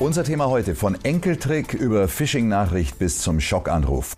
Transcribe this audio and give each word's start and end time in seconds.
Unser 0.00 0.22
Thema 0.22 0.46
heute 0.46 0.76
von 0.76 0.96
Enkeltrick 1.02 1.74
über 1.74 2.06
Phishing-Nachricht 2.06 3.00
bis 3.00 3.20
zum 3.20 3.40
Schockanruf. 3.40 4.14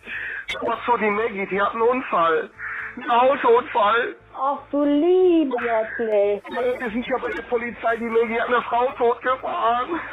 Was 0.61 0.79
so 0.85 0.95
die 0.99 1.09
Maggie, 1.09 1.47
die 1.51 1.59
hat 1.59 1.73
einen 1.73 1.81
Unfall. 1.81 2.51
Ein 2.97 3.11
Autounfall. 3.11 4.15
Ach 4.43 4.61
du 4.71 4.83
liebe 4.85 5.55
Herzlich. 5.61 6.43
Das 6.81 6.95
ist 6.95 7.07
ja 7.09 7.19
bei 7.21 7.31
der 7.31 7.43
Polizei, 7.43 7.97
die 7.99 8.05
Maggie 8.05 8.41
hat 8.41 8.49
eine 8.49 8.63
Frau 8.63 8.87
totgefahren. 8.97 10.01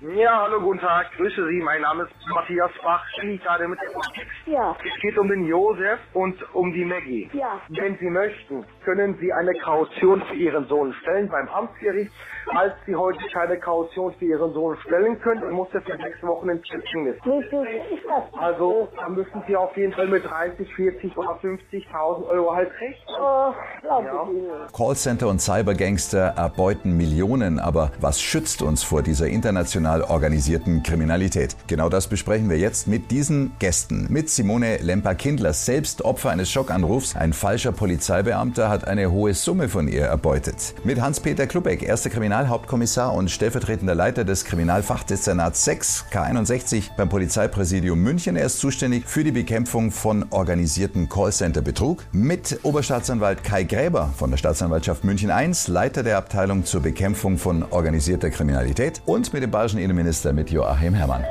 Ja, 0.00 0.42
hallo, 0.42 0.60
guten 0.60 0.78
Tag. 0.78 1.10
Grüße 1.16 1.44
Sie, 1.48 1.60
mein 1.60 1.82
Name 1.82 2.04
ist 2.04 2.12
Matthias 2.28 2.70
Bach. 2.84 3.04
Ich 3.16 3.20
bin 3.22 3.38
gerade 3.40 3.66
mit 3.66 3.80
dem 3.80 4.52
Ja, 4.52 4.76
Es 4.86 5.00
geht 5.00 5.18
um 5.18 5.28
den 5.28 5.44
Josef 5.46 5.98
und 6.14 6.40
um 6.54 6.72
die 6.72 6.84
Maggie. 6.84 7.28
Ja. 7.32 7.60
Wenn 7.70 7.98
Sie 7.98 8.08
möchten, 8.08 8.64
können 8.84 9.18
Sie 9.20 9.32
eine 9.32 9.52
Kaution 9.54 10.22
für 10.22 10.36
Ihren 10.36 10.66
Sohn 10.68 10.92
stellen 11.02 11.28
beim 11.28 11.48
Amtsgericht. 11.48 12.12
Falls 12.52 12.74
Sie 12.86 12.94
heute 12.94 13.18
keine 13.32 13.58
Kaution 13.58 14.14
für 14.14 14.24
Ihren 14.26 14.52
Sohn 14.52 14.76
stellen 14.86 15.20
können, 15.20 15.40
dann 15.40 15.52
muss 15.54 15.68
er 15.74 15.82
für 15.82 15.96
sechs 15.96 16.22
Wochen 16.22 16.48
ins 16.48 16.62
Gefängnis. 16.62 17.16
wie 17.24 17.42
viel 17.48 17.66
ist 17.98 18.04
das? 18.06 18.40
Also, 18.40 18.88
da 18.94 19.08
müssen 19.08 19.42
Sie 19.48 19.56
auf 19.56 19.76
jeden 19.76 19.92
Fall 19.94 20.06
mit 20.06 20.24
30, 20.24 20.72
40 20.76 21.16
oder 21.18 21.40
50.000 21.42 22.28
Euro 22.28 22.54
halt 22.54 22.70
rechnen. 22.80 23.16
Oh, 23.20 23.47
Ja. 23.84 24.26
ich. 24.30 24.72
Callcenter 24.72 25.28
und 25.28 25.40
Cybergangster 25.40 26.34
erbeuten 26.36 26.96
Millionen, 26.96 27.58
aber 27.58 27.90
was 28.00 28.20
schützt 28.20 28.62
uns 28.62 28.82
vor 28.82 29.02
dieser 29.02 29.28
international 29.28 30.02
organisierten 30.02 30.82
Kriminalität? 30.82 31.56
Genau 31.66 31.88
das 31.88 32.08
besprechen 32.08 32.50
wir 32.50 32.58
jetzt 32.58 32.86
mit 32.86 33.10
diesen 33.10 33.52
Gästen. 33.58 34.06
Mit 34.10 34.30
Simone 34.30 34.78
Lemper-Kindler, 34.78 35.52
selbst 35.52 36.04
Opfer 36.04 36.30
eines 36.30 36.50
Schockanrufs. 36.50 37.16
Ein 37.16 37.32
falscher 37.32 37.72
Polizeibeamter 37.72 38.68
hat 38.68 38.86
eine 38.86 39.10
hohe 39.10 39.34
Summe 39.34 39.68
von 39.68 39.88
ihr 39.88 40.04
erbeutet. 40.04 40.74
Mit 40.84 41.00
Hans-Peter 41.00 41.46
Klubeck, 41.46 41.82
erster 41.82 42.10
Kriminalhauptkommissar 42.10 43.14
und 43.14 43.30
stellvertretender 43.30 43.94
Leiter 43.94 44.24
des 44.24 44.44
Kriminalfachdezernats 44.44 45.64
6 45.64 46.06
K61 46.12 46.90
beim 46.96 47.08
Polizeipräsidium 47.08 48.00
München. 48.00 48.36
Er 48.36 48.46
ist 48.46 48.58
zuständig 48.58 49.06
für 49.06 49.24
die 49.24 49.32
Bekämpfung 49.32 49.90
von 49.90 50.26
organisierten 50.30 51.08
Callcenter-Betrug. 51.08 52.04
Mit 52.12 52.60
Oberstaatsanwalt 52.62 53.27
Kai 53.36 53.64
Gräber 53.64 54.12
von 54.16 54.30
der 54.30 54.38
Staatsanwaltschaft 54.38 55.04
München 55.04 55.30
I, 55.30 55.52
Leiter 55.70 56.02
der 56.02 56.18
Abteilung 56.18 56.64
zur 56.64 56.82
Bekämpfung 56.82 57.38
von 57.38 57.62
organisierter 57.62 58.30
Kriminalität. 58.30 59.02
Und 59.06 59.32
mit 59.32 59.42
dem 59.42 59.50
bayerischen 59.50 59.78
Innenminister 59.78 60.32
mit 60.32 60.50
Joachim 60.50 60.94
Herrmann. 60.94 61.24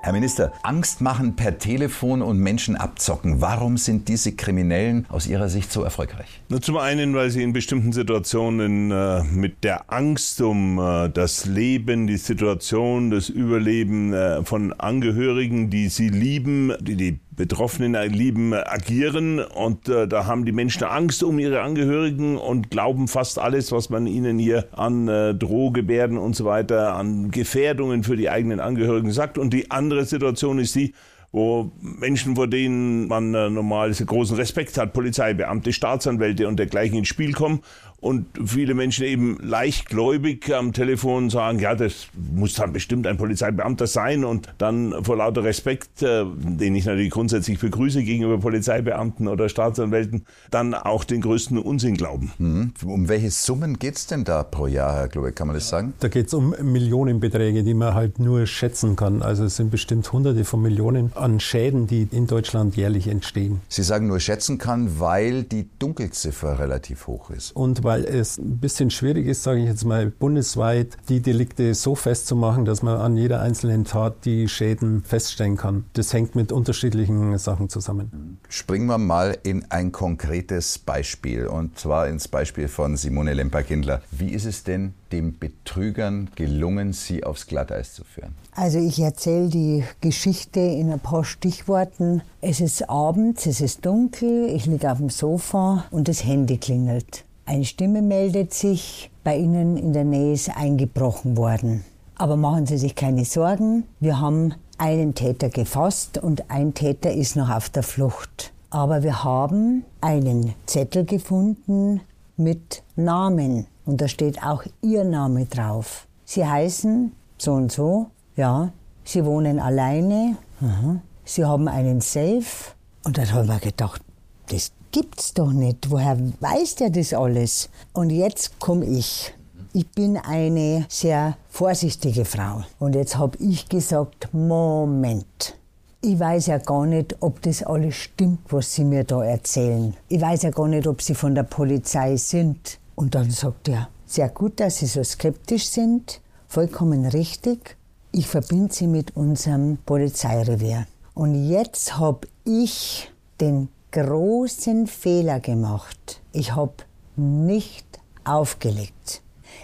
Herr 0.00 0.12
Minister, 0.14 0.52
Angst 0.62 1.00
machen 1.00 1.36
per 1.36 1.58
Telefon 1.58 2.22
und 2.22 2.38
Menschen 2.38 2.76
abzocken. 2.76 3.40
Warum 3.40 3.76
sind 3.76 4.08
diese 4.08 4.32
Kriminellen 4.32 5.04
aus 5.10 5.26
Ihrer 5.26 5.48
Sicht 5.48 5.70
so 5.70 5.82
erfolgreich? 5.82 6.40
Na, 6.48 6.60
Zum 6.60 6.78
einen, 6.78 7.14
weil 7.14 7.30
sie 7.30 7.42
in 7.42 7.52
bestimmten 7.52 7.92
Situationen 7.92 8.90
äh, 8.90 9.24
mit 9.24 9.64
der 9.64 9.92
Angst 9.92 10.40
um 10.40 10.78
äh, 10.78 11.10
das 11.10 11.46
Leben, 11.46 12.06
die 12.06 12.16
Situation, 12.16 13.10
das 13.10 13.28
Überleben 13.28 14.14
äh, 14.14 14.44
von 14.44 14.72
Angehörigen, 14.72 15.68
die 15.68 15.88
sie 15.88 16.08
lieben, 16.08 16.72
die 16.80 16.96
die 16.96 17.18
Betroffenen 17.38 17.94
lieben, 18.12 18.52
äh, 18.52 18.56
agieren. 18.56 19.40
Und 19.40 19.88
äh, 19.88 20.06
da 20.06 20.26
haben 20.26 20.44
die 20.44 20.52
Menschen 20.52 20.84
Angst 20.84 21.22
um 21.22 21.38
ihre 21.38 21.62
Angehörigen 21.62 22.36
und 22.36 22.70
glauben 22.70 23.08
fast 23.08 23.38
alles, 23.38 23.72
was 23.72 23.88
man 23.88 24.06
ihnen 24.06 24.38
hier 24.38 24.66
an 24.72 25.08
äh, 25.08 25.34
Drohgebärden 25.34 26.18
und 26.18 26.36
so 26.36 26.44
weiter, 26.44 26.94
an 26.94 27.30
Gefährdungen 27.30 28.02
für 28.02 28.16
die 28.16 28.28
eigenen 28.28 28.60
Angehörigen 28.60 29.12
sagt. 29.12 29.38
Und 29.38 29.54
die 29.54 29.70
andere 29.70 30.04
Situation 30.04 30.58
ist 30.58 30.74
die, 30.74 30.92
wo 31.30 31.70
Menschen, 31.80 32.36
vor 32.36 32.48
denen 32.48 33.06
man 33.06 33.34
äh, 33.34 33.48
normal 33.50 33.92
großen 33.92 34.36
Respekt 34.36 34.76
hat, 34.76 34.92
Polizeibeamte, 34.92 35.72
Staatsanwälte 35.72 36.48
und 36.48 36.58
dergleichen 36.58 36.98
ins 36.98 37.08
Spiel 37.08 37.32
kommen 37.32 37.60
und 38.00 38.26
viele 38.44 38.74
Menschen 38.74 39.04
eben 39.04 39.38
leichtgläubig 39.42 40.54
am 40.54 40.72
Telefon 40.72 41.30
sagen, 41.30 41.58
ja, 41.58 41.74
das 41.74 42.08
muss 42.14 42.54
dann 42.54 42.72
bestimmt 42.72 43.06
ein 43.06 43.16
Polizeibeamter 43.16 43.88
sein 43.88 44.24
und 44.24 44.48
dann 44.58 44.94
vor 45.04 45.16
lauter 45.16 45.42
Respekt, 45.42 46.02
äh, 46.02 46.24
den 46.36 46.76
ich 46.76 46.84
natürlich 46.84 47.10
grundsätzlich 47.10 47.58
begrüße 47.58 48.04
gegenüber 48.04 48.38
Polizeibeamten 48.38 49.26
oder 49.26 49.48
Staatsanwälten, 49.48 50.26
dann 50.50 50.74
auch 50.74 51.02
den 51.02 51.20
größten 51.20 51.58
Unsinn 51.58 51.96
glauben. 51.96 52.32
Hm? 52.38 52.72
Um 52.84 53.08
welche 53.08 53.30
Summen 53.30 53.78
geht's 53.78 54.06
denn 54.06 54.24
da 54.24 54.44
pro 54.44 54.68
Jahr, 54.68 54.94
Herr 54.94 55.08
Klubeck? 55.08 55.34
Kann 55.34 55.48
man 55.48 55.54
das 55.54 55.68
sagen? 55.68 55.94
Da 55.98 56.08
geht 56.08 56.28
es 56.28 56.34
um 56.34 56.54
Millionenbeträge, 56.62 57.64
die 57.64 57.74
man 57.74 57.94
halt 57.94 58.20
nur 58.20 58.46
schätzen 58.46 58.94
kann. 58.94 59.22
Also 59.22 59.44
es 59.44 59.56
sind 59.56 59.70
bestimmt 59.70 60.12
Hunderte 60.12 60.44
von 60.44 60.62
Millionen 60.62 61.10
an 61.16 61.40
Schäden, 61.40 61.88
die 61.88 62.06
in 62.12 62.28
Deutschland 62.28 62.76
jährlich 62.76 63.08
entstehen. 63.08 63.60
Sie 63.68 63.82
sagen 63.82 64.06
nur 64.06 64.20
schätzen 64.20 64.58
kann, 64.58 65.00
weil 65.00 65.42
die 65.42 65.68
Dunkelziffer 65.78 66.60
relativ 66.60 67.08
hoch 67.08 67.30
ist. 67.30 67.56
Und 67.56 67.87
weil 67.88 68.04
es 68.04 68.36
ein 68.36 68.58
bisschen 68.58 68.90
schwierig 68.90 69.26
ist, 69.26 69.44
sage 69.44 69.60
ich 69.60 69.66
jetzt 69.66 69.86
mal, 69.86 70.10
bundesweit 70.10 70.98
die 71.08 71.20
Delikte 71.20 71.72
so 71.72 71.94
festzumachen, 71.94 72.66
dass 72.66 72.82
man 72.82 73.00
an 73.00 73.16
jeder 73.16 73.40
einzelnen 73.40 73.86
Tat 73.86 74.26
die 74.26 74.46
Schäden 74.46 75.02
feststellen 75.02 75.56
kann. 75.56 75.86
Das 75.94 76.12
hängt 76.12 76.34
mit 76.34 76.52
unterschiedlichen 76.52 77.38
Sachen 77.38 77.70
zusammen. 77.70 78.38
Springen 78.50 78.88
wir 78.88 78.98
mal 78.98 79.38
in 79.42 79.64
ein 79.70 79.90
konkretes 79.90 80.78
Beispiel 80.78 81.46
und 81.46 81.78
zwar 81.78 82.08
ins 82.08 82.28
Beispiel 82.28 82.68
von 82.68 82.98
Simone 82.98 83.32
Lemper-Kindler. 83.32 84.02
Wie 84.10 84.32
ist 84.32 84.44
es 84.44 84.64
denn 84.64 84.92
den 85.10 85.38
Betrügern 85.38 86.28
gelungen, 86.34 86.92
sie 86.92 87.24
aufs 87.24 87.46
Glatteis 87.46 87.94
zu 87.94 88.04
führen? 88.04 88.34
Also 88.54 88.78
ich 88.78 89.00
erzähle 89.00 89.48
die 89.48 89.82
Geschichte 90.02 90.60
in 90.60 90.92
ein 90.92 91.00
paar 91.00 91.24
Stichworten. 91.24 92.20
Es 92.42 92.60
ist 92.60 92.90
abends, 92.90 93.46
es 93.46 93.62
ist 93.62 93.86
dunkel, 93.86 94.50
ich 94.54 94.66
liege 94.66 94.92
auf 94.92 94.98
dem 94.98 95.08
Sofa 95.08 95.86
und 95.90 96.06
das 96.08 96.22
Handy 96.22 96.58
klingelt. 96.58 97.24
Eine 97.48 97.64
Stimme 97.64 98.02
meldet 98.02 98.52
sich, 98.52 99.10
bei 99.24 99.38
Ihnen 99.38 99.78
in 99.78 99.94
der 99.94 100.04
Nähe 100.04 100.34
ist 100.34 100.54
eingebrochen 100.54 101.38
worden. 101.38 101.82
Aber 102.14 102.36
machen 102.36 102.66
Sie 102.66 102.76
sich 102.76 102.94
keine 102.94 103.24
Sorgen, 103.24 103.84
wir 104.00 104.20
haben 104.20 104.52
einen 104.76 105.14
Täter 105.14 105.48
gefasst 105.48 106.18
und 106.18 106.50
ein 106.50 106.74
Täter 106.74 107.10
ist 107.10 107.36
noch 107.36 107.48
auf 107.48 107.70
der 107.70 107.82
Flucht. 107.82 108.52
Aber 108.68 109.02
wir 109.02 109.24
haben 109.24 109.86
einen 110.02 110.52
Zettel 110.66 111.06
gefunden 111.06 112.02
mit 112.36 112.82
Namen 112.96 113.66
und 113.86 114.02
da 114.02 114.08
steht 114.08 114.42
auch 114.42 114.64
Ihr 114.82 115.04
Name 115.04 115.46
drauf. 115.46 116.06
Sie 116.26 116.46
heißen 116.46 117.12
so 117.38 117.54
und 117.54 117.72
so, 117.72 118.08
ja. 118.36 118.72
Sie 119.04 119.24
wohnen 119.24 119.58
alleine, 119.58 120.36
aha. 120.60 120.96
Sie 121.24 121.46
haben 121.46 121.66
einen 121.66 122.02
Safe 122.02 122.74
und 123.04 123.16
dann 123.16 123.32
haben 123.32 123.48
wir 123.48 123.58
gedacht, 123.58 124.02
das 124.50 124.70
gibt's 124.98 125.32
doch 125.32 125.52
nicht. 125.52 125.90
Woher 125.90 126.18
weiß 126.40 126.74
der 126.76 126.90
das 126.90 127.14
alles? 127.14 127.68
Und 127.92 128.10
jetzt 128.10 128.58
komme 128.58 128.84
ich. 128.84 129.32
Ich 129.72 129.88
bin 129.90 130.16
eine 130.16 130.86
sehr 130.88 131.36
vorsichtige 131.48 132.24
Frau. 132.24 132.64
Und 132.80 132.96
jetzt 132.96 133.16
habe 133.16 133.38
ich 133.38 133.68
gesagt, 133.68 134.28
Moment. 134.32 135.54
Ich 136.00 136.18
weiß 136.18 136.46
ja 136.46 136.58
gar 136.58 136.84
nicht, 136.86 137.14
ob 137.20 137.40
das 137.42 137.62
alles 137.62 137.94
stimmt, 137.94 138.40
was 138.52 138.74
Sie 138.74 138.82
mir 138.82 139.04
da 139.04 139.22
erzählen. 139.22 139.94
Ich 140.08 140.20
weiß 140.20 140.42
ja 140.42 140.50
gar 140.50 140.66
nicht, 140.66 140.88
ob 140.88 141.00
Sie 141.00 141.14
von 141.14 141.36
der 141.36 141.44
Polizei 141.44 142.16
sind. 142.16 142.80
Und 142.96 143.14
dann 143.14 143.30
sagt 143.30 143.68
er, 143.68 143.88
sehr 144.04 144.28
gut, 144.30 144.58
dass 144.58 144.78
Sie 144.78 144.86
so 144.86 145.04
skeptisch 145.04 145.68
sind. 145.68 146.20
Vollkommen 146.48 147.06
richtig. 147.06 147.76
Ich 148.10 148.26
verbinde 148.26 148.74
Sie 148.74 148.88
mit 148.88 149.16
unserem 149.16 149.78
Polizeirevier. 149.86 150.88
Und 151.14 151.48
jetzt 151.48 151.98
habe 151.98 152.26
ich 152.44 153.12
den 153.40 153.68
großen 154.04 154.86
Fehler 154.86 155.40
gemacht. 155.40 156.20
Ich 156.32 156.54
habe 156.54 156.72
nicht 157.16 157.86
aufgelegt. 158.24 159.22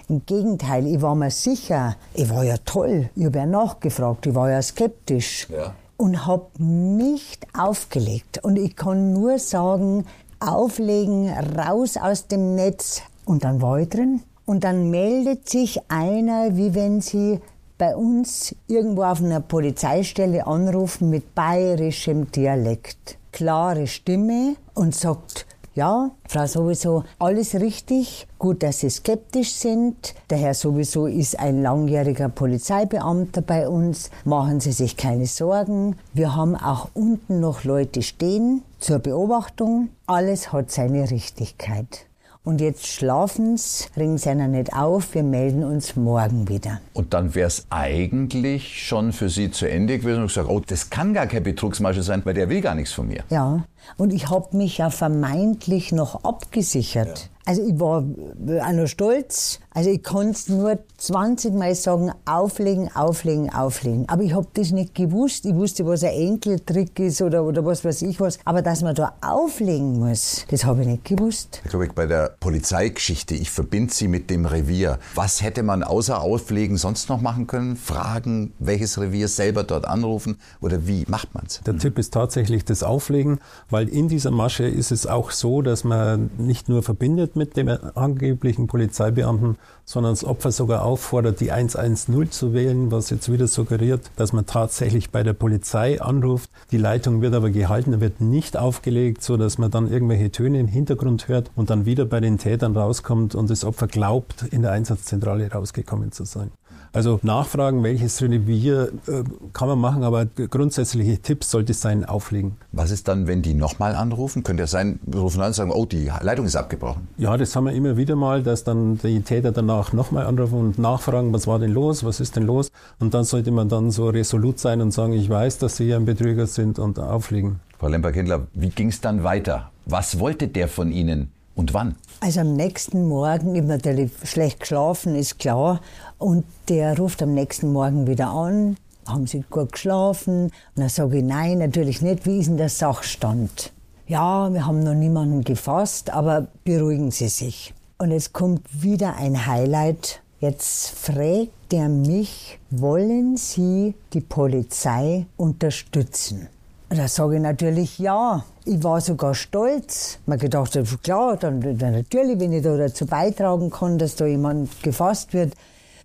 Im 0.09 0.25
Gegenteil, 0.27 0.87
ich 0.87 1.01
war 1.03 1.15
mir 1.15 1.31
sicher, 1.31 1.97
ich 2.15 2.29
war 2.31 2.45
ja 2.45 2.57
toll, 2.65 3.11
ich 3.15 3.25
habe 3.27 3.39
ja 3.39 3.47
nachgefragt, 3.47 4.27
ich 4.27 4.35
war 4.35 4.51
ja 4.51 4.61
skeptisch 4.61 5.49
Ja. 5.51 5.75
und 5.97 6.27
habe 6.27 6.47
nicht 6.59 7.47
aufgelegt. 7.57 8.43
Und 8.43 8.57
ich 8.57 8.75
kann 8.77 9.13
nur 9.13 9.39
sagen, 9.39 10.05
auflegen, 10.41 11.31
raus 11.57 11.97
aus 11.97 12.27
dem 12.27 12.55
Netz 12.55 13.03
und 13.25 13.45
dann 13.45 13.63
war 13.63 13.79
ich 13.79 13.89
drin. 13.89 14.21
Und 14.47 14.65
dann 14.65 14.91
meldet 14.91 15.49
sich 15.49 15.81
einer, 15.89 16.57
wie 16.57 16.75
wenn 16.75 17.01
Sie 17.01 17.41
bei 17.79 17.97
uns 17.97 18.55
irgendwo 18.67 19.05
auf 19.05 19.23
einer 19.23 19.41
Polizeistelle 19.41 20.47
anrufen 20.47 21.09
mit 21.09 21.35
bayerischem 21.35 22.31
Dialekt. 22.31 23.17
Klare 23.35 23.89
Stimme 23.89 24.55
und 24.75 24.95
sagt, 24.95 25.45
ja, 25.75 26.13
Frau 26.29 26.47
sowieso, 26.47 27.03
alles 27.19 27.57
richtig. 27.57 28.29
Gut, 28.39 28.63
dass 28.63 28.79
Sie 28.79 28.91
skeptisch 28.91 29.55
sind. 29.55 30.15
Der 30.31 30.39
Herr 30.39 30.55
sowieso 30.55 31.09
ist 31.09 31.41
ein 31.41 31.61
langjähriger 31.61 32.29
Polizeibeamter 32.29 33.43
bei 33.43 33.69
uns. 33.69 34.11
Machen 34.25 34.61
Sie 34.61 34.71
sich 34.71 34.97
keine 34.97 35.27
Sorgen. 35.27 35.97
Wir 36.13 36.37
haben 36.37 36.55
auch 36.55 36.91
unten 36.95 37.41
noch 37.41 37.65
Leute 37.65 38.03
stehen 38.03 38.63
zur 38.79 39.01
Beobachtung. 39.01 39.89
Alles 40.07 40.53
hat 40.53 40.71
seine 40.71 41.11
Richtigkeit. 41.11 42.07
Und 42.47 42.61
jetzt 42.61 42.87
schlafen's, 42.87 43.89
ringen 43.97 44.19
Sie 44.19 44.29
einer 44.29 44.49
nicht 44.49 44.75
auf, 44.75 45.15
wir 45.15 45.23
melden 45.23 45.65
uns 45.65 45.97
morgen 45.97 46.47
wieder. 46.47 46.83
Und 46.93 47.15
dann 47.15 47.35
wäre 47.35 47.47
es 47.47 47.65
eigentlich 47.71 48.87
schon 48.87 49.15
für 49.15 49.31
Sie 49.31 49.51
zu 49.51 49.67
Ende 49.67 49.99
gewesen 49.99 50.21
und 50.21 50.27
gesagt, 50.27 50.51
oh, 50.51 50.61
das 50.61 50.91
kann 50.91 51.15
gar 51.15 51.27
kein 51.27 51.43
Betrugsmasche 51.43 52.03
sein, 52.03 52.21
weil 52.27 52.35
der 52.35 52.51
will 52.51 52.61
gar 52.61 52.75
nichts 52.75 52.93
von 52.93 53.09
mir. 53.09 53.25
Ja, 53.31 53.65
und 53.97 54.13
ich 54.13 54.31
habe 54.31 54.57
mich 54.57 54.79
ja 54.79 54.91
vermeintlich 54.91 55.93
noch 55.93 56.25
abgesichert. 56.25 57.31
Also 57.47 57.63
ich 57.63 57.79
war 57.79 57.99
auch 57.99 58.73
noch 58.73 58.87
stolz. 58.87 59.61
Also 59.75 59.91
ich 59.91 60.03
konnte 60.03 60.53
nur 60.53 60.79
20 60.97 61.53
Mal 61.53 61.75
sagen, 61.75 62.13
auflegen, 62.25 62.95
auflegen, 62.95 63.53
auflegen. 63.53 64.09
Aber 64.09 64.23
ich 64.23 64.33
habe 64.35 64.47
das 64.55 64.71
nicht 64.71 64.95
gewusst. 64.95 65.45
Ich 65.45 65.55
wusste, 65.55 65.85
was 65.85 66.05
ein 66.05 66.15
Enkeltrick 66.15 66.99
ist 67.01 67.21
oder, 67.21 67.45
oder 67.45 67.65
was 67.67 67.85
weiß 67.85 68.03
ich 68.03 68.19
was. 68.21 68.39
Aber 68.45 68.63
dass 68.63 68.83
man 68.83 68.95
da 68.95 69.15
auflegen 69.21 69.99
muss, 69.99 70.47
das 70.49 70.65
habe 70.65 70.83
ich 70.83 70.87
nicht 70.87 71.05
gewusst. 71.05 71.61
Herr 71.65 71.73
Kubik, 71.73 71.95
bei 71.95 72.07
der 72.07 72.35
Polizeigeschichte, 72.41 73.35
ich 73.35 73.51
verbinde 73.51 73.93
sie 73.93 74.09
mit 74.09 74.31
dem 74.31 74.47
Revier. 74.47 74.99
Was 75.15 75.43
hätte 75.43 75.63
man 75.63 75.83
außer 75.83 76.23
Auflegen 76.23 76.79
sonst 76.79 77.11
noch 77.11 77.21
machen 77.21 77.47
können? 77.47 77.77
Fragen, 77.77 78.55
welches 78.59 78.99
Revier 78.99 79.29
selber 79.29 79.65
dort 79.65 79.87
anrufen 79.87 80.39
oder 80.61 80.87
wie 80.87 81.05
macht 81.09 81.35
man 81.35 81.45
es? 81.47 81.61
Der 81.67 81.77
Tipp 81.77 81.99
ist 81.99 82.15
tatsächlich 82.15 82.65
das 82.65 82.83
Auflegen, 82.83 83.41
weil 83.75 83.89
in 83.89 84.07
dieser 84.07 84.31
Masche 84.31 84.69
ist 84.69 84.93
es 84.93 85.05
auch 85.05 85.33
so, 85.33 85.61
dass 85.61 85.83
man 85.83 86.31
nicht 86.39 86.69
nur 86.69 86.85
verbindet 86.85 87.35
mit 87.35 87.57
dem 87.57 87.69
angeblichen 87.97 88.69
Polizeibeamten, 88.69 89.57
sondern 89.85 90.13
das 90.13 90.25
Opfer 90.25 90.53
sogar 90.53 90.85
auffordert, 90.85 91.41
die 91.41 91.51
110 91.51 92.31
zu 92.31 92.55
wählen, 92.55 92.93
was 92.93 93.11
jetzt 93.11 93.33
wieder 93.33 93.49
suggeriert, 93.49 94.13
dass 94.15 94.33
man 94.33 94.47
tatsächlich 94.47 95.11
bei 95.11 95.25
der 95.25 95.33
Polizei 95.33 96.01
anruft. 96.01 96.51
Die 96.71 96.79
Leitung 96.79 97.21
wird 97.21 97.35
aber 97.35 97.51
gehalten, 97.51 98.01
wird 98.01 98.21
nicht 98.21 98.57
aufgelegt, 98.57 99.25
so 99.25 99.37
dass 99.37 99.59
man 99.59 99.73
dann 99.73 99.91
irgendwelche 99.91 100.31
Töne 100.31 100.61
im 100.61 100.69
Hintergrund 100.69 101.27
hört 101.27 101.51
und 101.57 101.69
dann 101.69 101.85
wieder 101.85 102.05
bei 102.05 102.21
den 102.21 102.39
Tätern 102.39 102.77
rauskommt 102.77 103.35
und 103.35 103.51
das 103.51 103.65
Opfer 103.65 103.89
glaubt, 103.89 104.45
in 104.53 104.63
der 104.63 104.71
Einsatzzentrale 104.71 105.51
rausgekommen 105.51 106.13
zu 106.13 106.25
sein. 106.25 106.53
Also 106.95 107.19
nachfragen, 107.23 107.83
welches 107.83 108.23
Revier 108.23 108.93
äh, 109.09 109.25
kann 109.53 109.69
man 109.69 109.81
machen, 109.81 110.05
aber 110.05 110.27
grundsätzliche 110.27 111.19
Tipps 111.19 111.51
sollte 111.51 111.73
es 111.73 111.81
sein, 111.81 112.05
auflegen. 112.05 112.57
Was 112.71 112.93
ist 112.93 113.09
dann, 113.09 113.27
wenn 113.27 113.43
die 113.43 113.55
nochmal 113.55 113.97
anrufen? 113.97 114.45
Könnte 114.45 114.63
ja 114.63 114.67
sein, 114.69 115.01
rufen 115.13 115.41
an 115.41 115.49
und 115.49 115.55
sagen, 115.55 115.73
oh, 115.73 115.87
die 115.87 116.09
Leitung 116.21 116.47
ist 116.47 116.55
abgebrochen. 116.55 117.09
Ja, 117.19 117.37
das 117.37 117.57
haben 117.57 117.65
wir 117.65 117.73
immer 117.73 117.97
wieder 117.97 118.15
mal, 118.15 118.45
dass 118.45 118.63
dann 118.63 118.99
die 118.99 119.23
Täter 119.23 119.51
danach 119.51 119.93
nochmal 119.93 120.25
anrufen 120.27 120.59
und 120.59 120.79
nachfragen, 120.79 121.33
was 121.33 121.49
war 121.49 121.59
denn 121.59 121.73
los, 121.73 122.05
was 122.05 122.21
ist 122.21 122.37
denn 122.37 122.45
los? 122.45 122.71
Und 123.01 123.13
dann 123.13 123.25
sollte 123.25 123.51
man 123.51 123.69
dann 123.69 123.91
so 123.91 124.09
resolut 124.09 124.61
sein 124.61 124.81
und 124.81 124.93
sagen, 124.93 125.15
ich 125.15 125.29
weiß, 125.29 125.59
dass 125.59 125.77
Sie 125.77 125.93
ein 125.93 126.05
Betrüger 126.05 126.47
sind 126.47 126.79
und 126.79 127.01
auflegen. 127.01 127.59
Frau 127.77 127.89
Lemper-Kindler, 127.89 128.47
wie 128.55 128.69
ging 128.69 128.89
es 128.89 129.01
dann 129.01 129.25
weiter? 129.25 129.73
Was 129.85 130.21
wollte 130.21 130.47
der 130.47 130.69
von 130.69 130.93
Ihnen? 130.93 131.33
Und 131.57 131.75
wann? 131.75 131.97
Also 132.21 132.41
am 132.41 132.55
nächsten 132.55 133.07
Morgen, 133.07 133.55
ich 133.55 133.61
habe 133.61 133.69
natürlich 133.69 134.11
schlecht 134.25 134.61
geschlafen, 134.61 135.15
ist 135.15 135.39
klar. 135.39 135.81
Und 136.19 136.45
der 136.69 136.97
ruft 136.97 137.23
am 137.23 137.35
nächsten 137.35 137.73
Morgen 137.73 138.07
wieder 138.07 138.29
an, 138.29 138.77
haben 139.07 139.27
Sie 139.27 139.45
gut 139.51 139.73
geschlafen? 139.73 140.45
Und 140.45 140.53
dann 140.77 140.89
sage 140.89 141.19
ich, 141.19 141.25
nein, 141.25 141.59
natürlich 141.59 142.01
nicht. 142.01 142.25
Wie 142.27 142.39
ist 142.39 142.47
denn 142.47 142.57
der 142.57 142.69
Sachstand? 142.71 143.73
Ja, 144.07 144.53
wir 144.53 144.67
haben 144.67 144.83
noch 144.83 144.95
niemanden 144.95 145.45
gefasst, 145.45 146.11
aber 146.11 146.49
beruhigen 146.65 147.11
Sie 147.11 147.29
sich. 147.29 147.75
Und 147.99 148.11
jetzt 148.11 148.33
kommt 148.33 148.83
wieder 148.83 149.17
ein 149.17 149.47
Highlight. 149.47 150.21
Jetzt 150.41 150.91
fragt 150.91 151.73
er 151.73 151.89
mich, 151.89 152.59
wollen 152.71 153.37
Sie 153.37 153.95
die 154.13 154.21
Polizei 154.21 155.27
unterstützen? 155.37 156.49
Da 156.89 157.09
sage 157.09 157.37
ich 157.37 157.43
natürlich 157.43 157.99
ja. 157.99 158.45
Ich 158.65 158.83
war 158.83 159.01
sogar 159.01 159.35
stolz. 159.35 160.19
Man 160.27 160.39
gedacht, 160.39 160.79
klar, 161.03 161.37
dann, 161.37 161.61
dann 161.79 161.93
natürlich, 161.93 162.39
wenn 162.39 162.53
ich 162.53 162.63
da 162.63 162.77
dazu 162.77 163.07
beitragen 163.07 163.71
kann, 163.71 163.99
dass 163.99 164.17
da 164.17 164.27
jemand 164.27 164.83
gefasst 164.83 165.33
wird. 165.33 165.55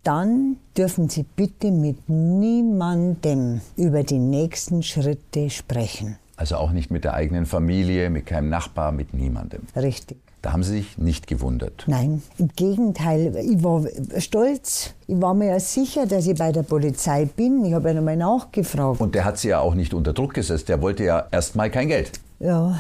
Dann 0.03 0.57
dürfen 0.77 1.09
Sie 1.09 1.23
bitte 1.23 1.71
mit 1.71 2.07
niemandem 2.07 3.61
über 3.75 4.03
die 4.03 4.17
nächsten 4.17 4.81
Schritte 4.81 5.49
sprechen. 5.49 6.17
Also 6.37 6.55
auch 6.55 6.71
nicht 6.71 6.89
mit 6.89 7.03
der 7.03 7.15
eigenen 7.15 7.45
Familie, 7.45 8.09
mit 8.09 8.25
keinem 8.25 8.49
Nachbar, 8.49 8.93
mit 8.93 9.13
niemandem. 9.13 9.63
Richtig. 9.75 10.17
Da 10.41 10.53
haben 10.53 10.63
Sie 10.63 10.71
sich 10.71 10.97
nicht 10.97 11.27
gewundert. 11.27 11.83
Nein, 11.87 12.23
im 12.37 12.47
Gegenteil. 12.55 13.35
Ich 13.35 13.61
war 13.61 13.83
stolz. 14.19 14.93
Ich 15.07 15.19
war 15.19 15.33
mir 15.33 15.47
ja 15.47 15.59
sicher, 15.59 16.05
dass 16.05 16.27
ich 16.27 16.37
bei 16.37 16.51
der 16.53 16.63
Polizei 16.63 17.25
bin. 17.25 17.65
Ich 17.65 17.73
habe 17.73 17.89
ja 17.89 17.95
nochmal 17.95 18.15
nachgefragt. 18.15 19.01
Und 19.01 19.15
der 19.15 19.25
hat 19.25 19.37
Sie 19.37 19.49
ja 19.49 19.59
auch 19.59 19.75
nicht 19.75 19.93
unter 19.93 20.13
Druck 20.13 20.33
gesetzt. 20.33 20.69
Der 20.69 20.81
wollte 20.81 21.03
ja 21.03 21.27
erstmal 21.31 21.69
kein 21.69 21.89
Geld. 21.89 22.11
Ja, 22.39 22.79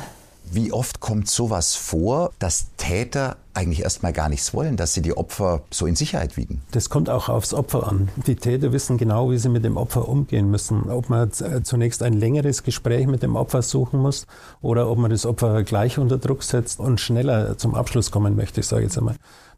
Wie 0.51 0.71
oft 0.71 0.99
kommt 1.01 1.29
sowas 1.29 1.75
vor, 1.75 2.31
dass 2.39 2.67
Täter 2.77 3.35
eigentlich 3.59 3.81
erstmal 3.83 4.13
gar 4.13 4.29
nichts 4.29 4.53
wollen, 4.53 4.77
dass 4.77 4.93
sie 4.93 5.01
die 5.01 5.15
Opfer 5.15 5.61
so 5.69 5.85
in 5.85 5.95
Sicherheit 5.95 6.37
wiegen? 6.37 6.61
Das 6.71 6.89
kommt 6.89 7.09
auch 7.09 7.29
aufs 7.29 7.53
Opfer 7.53 7.87
an. 7.87 8.09
Die 8.25 8.35
Täter 8.35 8.71
wissen 8.71 8.97
genau, 8.97 9.29
wie 9.31 9.37
sie 9.37 9.49
mit 9.49 9.63
dem 9.65 9.77
Opfer 9.77 10.07
umgehen 10.07 10.49
müssen. 10.49 10.89
Ob 10.89 11.09
man 11.09 11.31
z- 11.31 11.65
zunächst 11.67 12.01
ein 12.01 12.13
längeres 12.13 12.63
Gespräch 12.63 13.05
mit 13.07 13.21
dem 13.21 13.35
Opfer 13.35 13.61
suchen 13.61 13.99
muss 13.99 14.25
oder 14.61 14.89
ob 14.89 14.97
man 14.97 15.11
das 15.11 15.25
Opfer 15.25 15.63
gleich 15.63 15.99
unter 15.99 16.17
Druck 16.17 16.43
setzt 16.43 16.79
und 16.79 16.99
schneller 16.99 17.57
zum 17.57 17.75
Abschluss 17.75 18.11
kommen 18.11 18.35
möchte, 18.35 18.63
sage 18.63 18.83
ich 18.83 18.87
jetzt 18.89 18.97
einmal. 18.97 19.15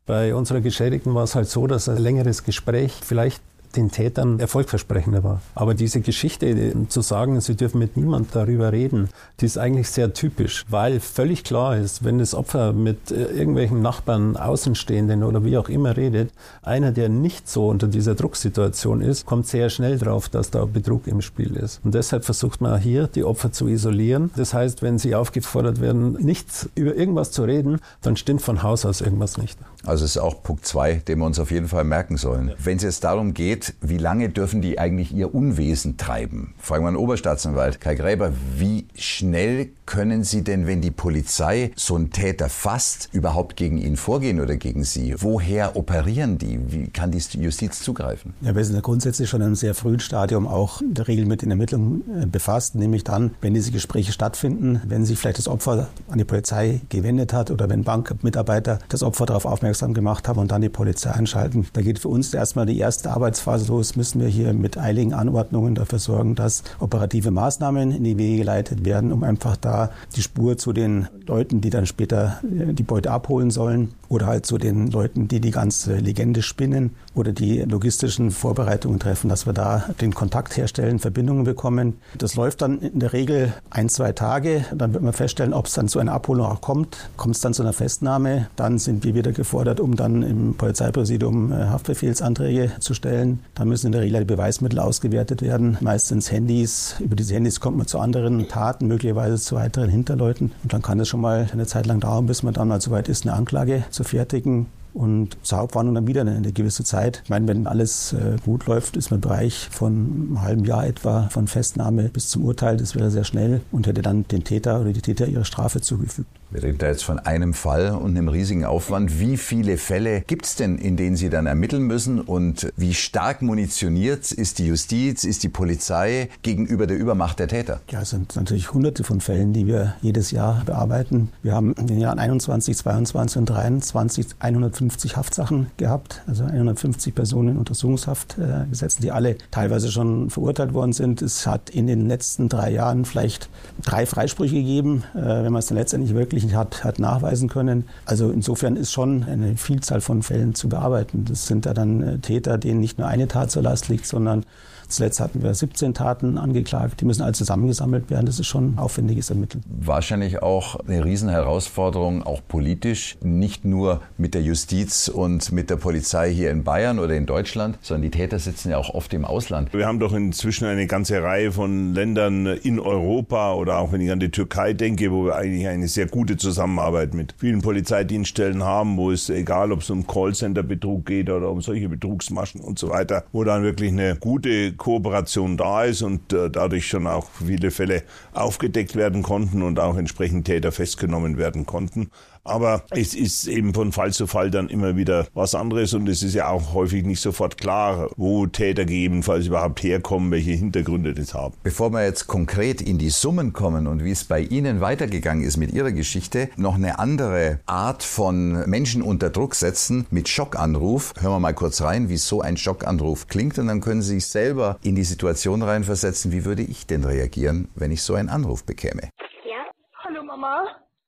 Bei 0.08 0.34
unserer 0.34 0.62
Geschädigten 0.62 1.14
war 1.14 1.24
es 1.24 1.36
halt 1.36 1.48
so, 1.48 1.68
dass 1.68 1.88
ein 1.88 1.98
längeres 1.98 2.44
Gespräch 2.44 2.94
vielleicht 3.04 3.42
den 3.72 3.92
Tätern 3.92 4.40
erfolgversprechender 4.40 5.24
war. 5.24 5.42
Aber 5.56 5.74
diese 5.74 6.02
Geschichte 6.02 6.54
die- 6.56 6.88
zu 6.90 7.02
sagen, 7.02 7.40
sie 7.42 7.56
dürfen 7.56 7.80
mit 7.80 7.98
niemand 7.98 8.36
darüber 8.36 8.72
reden, 8.72 9.10
die 9.40 9.46
ist 9.46 9.58
eigentlich 9.58 9.90
sehr 9.90 10.14
typisch, 10.14 10.66
weil 10.70 11.00
völlig 11.00 11.44
klar 11.44 11.78
ist, 11.78 12.04
wenn 12.04 12.20
das 12.20 12.34
Opfer 12.36 12.74
mit 12.74 13.12
äh, 13.12 13.24
irgendwelchen 13.26 13.82
Nachbarn, 13.82 14.38
Außenstehenden 14.38 15.24
oder 15.24 15.44
wie 15.44 15.58
auch 15.58 15.70
immer 15.70 15.98
redet, 15.98 16.32
einer, 16.62 16.92
der 16.92 17.10
nicht 17.10 17.50
so 17.50 17.68
unter 17.68 17.88
dieser 17.88 18.16
Drucksituation 18.16 19.02
ist, 19.02 19.26
kommt 19.26 19.48
sehr 19.48 19.70
schnell 19.70 19.98
drauf, 19.98 20.30
dass 20.30 20.52
da 20.52 20.66
Betrug 20.66 21.08
im 21.08 21.22
Spiel 21.22 21.56
ist. 21.56 21.82
Und 21.84 21.96
deshalb 21.96 22.26
versucht 22.26 22.62
man 22.62 22.80
hier, 22.80 23.08
die 23.08 23.24
Opfer 23.24 23.52
zu 23.52 23.68
isolieren. 23.68 24.32
Das 24.36 24.54
heißt, 24.54 24.82
wenn 24.82 24.98
sie 25.00 25.16
aufgefordert 25.16 25.82
werden, 25.82 26.14
nichts 26.14 26.70
über 26.76 26.96
irgendwas 26.96 27.32
zu 27.32 27.44
reden, 27.44 27.80
dann 28.02 28.16
stimmt 28.18 28.42
von 28.42 28.64
Haus 28.64 28.86
aus 28.86 29.02
irgendwas 29.02 29.38
nicht. 29.38 29.58
Also 29.84 30.06
es 30.06 30.12
ist 30.12 30.18
auch 30.22 30.44
Punkt 30.44 30.66
zwei, 30.66 30.96
den 31.08 31.20
wir 31.20 31.26
uns 31.26 31.40
auf 31.40 31.50
jeden 31.52 31.68
Fall 31.68 31.84
merken 31.84 32.18
sollen. 32.18 32.52
Wenn 32.64 32.78
es 32.78 32.84
jetzt 32.84 33.04
darum 33.04 33.34
geht, 33.34 33.61
wie 33.82 33.98
lange 33.98 34.30
dürfen 34.30 34.62
die 34.62 34.80
eigentlich 34.80 35.14
ihr 35.14 35.34
Unwesen 35.34 35.98
treiben? 35.98 36.54
Fragen 36.58 36.84
wir 36.84 36.90
einen 36.90 36.98
Oberstaatsanwalt. 36.98 37.80
Kai 37.80 37.96
Gräber, 37.96 38.34
wie 38.58 38.88
schnell 38.96 39.72
können 39.92 40.24
Sie 40.24 40.42
denn, 40.42 40.68
wenn 40.68 40.80
die 40.80 40.90
Polizei 40.90 41.72
so 41.76 41.96
einen 41.96 42.12
Täter 42.12 42.48
fasst, 42.48 43.10
überhaupt 43.12 43.58
gegen 43.58 43.78
ihn 43.78 43.98
vorgehen 43.98 44.40
oder 44.40 44.56
gegen 44.56 44.86
Sie? 44.86 45.14
Woher 45.18 45.76
operieren 45.76 46.38
die? 46.38 46.62
Wie 46.72 46.88
kann 46.88 47.12
die 47.12 47.18
Justiz 47.18 47.82
zugreifen? 47.82 48.34
Ja, 48.40 48.56
wir 48.56 48.64
sind 48.64 48.76
ja 48.76 48.82
grundsätzlich 48.82 49.30
schon 49.30 49.42
in 49.42 49.48
einem 49.48 49.56
sehr 49.56 49.76
frühen 49.76 50.00
Stadium 50.00 50.48
auch 50.48 50.80
in 50.80 50.94
der 50.94 51.10
Regel 51.10 51.26
mit 51.26 51.42
den 51.42 51.52
Ermittlungen 51.52 52.04
äh, 52.22 52.26
befasst, 52.26 52.76
nämlich 52.76 53.04
dann, 53.04 53.32
wenn 53.42 53.54
diese 53.54 53.72
Gespräche 53.72 54.14
stattfinden, 54.14 54.80
wenn 54.88 55.04
sich 55.04 55.20
vielleicht 55.20 55.40
das 55.40 55.50
Opfer 55.50 55.90
an 56.10 56.18
die 56.18 56.24
Polizei 56.24 56.80
gewendet 56.88 57.34
hat 57.34 57.52
oder 57.52 57.68
wenn 57.68 57.84
Bankmitarbeiter 57.84 58.80
das 58.88 59.04
Opfer 59.04 59.26
darauf 59.26 59.44
aufmerksam 59.44 59.94
gemacht 59.94 60.30
haben 60.30 60.40
und 60.40 60.52
dann 60.52 60.62
die 60.62 60.70
Polizei 60.70 61.12
einschalten. 61.12 61.68
Da 61.74 61.82
geht 61.82 62.00
für 62.00 62.08
uns 62.08 62.34
erstmal 62.34 62.66
die 62.66 62.78
erste 62.78 63.12
Arbeitsphase 63.12 63.68
los, 63.68 63.98
müssen 63.98 64.22
wir 64.22 64.30
hier 64.30 64.54
mit 64.54 64.78
eiligen 64.78 65.14
Anordnungen 65.14 65.76
dafür 65.76 66.00
sorgen, 66.00 66.36
dass 66.36 66.64
operative 66.80 67.32
Maßnahmen 67.32 67.92
in 67.92 68.06
die 68.06 68.18
Wege 68.18 68.38
geleitet 68.38 68.86
werden, 68.86 69.12
um 69.12 69.26
einfach 69.26 69.58
da 69.58 69.81
die 70.16 70.22
Spur 70.22 70.58
zu 70.58 70.74
den 70.74 71.08
Leuten, 71.26 71.62
die 71.62 71.70
dann 71.70 71.86
später 71.86 72.40
äh, 72.44 72.74
die 72.74 72.84
Beute 72.84 73.12
abholen 73.12 73.52
sollen 73.52 73.94
oder 74.12 74.28
halt 74.28 74.46
zu 74.46 74.58
den 74.58 74.92
Leuten, 74.92 75.30
die 75.30 75.40
die 75.40 75.52
ganze 75.52 75.96
Legende 75.96 76.42
spinnen 76.42 76.92
oder 77.16 77.32
die 77.32 77.62
logistischen 77.62 78.30
Vorbereitungen 78.30 79.00
treffen, 79.00 79.30
dass 79.30 79.46
wir 79.46 79.54
da 79.54 79.86
den 80.02 80.14
Kontakt 80.14 80.58
herstellen, 80.58 81.00
Verbindungen 81.00 81.46
bekommen. 81.46 81.98
Das 82.18 82.36
läuft 82.36 82.62
dann 82.62 82.80
in 82.80 83.00
der 83.00 83.14
Regel 83.14 83.54
ein, 83.70 83.88
zwei 83.88 84.12
Tage. 84.12 84.66
Dann 84.76 84.94
wird 84.94 85.02
man 85.02 85.14
feststellen, 85.14 85.54
ob 85.54 85.68
es 85.68 85.74
dann 85.74 85.88
zu 85.88 85.98
einer 85.98 86.12
Abholung 86.12 86.46
auch 86.46 86.60
kommt. 86.60 87.10
Kommt 87.16 87.36
es 87.36 87.42
dann 87.42 87.54
zu 87.54 87.62
einer 87.62 87.72
Festnahme, 87.72 88.48
dann 88.58 88.80
sind 88.80 89.06
wir 89.06 89.16
wieder 89.16 89.32
gefordert, 89.32 89.80
um 89.80 89.96
dann 89.96 90.24
im 90.24 90.56
Polizeipräsidium 90.56 91.54
äh, 91.54 91.68
Haftbefehlsanträge 91.68 92.74
zu 92.82 92.94
stellen. 92.94 93.40
Dann 93.56 93.70
müssen 93.70 93.86
in 93.88 93.92
der 93.94 94.02
Regel 94.02 94.20
die 94.20 94.26
Beweismittel 94.26 94.80
ausgewertet 94.80 95.42
werden, 95.42 95.78
meistens 95.80 96.30
Handys. 96.30 96.96
Über 97.00 97.16
diese 97.16 97.34
Handys 97.34 97.62
kommt 97.62 97.78
man 97.78 97.88
zu 97.88 97.98
anderen 97.98 98.50
Taten, 98.50 98.88
möglicherweise 98.88 99.38
zu 99.38 99.56
weiteren 99.56 99.90
Hinterleuten. 99.90 100.52
Und 100.64 100.74
dann 100.74 100.82
kann 100.82 101.00
es 101.00 101.08
schon 101.08 101.22
mal 101.22 101.48
eine 101.54 101.66
Zeit 101.66 101.86
lang 101.86 102.02
dauern, 102.02 102.26
bis 102.26 102.44
man 102.44 102.54
dann 102.54 102.68
mal 102.68 102.82
so 102.82 102.92
weit 102.92 103.08
ist, 103.08 103.26
eine 103.26 103.36
Anklage 103.36 103.86
zu 103.90 104.01
fertigen. 104.04 104.68
Und 104.94 105.38
zur 105.44 105.60
Hauptwarnung 105.60 105.96
dann 105.96 106.08
wieder 106.08 106.22
eine 106.22 106.52
gewisse 106.52 106.84
Zeit. 106.84 107.22
Ich 107.24 107.30
meine, 107.30 107.48
wenn 107.48 107.66
alles 107.66 108.12
äh, 108.12 108.36
gut 108.44 108.66
läuft, 108.66 108.98
ist 108.98 109.10
man 109.10 109.20
im 109.20 109.22
Bereich 109.22 109.70
von 109.72 109.94
einem 109.94 110.42
halben 110.42 110.66
Jahr 110.66 110.86
etwa 110.86 111.30
von 111.30 111.48
Festnahme 111.48 112.10
bis 112.10 112.28
zum 112.28 112.44
Urteil. 112.44 112.76
Das 112.76 112.94
wäre 112.94 113.10
sehr 113.10 113.24
schnell 113.24 113.62
und 113.72 113.88
hätte 113.88 114.02
dann 114.02 114.28
den 114.28 114.44
Täter 114.44 114.82
oder 114.82 114.92
die 114.92 115.02
Täter 115.02 115.28
ihre 115.28 115.46
Strafe 115.46 115.80
zugefügt. 115.80 116.28
Wir 116.52 116.64
reden 116.64 116.80
da 116.80 116.88
jetzt 116.88 117.06
von 117.06 117.18
einem 117.18 117.54
Fall 117.54 117.92
und 117.92 118.18
einem 118.18 118.28
riesigen 118.28 118.66
Aufwand. 118.66 119.22
Wie 119.22 119.38
viele 119.38 119.78
Fälle 119.78 120.20
gibt 120.20 120.46
es 120.46 120.58
denn, 120.58 120.78
in 120.78 120.98
denen 120.98 121.16
Sie 121.16 121.30
dann 121.30 121.46
ermitteln 121.46 121.84
müssen? 121.84 122.20
Und 122.20 122.74
wie 122.76 122.94
stark 122.94 123.42
munitioniert 123.42 124.34
ist 124.34 124.60
die 124.60 124.68
Justiz, 124.68 125.24
ist 125.24 125.44
die 125.44 125.50
Polizei 125.50 126.28
gegenüber 126.42 126.88
der 126.88 126.98
Übermacht 126.98 127.40
der 127.40 127.48
Täter? 127.48 127.80
Ja, 127.90 128.02
es 128.02 128.10
sind 128.10 128.36
natürlich 128.36 128.74
hunderte 128.74 129.06
von 129.06 129.22
Fällen, 129.22 129.54
die 129.54 129.66
wir 129.66 129.94
jedes 130.02 130.32
Jahr 130.32 130.64
bearbeiten. 130.66 131.30
Wir 131.42 131.54
haben 131.54 131.74
in 131.76 131.88
den 131.88 132.02
Jahren 132.02 132.20
21, 132.20 132.76
22 132.76 133.38
und 133.38 133.46
23 133.46 134.28
150 134.40 135.16
Haftsachen 135.16 135.68
gehabt, 135.78 136.22
also 136.28 136.44
150 136.44 137.16
Personen 137.16 137.50
in 137.50 137.58
Untersuchungshaft 137.60 138.38
äh, 138.38 138.68
gesetzt, 138.70 139.02
die 139.02 139.12
alle 139.14 139.38
teilweise 139.52 139.90
schon 139.90 140.30
verurteilt 140.30 140.74
worden 140.74 140.92
sind. 140.92 141.22
Es 141.22 141.48
hat 141.48 141.70
in 141.70 141.88
den 141.88 142.10
letzten 142.10 142.50
drei 142.50 142.72
Jahren 142.72 143.06
vielleicht 143.06 143.50
drei 143.82 144.06
Freisprüche 144.06 144.56
gegeben, 144.56 145.06
äh, 145.16 145.22
wenn 145.22 145.54
man 145.54 145.60
es 145.60 145.68
dann 145.68 145.78
letztendlich 145.78 146.14
wirklich 146.14 146.41
hat, 146.50 146.84
hat 146.84 147.00
nachweisen 147.00 147.50
können. 147.50 147.86
Also 148.06 148.32
insofern 148.32 148.76
ist 148.76 148.92
schon 148.92 149.24
eine 149.24 149.58
Vielzahl 149.58 150.02
von 150.02 150.24
Fällen 150.24 150.56
zu 150.56 150.70
bearbeiten. 150.70 151.26
Das 151.26 151.48
sind 151.48 151.66
ja 151.66 151.74
dann 151.74 152.02
äh, 152.02 152.18
Täter, 152.20 152.58
denen 152.58 152.80
nicht 152.80 152.98
nur 152.98 153.08
eine 153.08 153.28
Tat 153.28 153.52
zur 153.52 153.64
Last 153.64 153.90
liegt, 153.90 154.06
sondern 154.06 154.46
Zuletzt 154.92 155.20
hatten 155.20 155.42
wir 155.42 155.54
17 155.54 155.94
Taten 155.94 156.38
angeklagt. 156.38 157.02
Die 157.02 157.06
müssen 157.06 157.22
alle 157.22 157.34
zusammengesammelt 157.34 158.10
werden. 158.10 158.26
Das 158.26 158.40
ist 158.40 158.48
schon 158.48 158.78
aufwendiges 158.78 159.30
Ermitteln. 159.30 159.64
Wahrscheinlich 159.68 160.42
auch 160.44 160.76
eine 160.88 161.04
Riesenherausforderung, 161.04 162.24
auch 162.24 162.42
politisch. 162.48 163.18
Nicht 163.24 163.66
nur 163.66 164.02
mit 164.18 164.34
der 164.34 164.42
Justiz 164.42 165.08
und 165.08 165.52
mit 165.52 165.70
der 165.70 165.78
Polizei 165.78 166.34
hier 166.34 166.52
in 166.52 166.64
Bayern 166.64 167.00
oder 167.00 167.16
in 167.16 167.26
Deutschland, 167.26 167.78
sondern 167.82 168.04
die 168.04 168.12
Täter 168.12 168.40
sitzen 168.40 168.72
ja 168.72 168.78
auch 168.78 168.94
oft 168.94 169.14
im 169.14 169.26
Ausland. 169.26 169.74
Wir 169.74 169.88
haben 169.88 170.00
doch 170.00 170.14
inzwischen 170.14 170.66
eine 170.66 170.88
ganze 170.88 171.24
Reihe 171.24 171.52
von 171.52 171.94
Ländern 171.94 172.46
in 172.46 172.80
Europa 172.80 173.54
oder 173.54 173.80
auch 173.80 173.92
wenn 173.92 174.02
ich 174.02 174.12
an 174.12 174.20
die 174.20 174.30
Türkei 174.32 174.74
denke, 174.74 175.12
wo 175.12 175.26
wir 175.26 175.36
eigentlich 175.36 175.68
eine 175.68 175.88
sehr 175.88 176.08
gute 176.08 176.38
Zusammenarbeit 176.38 177.14
mit 177.14 177.36
vielen 177.38 177.62
Polizeidienststellen 177.62 178.64
haben, 178.64 178.98
wo 178.98 179.12
es 179.12 179.30
egal, 179.30 179.72
ob 179.72 179.82
es 179.82 179.90
um 179.90 180.06
Callcenter-Betrug 180.06 181.06
geht 181.06 181.30
oder 181.30 181.50
um 181.50 181.62
solche 181.62 181.88
Betrugsmaschen 181.88 182.62
und 182.62 182.78
so 182.78 182.90
weiter, 182.90 183.24
wo 183.32 183.44
dann 183.44 183.64
wirklich 183.64 183.92
eine 183.92 184.16
gute 184.16 184.74
Kooperation 184.82 185.58
da 185.58 185.84
ist 185.84 186.02
und 186.02 186.34
äh, 186.34 186.50
dadurch 186.50 186.88
schon 186.88 187.06
auch 187.06 187.28
viele 187.46 187.70
Fälle 187.70 188.02
aufgedeckt 188.34 188.96
werden 188.96 189.22
konnten 189.22 189.62
und 189.62 189.80
auch 189.80 189.96
entsprechend 189.96 190.46
Täter 190.46 190.72
festgenommen 190.72 191.38
werden 191.38 191.68
konnten. 191.68 192.10
Aber 192.44 192.84
es 192.90 193.14
ist 193.14 193.48
eben 193.48 193.74
von 193.74 193.92
Fall 193.92 194.12
zu 194.12 194.26
Fall 194.28 194.50
dann 194.50 194.70
immer 194.70 194.96
wieder 194.96 195.28
was 195.34 195.54
anderes 195.54 195.94
und 195.94 196.08
es 196.10 196.24
ist 196.24 196.34
ja 196.34 196.50
auch 196.50 196.74
häufig 196.74 197.06
nicht 197.06 197.22
sofort 197.22 197.58
klar, 197.58 198.10
wo 198.18 198.48
Täter 198.48 198.86
gegebenenfalls 198.86 199.48
überhaupt 199.48 199.84
herkommen, 199.84 200.32
welche 200.32 200.52
Hintergründe 200.52 201.14
das 201.14 201.34
haben. 201.34 201.56
Bevor 201.64 201.92
wir 201.92 202.04
jetzt 202.04 202.28
konkret 202.28 202.82
in 202.82 202.98
die 202.98 203.10
Summen 203.10 203.54
kommen 203.54 203.88
und 203.88 204.04
wie 204.04 204.12
es 204.12 204.24
bei 204.24 204.42
Ihnen 204.42 204.82
weitergegangen 204.82 205.44
ist 205.44 205.58
mit 205.58 205.72
Ihrer 205.72 205.92
Geschichte, 205.92 206.50
noch 206.58 206.76
eine 206.76 207.00
andere 207.00 207.60
Art 207.66 208.04
von 208.04 208.68
Menschen 208.70 209.02
unter 209.02 209.30
Druck 209.30 209.56
setzen 209.56 210.08
mit 210.10 210.28
Schockanruf. 210.28 211.14
Hören 211.20 211.34
wir 211.34 211.40
mal 211.40 211.54
kurz 211.54 211.82
rein, 211.82 212.10
wie 212.10 212.18
so 212.18 212.42
ein 212.42 212.58
Schockanruf 212.58 213.28
klingt 213.28 213.60
und 213.60 213.68
dann 213.68 213.82
können 213.82 214.02
Sie 214.02 214.16
sich 214.16 214.28
selber 214.28 214.78
in 214.84 214.96
die 214.96 215.04
Situation 215.04 215.62
reinversetzen, 215.62 216.32
wie 216.32 216.46
würde 216.46 216.64
ich 216.64 216.88
denn 216.88 217.04
reagieren, 217.04 217.70
wenn 217.76 217.92
ich 217.92 218.02
so 218.02 218.16
einen 218.16 218.30
Anruf 218.30 218.64
bekäme. 218.66 219.10
Ja, 219.46 219.66
Hallo 220.04 220.24
Mama. 220.24 220.64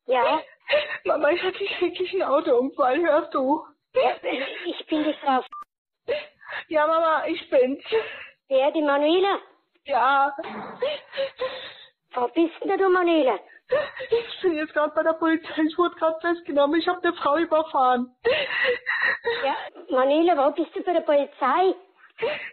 ja. 0.05 0.39
Mama, 1.05 1.29
ich 1.31 1.41
hatte 1.43 1.59
wirklich 1.59 2.13
einen 2.13 2.23
Autounfall, 2.23 2.99
hörst 3.01 3.33
du? 3.33 3.65
ja 3.93 4.11
ich 4.65 4.85
bin 4.87 5.03
die 5.03 5.13
Frau. 5.15 5.43
Ja, 6.67 6.87
Mama, 6.87 7.25
ich 7.27 7.49
bin's. 7.49 7.83
Wer, 8.47 8.71
die 8.71 8.81
Manuela? 8.81 9.39
Ja, 9.85 10.35
Wo 12.13 12.27
bist 12.29 12.53
denn 12.63 12.77
du, 12.77 12.89
Manuela? 12.89 13.39
ich 14.09 14.41
bin 14.41 14.55
jetzt 14.55 14.73
gerade 14.73 14.93
bei 14.93 15.03
der 15.03 15.13
Polizei. 15.13 15.63
Ich 15.67 15.77
wurde 15.77 15.95
gerade 15.95 16.19
festgenommen. 16.21 16.79
Ich 16.79 16.87
habe 16.87 17.01
eine 17.01 17.13
Frau 17.13 17.37
überfahren. 17.37 18.15
Ja, 19.43 19.55
Manuela, 19.89 20.37
wo 20.37 20.51
bist 20.51 20.75
du 20.75 20.83
bei 20.83 20.93
der 20.93 21.01
Polizei? 21.01 21.73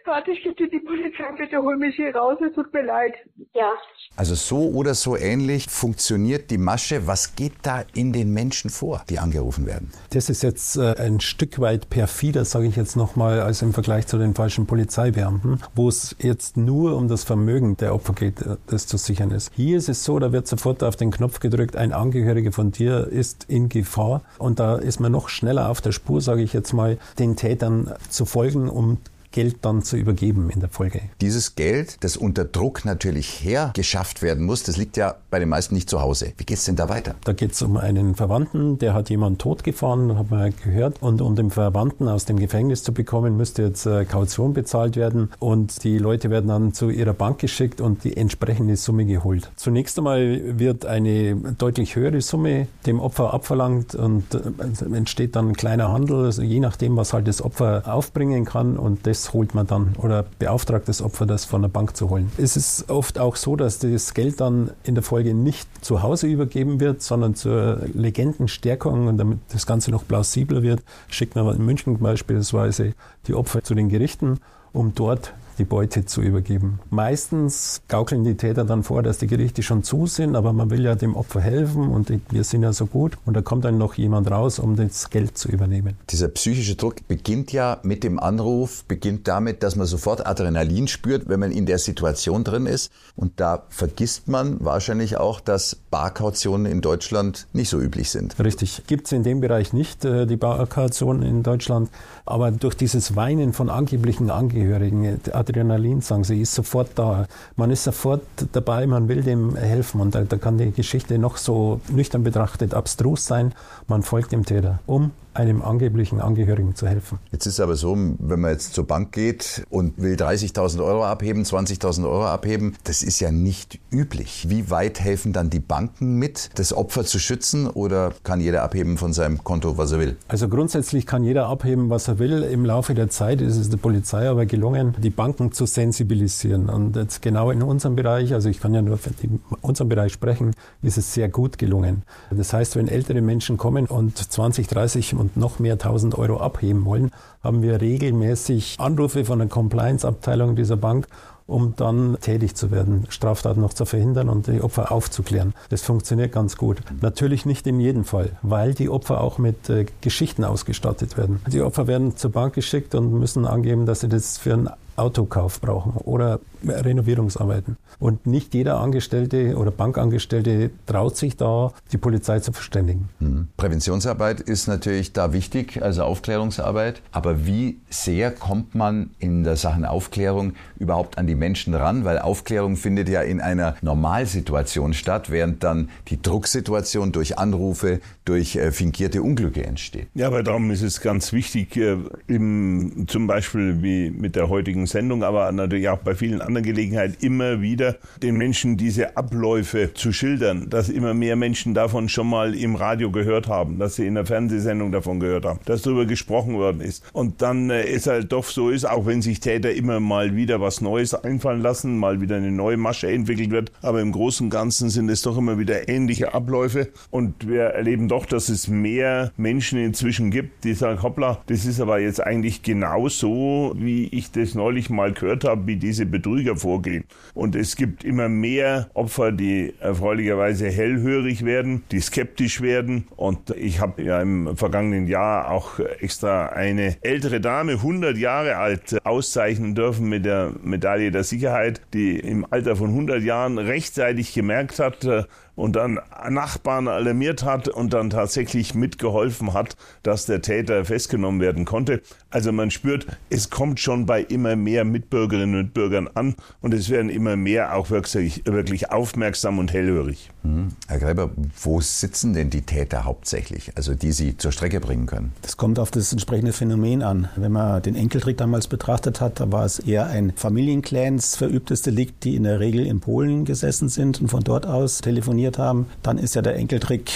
Warte, 0.05 0.31
ich 0.31 0.43
gebe 0.43 0.55
dir 0.55 0.69
die 0.69 0.79
Polizei. 0.79 1.23
Bitte 1.37 1.57
hol 1.61 1.77
mich 1.77 1.95
hier 1.95 2.13
raus. 2.15 2.37
Es 2.45 2.53
tut 2.55 2.73
mir 2.73 2.81
leid. 2.83 3.13
Ja, 3.53 3.71
Also 4.17 4.35
so 4.35 4.69
oder 4.69 4.93
so 4.93 5.15
ähnlich 5.15 5.67
funktioniert 5.69 6.49
die 6.51 6.57
Masche. 6.57 7.07
Was 7.07 7.35
geht 7.35 7.53
da 7.61 7.83
in 7.93 8.11
den 8.11 8.31
Menschen 8.33 8.69
vor, 8.69 9.03
die 9.09 9.19
angerufen 9.19 9.65
werden? 9.65 9.91
Das 10.09 10.29
ist 10.29 10.41
jetzt 10.43 10.75
äh, 10.77 10.95
ein 10.97 11.21
Stück 11.21 11.59
weit 11.59 11.89
perfider, 11.89 12.43
sage 12.45 12.67
ich 12.67 12.75
jetzt 12.75 12.95
nochmal, 12.95 13.41
als 13.41 13.61
im 13.61 13.73
Vergleich 13.73 14.07
zu 14.07 14.17
den 14.17 14.33
falschen 14.33 14.65
Polizeibeamten, 14.65 15.61
wo 15.75 15.87
es 15.87 16.15
jetzt 16.19 16.57
nur 16.57 16.97
um 16.97 17.07
das 17.07 17.23
Vermögen 17.23 17.77
der 17.77 17.93
Opfer 17.93 18.13
geht, 18.13 18.41
äh, 18.41 18.57
das 18.67 18.87
zu 18.87 18.97
sichern 18.97 19.31
ist. 19.31 19.51
Hier 19.55 19.77
ist 19.77 19.87
es 19.87 20.03
so, 20.03 20.19
da 20.19 20.31
wird 20.31 20.47
sofort 20.47 20.83
auf 20.83 20.95
den 20.95 21.11
Knopf 21.11 21.39
gedrückt, 21.39 21.75
ein 21.75 21.93
Angehöriger 21.93 22.51
von 22.51 22.71
dir 22.71 23.07
ist 23.07 23.45
in 23.47 23.69
Gefahr 23.69 24.23
und 24.39 24.59
da 24.59 24.75
ist 24.77 24.99
man 24.99 25.11
noch 25.11 25.29
schneller 25.29 25.69
auf 25.69 25.79
der 25.79 25.91
Spur, 25.91 26.19
sage 26.21 26.41
ich 26.41 26.53
jetzt 26.53 26.73
mal, 26.73 26.97
den 27.19 27.35
Tätern 27.35 27.93
zu 28.09 28.25
folgen, 28.25 28.67
um 28.69 28.97
Geld 29.31 29.57
dann 29.61 29.81
zu 29.81 29.97
übergeben 29.97 30.49
in 30.49 30.59
der 30.59 30.69
Folge. 30.69 31.01
Dieses 31.21 31.55
Geld, 31.55 31.97
das 32.03 32.17
unter 32.17 32.45
Druck 32.45 32.85
natürlich 32.85 33.43
hergeschafft 33.43 34.21
werden 34.21 34.45
muss, 34.45 34.63
das 34.63 34.77
liegt 34.77 34.97
ja 34.97 35.15
bei 35.29 35.39
den 35.39 35.49
meisten 35.49 35.75
nicht 35.75 35.89
zu 35.89 36.01
Hause. 36.01 36.33
Wie 36.37 36.43
geht's 36.43 36.65
denn 36.65 36.75
da 36.75 36.89
weiter? 36.89 37.15
Da 37.23 37.33
geht 37.33 37.53
es 37.53 37.61
um 37.61 37.77
einen 37.77 38.15
Verwandten, 38.15 38.77
der 38.77 38.93
hat 38.93 39.09
jemanden 39.09 39.37
totgefahren, 39.37 40.17
hat 40.17 40.29
man 40.29 40.53
gehört. 40.63 41.01
Und 41.01 41.21
um 41.21 41.35
den 41.35 41.51
Verwandten 41.51 42.07
aus 42.07 42.25
dem 42.25 42.37
Gefängnis 42.37 42.83
zu 42.83 42.93
bekommen, 42.93 43.37
müsste 43.37 43.63
jetzt 43.63 43.85
äh, 43.85 44.05
Kaution 44.05 44.53
bezahlt 44.53 44.95
werden. 44.95 45.29
Und 45.39 45.83
die 45.83 45.97
Leute 45.97 46.29
werden 46.29 46.47
dann 46.47 46.73
zu 46.73 46.89
ihrer 46.89 47.13
Bank 47.13 47.39
geschickt 47.39 47.81
und 47.81 48.03
die 48.03 48.17
entsprechende 48.17 48.75
Summe 48.75 49.05
geholt. 49.05 49.51
Zunächst 49.55 49.97
einmal 49.97 50.59
wird 50.59 50.85
eine 50.85 51.35
deutlich 51.57 51.95
höhere 51.95 52.21
Summe 52.21 52.67
dem 52.85 52.99
Opfer 52.99 53.33
abverlangt 53.33 53.95
und 53.95 54.33
äh, 54.33 54.39
es 54.71 54.81
entsteht 54.81 55.35
dann 55.35 55.49
ein 55.49 55.55
kleiner 55.55 55.91
Handel, 55.91 56.25
also 56.25 56.41
je 56.41 56.59
nachdem, 56.59 56.97
was 56.97 57.13
halt 57.13 57.27
das 57.27 57.41
Opfer 57.41 57.83
aufbringen 57.85 58.45
kann. 58.45 58.77
Und 58.77 59.07
das 59.07 59.20
holt 59.33 59.53
man 59.53 59.67
dann 59.67 59.95
oder 59.97 60.25
beauftragt 60.39 60.87
das 60.87 61.01
Opfer, 61.01 61.25
das 61.25 61.45
von 61.45 61.61
der 61.61 61.69
Bank 61.69 61.95
zu 61.95 62.09
holen. 62.09 62.31
Es 62.37 62.57
ist 62.57 62.89
oft 62.89 63.19
auch 63.19 63.35
so, 63.35 63.55
dass 63.55 63.79
das 63.79 64.13
Geld 64.13 64.41
dann 64.41 64.71
in 64.83 64.95
der 64.95 65.03
Folge 65.03 65.33
nicht 65.33 65.67
zu 65.83 66.01
Hause 66.01 66.27
übergeben 66.27 66.79
wird, 66.79 67.01
sondern 67.01 67.35
zur 67.35 67.81
Legendenstärkung 67.93 69.07
und 69.07 69.17
damit 69.17 69.39
das 69.51 69.65
Ganze 69.65 69.91
noch 69.91 70.07
plausibler 70.07 70.61
wird, 70.63 70.81
schickt 71.09 71.35
man 71.35 71.55
in 71.55 71.65
München 71.65 71.97
beispielsweise 71.99 72.93
die 73.27 73.33
Opfer 73.33 73.63
zu 73.63 73.75
den 73.75 73.89
Gerichten, 73.89 74.39
um 74.73 74.93
dort 74.95 75.33
die 75.61 75.65
Beute 75.65 76.05
zu 76.05 76.21
übergeben. 76.21 76.79
Meistens 76.89 77.83
gaukeln 77.87 78.23
die 78.23 78.35
Täter 78.35 78.65
dann 78.65 78.81
vor, 78.81 79.03
dass 79.03 79.19
die 79.19 79.27
Gerichte 79.27 79.61
schon 79.61 79.83
zu 79.83 80.07
sind, 80.07 80.35
aber 80.35 80.53
man 80.53 80.71
will 80.71 80.83
ja 80.83 80.95
dem 80.95 81.15
Opfer 81.15 81.39
helfen 81.39 81.89
und 81.89 82.11
wir 82.31 82.43
sind 82.43 82.63
ja 82.63 82.73
so 82.73 82.87
gut 82.87 83.19
und 83.27 83.35
da 83.35 83.43
kommt 83.43 83.63
dann 83.63 83.77
noch 83.77 83.93
jemand 83.93 84.31
raus, 84.31 84.57
um 84.57 84.75
das 84.75 85.11
Geld 85.11 85.37
zu 85.37 85.49
übernehmen. 85.49 85.93
Dieser 86.09 86.29
psychische 86.29 86.75
Druck 86.75 87.07
beginnt 87.07 87.51
ja 87.51 87.77
mit 87.83 88.03
dem 88.03 88.19
Anruf, 88.19 88.83
beginnt 88.85 89.27
damit, 89.27 89.61
dass 89.61 89.75
man 89.75 89.85
sofort 89.85 90.25
Adrenalin 90.25 90.87
spürt, 90.87 91.29
wenn 91.29 91.39
man 91.39 91.51
in 91.51 91.67
der 91.67 91.77
Situation 91.77 92.43
drin 92.43 92.65
ist. 92.65 92.91
Und 93.15 93.39
da 93.39 93.65
vergisst 93.69 94.27
man 94.27 94.65
wahrscheinlich 94.65 95.17
auch, 95.17 95.41
dass 95.41 95.75
Barkautionen 95.91 96.65
in 96.65 96.81
Deutschland 96.81 97.45
nicht 97.53 97.69
so 97.69 97.79
üblich 97.79 98.09
sind. 98.09 98.39
Richtig. 98.43 98.81
Gibt 98.87 99.05
es 99.05 99.11
in 99.11 99.21
dem 99.21 99.41
Bereich 99.41 99.73
nicht, 99.73 100.05
äh, 100.05 100.25
die 100.25 100.37
Barkaution 100.37 101.21
in 101.21 101.43
Deutschland. 101.43 101.91
Aber 102.25 102.51
durch 102.51 102.75
dieses 102.75 103.15
Weinen 103.15 103.53
von 103.53 103.69
angeblichen 103.69 104.29
Angehörigen, 104.29 105.19
Adrenalin, 105.31 106.01
sagen 106.01 106.23
sie, 106.23 106.41
ist 106.41 106.53
sofort 106.53 106.89
da. 106.95 107.27
Man 107.55 107.71
ist 107.71 107.83
sofort 107.83 108.23
dabei, 108.51 108.87
man 108.87 109.07
will 109.07 109.21
dem 109.21 109.55
helfen. 109.55 110.01
Und 110.01 110.15
da, 110.15 110.21
da 110.21 110.37
kann 110.37 110.57
die 110.57 110.71
Geschichte 110.71 111.17
noch 111.17 111.37
so 111.37 111.81
nüchtern 111.89 112.23
betrachtet 112.23 112.73
abstrus 112.73 113.25
sein. 113.25 113.53
Man 113.87 114.03
folgt 114.03 114.31
dem 114.31 114.45
Täter, 114.45 114.79
um 114.85 115.11
einem 115.33 115.61
angeblichen 115.61 116.19
Angehörigen 116.19 116.75
zu 116.75 116.87
helfen. 116.87 117.19
Jetzt 117.31 117.45
ist 117.45 117.53
es 117.53 117.59
aber 117.59 117.75
so, 117.75 117.95
wenn 117.95 118.39
man 118.39 118.51
jetzt 118.51 118.73
zur 118.73 118.85
Bank 118.85 119.11
geht 119.11 119.65
und 119.69 119.97
will 120.01 120.15
30.000 120.15 120.83
Euro 120.83 121.05
abheben, 121.05 121.43
20.000 121.43 122.03
Euro 122.03 122.25
abheben, 122.25 122.75
das 122.83 123.01
ist 123.01 123.19
ja 123.19 123.31
nicht 123.31 123.79
üblich. 123.91 124.47
Wie 124.49 124.69
weit 124.69 124.99
helfen 124.99 125.33
dann 125.33 125.49
die 125.49 125.59
Banken 125.59 126.15
mit, 126.15 126.49
das 126.55 126.73
Opfer 126.73 127.05
zu 127.05 127.19
schützen 127.19 127.67
oder 127.67 128.13
kann 128.23 128.41
jeder 128.41 128.63
abheben 128.63 128.97
von 128.97 129.13
seinem 129.13 129.43
Konto, 129.43 129.77
was 129.77 129.91
er 129.91 129.99
will? 129.99 130.17
Also 130.27 130.49
grundsätzlich 130.49 131.05
kann 131.05 131.23
jeder 131.23 131.47
abheben, 131.47 131.89
was 131.89 132.07
er 132.07 132.19
will. 132.19 132.43
Im 132.43 132.65
Laufe 132.65 132.93
der 132.93 133.09
Zeit 133.09 133.41
ist 133.41 133.57
es 133.57 133.69
der 133.69 133.77
Polizei 133.77 134.27
aber 134.29 134.45
gelungen, 134.45 134.95
die 134.99 135.09
Banken 135.09 135.51
zu 135.51 135.65
sensibilisieren. 135.65 136.69
Und 136.69 136.95
jetzt 136.95 137.21
genau 137.21 137.51
in 137.51 137.61
unserem 137.61 137.95
Bereich, 137.95 138.33
also 138.33 138.49
ich 138.49 138.59
kann 138.59 138.73
ja 138.73 138.81
nur 138.81 138.97
für 138.97 139.11
die, 139.11 139.29
unserem 139.61 139.89
Bereich 139.89 140.13
sprechen, 140.13 140.51
ist 140.81 140.97
es 140.97 141.13
sehr 141.13 141.29
gut 141.29 141.57
gelungen. 141.57 142.03
Das 142.31 142.53
heißt, 142.53 142.75
wenn 142.75 142.87
ältere 142.87 143.21
Menschen 143.21 143.57
kommen 143.57 143.85
und 143.85 144.17
20, 144.17 144.67
30 144.67 145.20
und 145.21 145.37
noch 145.37 145.59
mehr 145.59 145.73
1000 145.73 146.17
Euro 146.17 146.37
abheben 146.37 146.83
wollen, 146.83 147.11
haben 147.43 147.61
wir 147.61 147.79
regelmäßig 147.79 148.75
Anrufe 148.79 149.23
von 149.23 149.39
der 149.39 149.47
Compliance-Abteilung 149.47 150.55
dieser 150.55 150.75
Bank, 150.75 151.07
um 151.47 151.75
dann 151.75 152.17
tätig 152.21 152.55
zu 152.55 152.71
werden, 152.71 153.05
Straftaten 153.09 153.61
noch 153.61 153.73
zu 153.73 153.85
verhindern 153.85 154.29
und 154.29 154.47
die 154.47 154.61
Opfer 154.61 154.91
aufzuklären. 154.91 155.53
Das 155.69 155.81
funktioniert 155.81 156.31
ganz 156.31 156.57
gut. 156.57 156.77
Natürlich 157.01 157.45
nicht 157.45 157.67
in 157.67 157.79
jedem 157.79 158.05
Fall, 158.05 158.31
weil 158.41 158.73
die 158.73 158.89
Opfer 158.89 159.21
auch 159.21 159.37
mit 159.37 159.69
äh, 159.69 159.85
Geschichten 160.01 160.43
ausgestattet 160.43 161.17
werden. 161.17 161.41
Die 161.47 161.61
Opfer 161.61 161.87
werden 161.87 162.15
zur 162.15 162.31
Bank 162.31 162.53
geschickt 162.53 162.95
und 162.95 163.13
müssen 163.13 163.45
angeben, 163.45 163.85
dass 163.85 163.99
sie 163.99 164.09
das 164.09 164.37
für 164.37 164.53
einen 164.53 164.69
Autokauf 164.95 165.61
brauchen 165.61 165.93
oder 165.93 166.39
Renovierungsarbeiten. 166.63 167.77
Und 167.99 168.25
nicht 168.25 168.53
jeder 168.53 168.79
Angestellte 168.79 169.55
oder 169.57 169.71
Bankangestellte 169.71 170.71
traut 170.85 171.17
sich 171.17 171.37
da, 171.37 171.71
die 171.91 171.97
Polizei 171.97 172.39
zu 172.39 172.51
verständigen. 172.51 173.09
Mhm. 173.19 173.47
Präventionsarbeit 173.57 174.41
ist 174.41 174.67
natürlich 174.67 175.13
da 175.13 175.33
wichtig, 175.33 175.81
also 175.81 176.03
Aufklärungsarbeit. 176.03 177.01
Aber 177.11 177.45
wie 177.45 177.79
sehr 177.89 178.31
kommt 178.31 178.75
man 178.75 179.11
in 179.19 179.43
der 179.43 179.55
Sachen 179.55 179.85
Aufklärung 179.85 180.53
überhaupt 180.79 181.17
an 181.17 181.27
die 181.27 181.35
Menschen 181.35 181.73
ran? 181.73 182.05
Weil 182.05 182.19
Aufklärung 182.19 182.75
findet 182.75 183.09
ja 183.09 183.21
in 183.21 183.39
einer 183.39 183.75
Normalsituation 183.81 184.93
statt, 184.93 185.29
während 185.29 185.63
dann 185.63 185.89
die 186.07 186.21
Drucksituation 186.21 187.11
durch 187.11 187.37
Anrufe, 187.37 187.99
durch 188.25 188.55
äh, 188.55 188.71
fingierte 188.71 189.21
Unglücke 189.21 189.63
entsteht. 189.63 190.07
Ja, 190.13 190.27
aber 190.27 190.43
darum 190.43 190.71
ist 190.71 190.81
es 190.81 191.01
ganz 191.01 191.33
wichtig, 191.33 191.77
äh, 191.77 191.97
im, 192.27 193.05
zum 193.07 193.27
Beispiel 193.27 193.81
wie 193.81 194.09
mit 194.09 194.35
der 194.35 194.49
heutigen 194.49 194.80
Sendung, 194.87 195.23
aber 195.23 195.51
natürlich 195.51 195.89
auch 195.89 195.99
bei 195.99 196.15
vielen 196.15 196.41
anderen 196.41 196.65
Gelegenheiten 196.65 197.17
immer 197.21 197.61
wieder 197.61 197.95
den 198.21 198.37
Menschen 198.37 198.77
diese 198.77 199.17
Abläufe 199.17 199.93
zu 199.93 200.11
schildern, 200.11 200.69
dass 200.69 200.89
immer 200.89 201.13
mehr 201.13 201.35
Menschen 201.35 201.73
davon 201.73 202.09
schon 202.09 202.27
mal 202.27 202.55
im 202.55 202.75
Radio 202.75 203.11
gehört 203.11 203.47
haben, 203.47 203.79
dass 203.79 203.95
sie 203.95 204.05
in 204.05 204.15
der 204.15 204.25
Fernsehsendung 204.25 204.91
davon 204.91 205.19
gehört 205.19 205.45
haben, 205.45 205.59
dass 205.65 205.81
darüber 205.81 206.05
gesprochen 206.05 206.55
worden 206.55 206.81
ist. 206.81 207.03
Und 207.13 207.41
dann 207.41 207.69
äh, 207.69 207.83
es 207.83 208.07
halt 208.07 208.31
doch 208.31 208.45
so 208.45 208.69
ist, 208.69 208.85
auch 208.85 209.05
wenn 209.05 209.21
sich 209.21 209.39
Täter 209.39 209.71
immer 209.71 209.99
mal 209.99 210.35
wieder 210.35 210.61
was 210.61 210.81
Neues 210.81 211.13
einfallen 211.13 211.61
lassen, 211.61 211.97
mal 211.97 212.21
wieder 212.21 212.37
eine 212.37 212.51
neue 212.51 212.77
Masche 212.77 213.11
entwickelt 213.11 213.51
wird, 213.51 213.71
aber 213.81 214.01
im 214.01 214.11
Großen 214.11 214.45
und 214.45 214.49
Ganzen 214.49 214.89
sind 214.89 215.09
es 215.09 215.21
doch 215.21 215.37
immer 215.37 215.57
wieder 215.57 215.89
ähnliche 215.89 216.33
Abläufe 216.33 216.89
und 217.09 217.47
wir 217.47 217.63
erleben 217.63 218.07
doch, 218.07 218.25
dass 218.25 218.49
es 218.49 218.67
mehr 218.67 219.31
Menschen 219.37 219.79
inzwischen 219.79 220.31
gibt, 220.31 220.63
die 220.63 220.73
sagen, 220.73 221.01
hoppla, 221.01 221.41
das 221.47 221.65
ist 221.65 221.79
aber 221.79 221.99
jetzt 221.99 222.21
eigentlich 222.21 222.63
genauso, 222.63 223.73
wie 223.77 224.07
ich 224.07 224.31
das 224.31 224.55
neulich 224.71 224.89
mal 224.89 225.11
gehört 225.11 225.43
habe, 225.43 225.67
wie 225.67 225.75
diese 225.75 226.05
Betrüger 226.05 226.55
vorgehen. 226.55 227.03
Und 227.33 227.57
es 227.57 227.75
gibt 227.75 228.05
immer 228.05 228.29
mehr 228.29 228.89
Opfer, 228.93 229.33
die 229.33 229.73
erfreulicherweise 229.81 230.69
hellhörig 230.69 231.43
werden, 231.43 231.83
die 231.91 231.99
skeptisch 231.99 232.61
werden. 232.61 233.05
Und 233.17 233.49
ich 233.49 233.81
habe 233.81 234.01
ja 234.01 234.21
im 234.21 234.55
vergangenen 234.55 235.07
Jahr 235.07 235.51
auch 235.51 235.79
extra 235.79 236.45
eine 236.45 236.95
ältere 237.01 237.41
Dame, 237.41 237.73
100 237.73 238.15
Jahre 238.15 238.55
alt, 238.55 239.05
auszeichnen 239.05 239.75
dürfen 239.75 240.07
mit 240.07 240.23
der 240.23 240.53
Medaille 240.63 241.11
der 241.11 241.25
Sicherheit, 241.25 241.81
die 241.93 242.17
im 242.17 242.45
Alter 242.49 242.77
von 242.77 242.91
100 242.91 243.21
Jahren 243.23 243.57
rechtzeitig 243.57 244.33
gemerkt 244.33 244.79
hat, 244.79 245.27
und 245.55 245.75
dann 245.75 245.99
Nachbarn 246.29 246.87
alarmiert 246.87 247.43
hat 247.43 247.67
und 247.67 247.93
dann 247.93 248.09
tatsächlich 248.09 248.75
mitgeholfen 248.75 249.53
hat, 249.53 249.75
dass 250.03 250.25
der 250.25 250.41
Täter 250.41 250.85
festgenommen 250.85 251.41
werden 251.41 251.65
konnte. 251.65 252.01
Also 252.29 252.51
man 252.51 252.71
spürt, 252.71 253.07
es 253.29 253.49
kommt 253.49 253.79
schon 253.79 254.05
bei 254.05 254.21
immer 254.21 254.55
mehr 254.55 254.85
Mitbürgerinnen 254.85 255.59
und 255.59 255.73
Bürgern 255.73 256.09
an 256.13 256.35
und 256.61 256.73
es 256.73 256.89
werden 256.89 257.09
immer 257.09 257.35
mehr 257.35 257.75
auch 257.75 257.89
wirklich, 257.89 258.43
wirklich 258.45 258.91
aufmerksam 258.91 259.59
und 259.59 259.73
hellhörig. 259.73 260.29
Mhm. 260.43 260.69
Herr 260.87 260.99
Gräber, 260.99 261.29
wo 261.61 261.81
sitzen 261.81 262.33
denn 262.33 262.49
die 262.49 262.61
Täter 262.61 263.05
hauptsächlich, 263.05 263.73
also 263.75 263.93
die 263.93 264.11
Sie 264.11 264.37
zur 264.37 264.51
Strecke 264.51 264.79
bringen 264.79 265.05
können? 265.05 265.33
Das 265.41 265.57
kommt 265.57 265.77
auf 265.79 265.91
das 265.91 266.11
entsprechende 266.11 266.53
Phänomen 266.53 267.03
an. 267.03 267.29
Wenn 267.35 267.51
man 267.51 267.81
den 267.81 267.95
Enkeltrick 267.95 268.37
damals 268.37 268.67
betrachtet 268.67 269.21
hat, 269.21 269.39
da 269.39 269.51
war 269.51 269.65
es 269.65 269.79
eher 269.79 270.07
ein 270.07 270.33
Familienclans 270.35 271.35
verübtes 271.35 271.81
Delikt, 271.83 272.23
die 272.23 272.35
in 272.35 272.43
der 272.43 272.59
Regel 272.59 272.85
in 272.85 272.99
Polen 272.99 273.45
gesessen 273.45 273.89
sind 273.89 274.19
und 274.21 274.29
von 274.29 274.43
dort 274.43 274.65
aus 274.65 275.01
telefoniert 275.01 275.57
haben. 275.57 275.85
Dann 276.01 276.17
ist 276.17 276.35
ja 276.35 276.41
der 276.41 276.55
Enkeltrick 276.55 277.11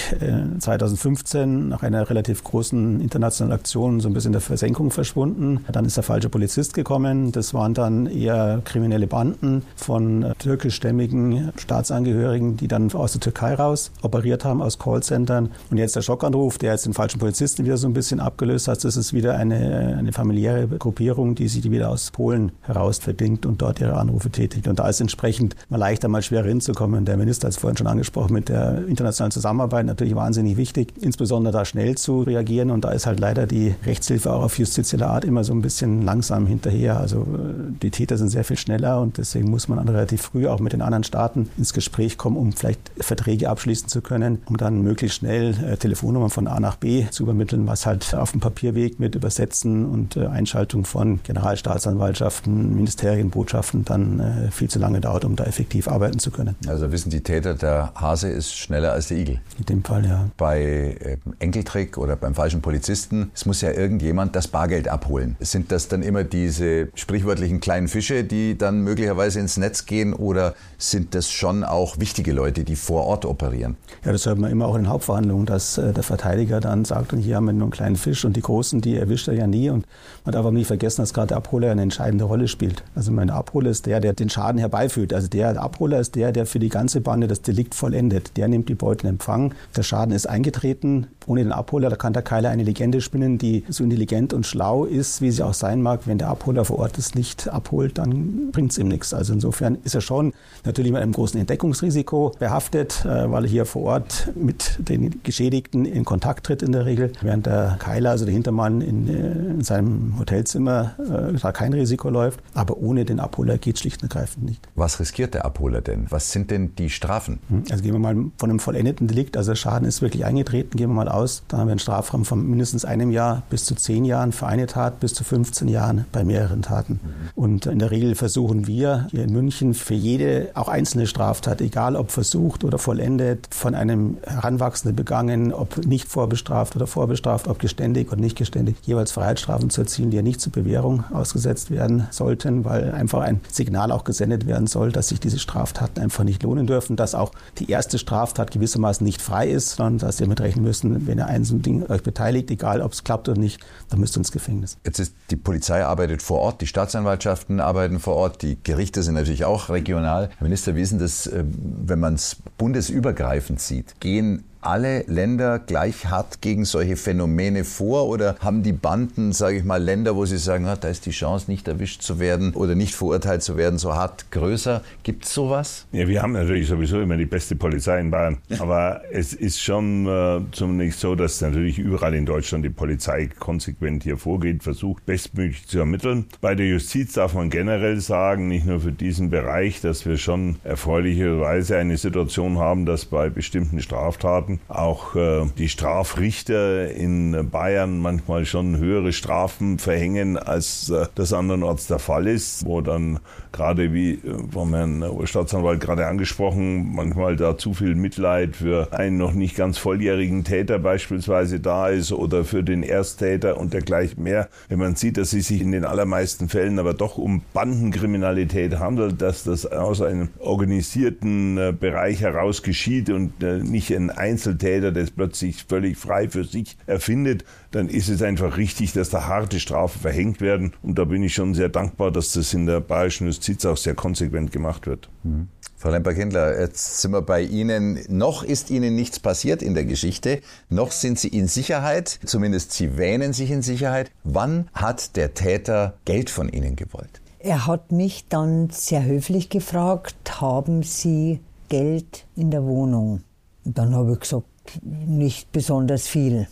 2015 0.60 1.42
äh, 1.42 1.46
nach 1.46 1.84
einer 1.84 2.10
relativ 2.10 2.44
großen 2.44 3.02
internationalen 3.02 3.58
Aktion 3.58 4.00
so 4.00 4.10
ein 4.10 4.14
bisschen 4.14 4.30
in 4.30 4.34
der 4.34 4.42
Versenkung 4.42 4.92
verschwunden. 4.92 5.66
Dann 5.72 5.86
ist 5.86 5.98
der 5.98 6.04
falsche 6.04 6.30
Polizist 6.30 6.74
gekommen. 6.74 7.32
Das 7.32 7.54
waren 7.54 7.74
dann 7.74 8.06
eher 8.06 8.62
kriminelle 8.66 9.08
Banden 9.08 9.64
von 9.76 10.34
türkischstämmigen 10.40 11.52
Staatsangehörigen, 11.58 12.58
die 12.58 12.68
dann 12.68 12.92
aus 12.94 13.15
der 13.16 13.22
Türkei 13.22 13.56
raus 13.56 13.92
operiert 14.02 14.46
haben, 14.46 14.62
aus 14.62 14.80
Callcentern. 14.80 15.52
Und 15.70 15.78
jetzt 15.78 15.96
der 15.96 16.02
Schockanruf, 16.02 16.58
der 16.58 16.72
jetzt 16.74 16.86
den 16.86 16.94
falschen 16.94 17.20
Polizisten 17.20 17.66
wieder 17.66 17.78
so 17.78 17.88
ein 17.88 17.94
bisschen 17.94 18.20
abgelöst 18.20 18.68
hat. 18.68 18.84
Das 18.84 18.98
ist 18.98 19.14
wieder 19.14 19.36
eine, 19.36 19.96
eine 19.98 20.14
familiäre 20.14 20.68
Gruppierung, 20.68 21.36
die 21.36 21.48
sich 21.48 21.70
wieder 21.70 21.90
aus 21.90 22.12
Polen 22.12 22.52
heraus 22.62 23.00
verdingt 23.00 23.46
und 23.46 23.62
dort 23.62 23.82
ihre 23.82 23.96
Anrufe 23.98 24.30
tätigt. 24.30 24.68
Und 24.68 24.80
da 24.80 24.88
ist 24.88 25.02
entsprechend 25.02 25.56
mal 25.70 25.78
leichter, 25.78 26.08
mal 26.08 26.22
schwerer 26.22 26.48
hinzukommen. 26.48 27.06
Der 27.06 27.18
Minister 27.18 27.48
hat 27.48 27.54
es 27.54 27.58
vorhin 27.58 27.78
schon 27.78 27.88
angesprochen 27.88 28.34
mit 28.34 28.50
der 28.50 28.86
internationalen 28.88 29.32
Zusammenarbeit 29.32 29.86
natürlich 29.86 30.16
wahnsinnig 30.16 30.58
wichtig, 30.58 30.94
insbesondere 31.02 31.54
da 31.54 31.66
schnell 31.66 31.96
zu 31.96 32.22
reagieren. 32.22 32.72
Und 32.72 32.86
da 32.86 32.92
ist 32.92 33.06
halt 33.06 33.20
leider 33.20 33.48
die 33.48 33.76
Rechtshilfe 33.86 34.32
auch 34.32 34.44
auf 34.44 34.60
justizieller 34.60 35.10
Art 35.10 35.26
immer 35.26 35.44
so 35.44 35.54
ein 35.54 35.62
bisschen 35.62 36.02
langsam 36.02 36.48
hinterher. 36.48 37.00
Also 37.00 37.22
äh, 37.22 37.72
die 37.82 37.92
Täter 37.92 38.18
sind 38.18 38.30
sehr 38.30 38.44
viel 38.44 38.58
schneller 38.58 39.02
und 39.02 39.18
deswegen 39.18 39.50
muss 39.50 39.68
man 39.68 39.80
relativ 39.88 40.22
früh 40.22 40.48
auch 40.48 40.60
mit 40.60 40.74
den 40.74 40.82
anderen 40.82 41.04
Staaten 41.04 41.50
ins 41.58 41.74
Gespräch 41.74 42.18
kommen, 42.18 42.38
um 42.38 42.54
vielleicht 42.54 42.80
Verträge 43.06 43.50
abschließen 43.50 43.88
zu 43.88 44.02
können, 44.02 44.42
um 44.46 44.58
dann 44.58 44.82
möglichst 44.82 45.18
schnell 45.18 45.56
äh, 45.64 45.78
Telefonnummern 45.78 46.30
von 46.30 46.48
A 46.48 46.60
nach 46.60 46.76
B 46.76 47.06
zu 47.10 47.24
übermitteln, 47.24 47.68
was 47.68 47.86
halt 47.86 48.14
auf 48.16 48.32
dem 48.32 48.42
Papierweg 48.42 49.00
mit 49.00 49.16
Übersetzen 49.16 49.86
und 49.86 50.18
äh, 50.18 50.28
Einschaltung 50.28 50.86
von 50.86 51.20
Generalstaatsanwaltschaften, 51.24 52.76
Ministerien, 52.76 53.30
Botschaften 53.30 53.86
dann 53.86 54.20
äh, 54.20 54.52
viel 54.52 54.70
zu 54.70 54.80
lange 54.80 55.02
dauert, 55.02 55.26
um 55.26 55.36
da 55.36 55.46
effektiv 55.46 55.88
arbeiten 55.88 56.20
zu 56.20 56.32
können. 56.32 56.56
Also 56.68 56.92
wissen 56.92 57.10
die 57.10 57.22
Täter, 57.22 57.54
der 57.54 57.94
Hase 57.96 58.30
ist 58.30 58.56
schneller 58.56 58.94
als 58.94 59.08
der 59.08 59.18
Igel. 59.18 59.42
In 59.60 59.66
dem 59.66 59.84
Fall, 59.84 60.06
ja. 60.06 60.30
Bei 60.38 60.62
äh, 60.62 61.18
Enkeltrick 61.40 61.98
oder 61.98 62.16
beim 62.16 62.36
falschen 62.36 62.62
Polizisten, 62.62 63.32
es 63.34 63.46
muss 63.46 63.62
ja 63.62 63.72
irgendjemand 63.72 64.36
das 64.36 64.48
Bargeld 64.48 64.88
abholen. 64.88 65.36
Sind 65.40 65.72
das 65.72 65.88
dann 65.88 66.02
immer 66.02 66.24
diese 66.24 66.90
sprichwörtlichen 66.96 67.60
kleinen 67.60 67.88
Fische, 67.88 68.24
die 68.24 68.58
dann 68.58 68.82
möglicherweise 68.82 69.40
ins 69.40 69.58
Netz 69.58 69.86
gehen 69.86 70.14
oder 70.14 70.56
sind 70.78 71.16
das 71.16 71.32
schon 71.32 71.64
auch 71.64 72.00
wichtige 72.00 72.32
Leute, 72.32 72.64
die 72.64 72.76
vor 72.76 73.06
Ort 73.06 73.26
operieren? 73.26 73.78
Ja, 74.04 74.12
das 74.12 74.26
hört 74.26 74.38
man 74.38 74.52
immer 74.52 74.68
auch 74.68 74.76
in 74.76 74.88
Hauptverhandlungen, 74.88 75.46
dass 75.46 75.78
äh, 75.78 75.94
der 75.94 76.04
Verteidiger 76.04 76.60
dann 76.60 76.86
sagt, 76.86 77.14
und 77.14 77.20
hier 77.20 77.38
haben 77.38 77.46
wir 77.46 77.54
nur 77.54 77.64
einen 77.64 77.72
kleinen 77.72 77.96
Fisch 77.96 78.26
und 78.26 78.36
die 78.36 78.42
Großen, 78.42 78.82
die 78.82 78.96
erwischt 78.96 79.28
er 79.28 79.36
ja 79.36 79.48
nie. 79.48 79.70
Und 79.70 79.86
man 80.24 80.34
darf 80.34 80.46
auch 80.46 80.52
nicht 80.52 80.68
vergessen, 80.68 81.02
dass 81.02 81.14
gerade 81.14 81.28
der 81.28 81.38
Abholer 81.38 81.72
eine 81.72 81.82
entscheidende 81.82 82.26
Rolle 82.26 82.48
spielt. 82.48 82.84
Also 82.96 83.12
mein 83.12 83.30
Abholer 83.30 83.70
ist 83.70 83.86
der, 83.86 84.00
der 84.00 84.14
den 84.14 84.30
Schaden 84.30 84.60
herbeiführt. 84.60 85.14
Also 85.14 85.28
der, 85.28 85.54
der 85.54 85.62
Abholer 85.62 86.00
ist 86.00 86.16
der, 86.16 86.32
der 86.32 86.46
für 86.46 86.60
die 86.60 86.70
ganze 86.70 87.02
Bande 87.02 87.28
das 87.28 87.42
Delikt 87.42 87.76
vollendet. 87.76 88.38
Der 88.38 88.48
nimmt 88.48 88.70
die 88.70 88.76
Beute 88.76 89.08
in 89.08 89.14
Empfang. 89.14 89.54
Der 89.76 89.84
Schaden 89.84 90.14
ist 90.14 90.28
eingetreten. 90.28 91.08
Ohne 91.28 91.44
den 91.44 91.52
Abholer, 91.52 91.90
da 91.90 91.96
kann 91.96 92.14
der 92.14 92.22
Keiler 92.22 92.50
eine 92.50 92.64
Legende 92.64 93.02
spinnen, 93.02 93.38
die 93.38 93.64
so 93.70 93.84
intelligent 93.84 94.34
und 94.34 94.46
schlau 94.46 94.86
ist, 94.86 95.22
wie 95.22 95.32
sie 95.32 95.44
auch 95.44 95.54
sein 95.54 95.82
mag. 95.82 96.02
Wenn 96.06 96.18
der 96.18 96.30
Abholer 96.30 96.66
vor 96.66 96.80
Ort 96.80 96.98
es 96.98 97.16
nicht 97.16 97.48
abholt, 97.48 97.98
dann 97.98 98.52
bringt 98.52 98.72
es 98.72 98.78
ihm 98.78 98.88
nichts. 98.88 99.14
Also 99.14 99.34
insofern 99.34 99.78
ist 99.84 99.96
er 99.96 100.02
schon 100.02 100.34
natürlich 100.64 100.92
mit 100.92 101.02
einem 101.02 101.14
großen 101.14 101.40
Entdeckungsrisiko 101.40 102.34
behaftet, 102.40 103.06
äh, 103.06 103.32
weil 103.32 103.46
er 103.46 103.50
hier 103.50 103.66
vor 103.66 103.84
Ort 103.84 104.32
mit 104.36 104.78
den 104.80 105.22
Geschädigten 105.24 105.86
in 105.86 106.06
Kontakt 106.06 106.46
tritt 106.46 106.62
in 106.62 106.72
der 106.72 106.86
Regel, 106.86 107.12
während 107.22 107.46
der 107.46 107.78
Keiler, 107.80 108.12
also 108.12 108.26
der 108.26 108.34
Hintermann 108.34 108.82
in, 108.82 109.08
äh, 109.08 109.52
in 109.54 109.62
seinem 109.62 110.18
Hotelzimmer, 110.20 110.96
äh, 111.00 111.38
da 111.38 111.52
kein 111.52 111.74
Risiko 111.74 112.10
läuft. 112.10 112.40
Aber 112.54 112.78
ohne 112.78 113.06
den 113.06 113.20
Abholer 113.20 113.58
geht 113.58 113.80
schlicht 113.80 114.02
und 114.02 114.12
ergreifend 114.12 114.46
nicht. 114.46 114.68
Was 114.76 115.00
riskiert 115.00 115.34
der 115.34 115.46
Abholer 115.46 115.82
denn? 115.82 116.08
Was 116.10 116.32
sind 116.32 116.52
denn 116.52 116.76
die 116.76 116.90
Strafen? 116.90 117.40
Hm, 117.50 117.64
also 117.70 117.84
gehen 117.84 117.94
wir 117.94 118.00
mal 118.00 118.16
von 118.38 118.50
einem 118.50 118.60
vollendeten 118.60 119.08
Delikt, 119.08 119.38
also 119.38 119.52
der 119.52 119.56
Schaden 119.56 119.88
ist 119.88 120.02
wirklich 120.02 120.26
eingetreten, 120.26 120.78
gehen 120.78 120.90
wir 120.90 120.96
mal 120.96 121.10
aus, 121.16 121.44
dann 121.48 121.60
haben 121.60 121.68
wir 121.68 121.72
einen 121.72 121.80
Strafraum 121.80 122.26
von 122.26 122.48
mindestens 122.48 122.86
einem 122.86 123.12
Jahr 123.12 123.44
bis 123.50 123.66
zu 123.66 123.76
zehn 123.76 124.06
Jahren 124.06 124.32
für 124.32 124.48
eine 124.48 124.68
Tat, 124.68 125.00
bis 125.00 125.14
zu 125.14 125.24
15 125.24 125.68
Jahren 125.68 126.06
bei 126.12 126.24
mehreren 126.24 126.62
Taten. 126.62 127.00
Und 127.36 127.66
in 127.66 127.80
der 127.80 127.92
Regel 127.92 128.16
versuchen 128.16 128.68
wir 128.68 129.08
hier 129.12 129.24
in 129.24 129.34
München 129.34 129.74
für 129.74 129.94
jede, 129.94 130.50
auch 130.54 130.68
einzelne 130.68 131.08
Straftat, 131.08 131.62
egal 131.62 131.96
ob 131.96 132.12
versucht 132.12 132.64
oder 132.64 132.78
vollendet, 132.78 133.48
von 133.52 133.76
einem 133.76 134.18
Heranwachsenden 134.26 134.96
begangen, 134.96 135.54
ob 135.54 135.86
nicht 135.86 136.08
vorbestraft 136.08 136.76
oder 136.76 136.88
vorbestraft, 136.88 137.48
ob 137.48 137.60
geständig 137.60 138.12
oder 138.12 138.22
nicht 138.22 138.38
geständig, 138.38 138.76
jeweils 138.84 139.12
Freiheitsstrafen 139.12 139.70
zu 139.70 139.82
erzielen, 139.82 140.12
die 140.12 140.18
ja 140.18 140.24
nicht 140.24 140.42
zur 140.42 140.52
Bewährung 140.52 141.04
ausgesetzt 141.14 141.72
werden 141.72 142.08
sollten, 142.12 142.66
weil 142.66 142.92
einfach 142.92 143.22
ein 143.22 143.42
Signal 143.52 143.92
auch 143.92 144.04
gesendet 144.04 144.46
werden 144.46 144.68
soll, 144.68 144.92
dass 144.92 145.10
sich 145.10 145.20
diese 145.20 145.40
Straftaten 145.40 146.02
einfach 146.02 146.24
nicht 146.24 146.44
lohnen 146.44 146.68
dürfen, 146.68 146.96
dass 146.96 147.16
auch 147.16 147.32
die 147.58 147.70
erste 147.70 147.98
Straftat 147.98 148.52
gewissermaßen 148.52 149.06
nicht 149.06 149.22
frei 149.22 149.50
ist, 149.50 149.72
sondern 149.72 150.00
dass 150.00 150.20
ihr 150.20 150.28
mit 150.28 150.42
rechnen 150.42 150.64
müssen, 150.64 151.05
wenn 151.08 151.20
ihr 151.20 151.28
ein 151.28 151.44
so 151.44 151.56
ein 151.56 151.62
Ding 151.62 151.90
euch 151.90 152.04
beteiligt, 152.04 152.52
egal 152.52 152.82
ob 152.82 152.94
es 152.94 153.04
klappt 153.04 153.30
oder 153.30 153.40
nicht, 153.40 153.60
dann 153.90 154.00
müsst 154.00 154.16
ihr 154.16 154.20
ins 154.20 154.32
Gefängnis. 154.32 154.78
Jetzt 154.86 155.00
ist 155.00 155.16
die 155.30 155.36
Polizei 155.36 155.84
arbeitet 155.84 156.22
vor 156.22 156.40
Ort, 156.40 156.62
die 156.62 156.68
Staatsanwaltschaften 156.68 157.60
arbeiten 157.60 158.00
vor 158.00 158.16
Ort, 158.16 158.42
die 158.42 158.58
Gerichte 158.64 159.04
sind 159.04 159.16
natürlich 159.16 159.46
auch 159.46 159.70
regional. 159.70 160.30
Herr 160.38 160.44
Minister, 160.44 160.76
wie 160.76 160.82
ist 160.82 160.92
denn 160.92 161.00
das, 161.00 161.28
äh, 161.28 161.44
wenn 161.46 162.00
man 162.00 162.16
es 162.16 162.38
bundesübergreifend 162.58 163.60
sieht? 163.60 164.00
Gehen 164.00 164.44
alle 164.66 165.04
Länder 165.08 165.60
gleich 165.60 166.08
hart 166.08 166.42
gegen 166.42 166.66
solche 166.66 166.96
Phänomene 166.96 167.64
vor 167.64 168.08
oder 168.08 168.36
haben 168.40 168.64
die 168.64 168.74
Banden, 168.74 169.32
sage 169.32 169.58
ich 169.58 169.64
mal, 169.64 169.82
Länder, 169.82 170.16
wo 170.16 170.26
sie 170.26 170.38
sagen, 170.38 170.66
ah, 170.66 170.76
da 170.76 170.88
ist 170.88 171.06
die 171.06 171.12
Chance, 171.12 171.50
nicht 171.50 171.68
erwischt 171.68 172.02
zu 172.02 172.20
werden 172.20 172.54
oder 172.54 172.76
nicht 172.76 172.96
verurteilt 172.96 173.44
zu 173.44 173.58
werden, 173.58 173.78
so 173.78 173.94
hart 173.94 174.32
größer? 174.32 174.82
Gibt 175.04 175.26
es 175.26 175.34
sowas? 175.34 175.86
Ja, 175.92 176.08
wir 176.08 176.22
haben 176.22 176.34
natürlich 176.34 176.68
sowieso 176.68 177.00
immer 177.00 177.18
die 177.18 177.26
beste 177.26 177.56
Polizei 177.56 178.00
in 178.00 178.12
Bayern. 178.12 178.38
Aber 178.60 179.02
es 179.12 179.34
ist 179.34 179.62
schon 179.62 180.08
äh, 180.08 180.42
zumindest 180.52 181.00
so, 181.00 181.16
dass 181.16 181.42
natürlich 181.42 181.78
überall 181.78 182.16
in 182.16 182.26
Deutschland 182.26 182.66
die 182.66 182.70
Polizei 182.70 183.30
konsequent 183.40 184.04
hier 184.04 184.18
vorgeht, 184.18 184.64
versucht 184.64 185.06
bestmöglich 185.06 185.68
zu 185.68 185.80
ermitteln. 185.80 186.26
Bei 186.42 186.56
der 186.56 186.68
Justiz 186.68 187.14
darf 187.14 187.34
man 187.36 187.50
generell 187.50 188.00
sagen, 188.00 188.48
nicht 188.48 188.66
nur 188.66 188.80
für 188.80 188.92
diesen 188.92 189.30
Bereich, 189.30 189.82
dass 189.82 190.06
wir 190.06 190.18
schon 190.18 190.58
erfreulicherweise 190.64 191.78
eine 191.78 191.98
Situation 191.98 192.58
haben, 192.58 192.86
dass 192.86 193.06
bei 193.06 193.30
bestimmten 193.30 193.80
Straftaten 193.82 194.55
auch 194.68 195.16
äh, 195.16 195.46
die 195.58 195.70
Strafrichter 195.70 196.92
in 196.92 197.50
Bayern 197.52 198.00
manchmal 198.00 198.46
schon 198.46 198.78
höhere 198.78 199.14
Strafen 199.14 199.80
verhängen, 199.80 200.38
als 200.38 200.90
äh, 200.90 201.08
das 201.16 201.34
andernorts 201.34 201.88
der 201.88 202.00
Fall 202.00 202.28
ist, 202.28 202.66
wo 202.66 202.82
dann 202.82 203.20
gerade 203.56 203.94
wie 203.94 204.14
äh, 204.14 204.20
vom 204.52 204.74
Herrn 204.74 205.04
Staatsanwalt 205.26 205.80
gerade 205.80 206.08
angesprochen, 206.08 206.94
manchmal 206.94 207.36
da 207.38 207.58
zu 207.58 207.74
viel 207.74 207.96
Mitleid 207.96 208.58
für 208.58 208.92
einen 208.92 209.18
noch 209.18 209.34
nicht 209.34 209.56
ganz 209.56 209.78
volljährigen 209.78 210.44
Täter 210.44 210.78
beispielsweise 210.78 211.60
da 211.60 211.88
ist 211.88 212.12
oder 212.12 212.44
für 212.44 212.64
den 212.64 212.84
Ersttäter 212.84 213.58
und 213.58 213.74
dergleichen 213.74 214.22
mehr. 214.22 214.50
Wenn 214.68 214.80
man 214.80 214.96
sieht, 214.96 215.18
dass 215.18 215.34
es 215.34 215.48
sich 215.48 215.62
in 215.62 215.72
den 215.72 215.86
allermeisten 215.86 216.50
Fällen 216.50 216.80
aber 216.80 216.94
doch 216.94 217.18
um 217.18 217.44
Bandenkriminalität 217.54 218.78
handelt, 218.80 219.22
dass 219.22 219.44
das 219.44 219.66
aus 219.66 220.02
einem 220.02 220.30
organisierten 220.40 221.58
äh, 221.58 221.74
Bereich 221.78 222.22
heraus 222.22 222.62
geschieht 222.62 223.10
und 223.10 223.42
äh, 223.42 223.60
nicht 223.60 223.92
ein 223.92 224.10
Einzeltäter, 224.10 224.92
der 224.92 225.04
es 225.04 225.12
plötzlich 225.12 225.64
völlig 225.64 225.98
frei 225.98 226.28
für 226.28 226.44
sich 226.44 226.76
erfindet, 226.88 227.46
dann 227.72 227.88
ist 227.90 228.10
es 228.10 228.22
einfach 228.22 228.58
richtig, 228.58 228.94
dass 228.94 229.10
da 229.10 229.28
harte 229.28 229.60
Strafen 229.60 230.02
verhängt 230.02 230.42
werden. 230.42 230.74
Und 230.82 230.98
da 230.98 231.06
bin 231.06 231.24
ich 231.24 231.34
schon 231.34 231.54
sehr 231.54 231.70
dankbar, 231.70 232.12
dass 232.12 232.32
das 232.32 232.54
in 232.54 232.66
der 232.66 232.80
bayerischen 232.80 233.28
Justiz 233.28 233.45
auch 233.66 233.78
sehr 233.78 233.96
konsequent 233.96 234.52
gemacht 234.52 234.88
wird. 234.88 235.10
Mhm. 235.24 235.50
Frau 235.78 235.90
Lemper-Kindler, 235.90 236.60
jetzt 236.60 237.02
sind 237.02 237.12
wir 237.12 237.22
bei 237.22 237.42
Ihnen. 237.42 238.00
Noch 238.08 238.44
ist 238.44 238.72
Ihnen 238.72 238.96
nichts 238.96 239.20
passiert 239.20 239.62
in 239.62 239.74
der 239.74 239.86
Geschichte. 239.86 240.42
Noch 240.70 240.92
sind 240.92 241.20
Sie 241.20 241.28
in 241.28 241.48
Sicherheit. 241.48 242.20
Zumindest 242.26 242.72
Sie 242.72 242.98
wähnen 242.98 243.34
sich 243.34 243.52
in 243.52 243.62
Sicherheit. 243.62 244.10
Wann 244.24 244.70
hat 244.74 245.16
der 245.16 245.34
Täter 245.34 245.96
Geld 246.06 246.30
von 246.30 246.50
Ihnen 246.50 246.76
gewollt? 246.76 247.22
Er 247.40 247.68
hat 247.68 247.92
mich 247.92 248.28
dann 248.30 248.70
sehr 248.72 249.06
höflich 249.06 249.50
gefragt, 249.50 250.42
haben 250.42 250.82
Sie 250.82 251.42
Geld 251.70 252.26
in 252.36 252.52
der 252.52 252.64
Wohnung? 252.64 253.22
dann 253.66 253.96
habe 253.96 254.14
ich 254.14 254.20
gesagt, 254.20 254.46
nicht 254.82 255.52
besonders 255.52 256.08
viel. 256.08 256.48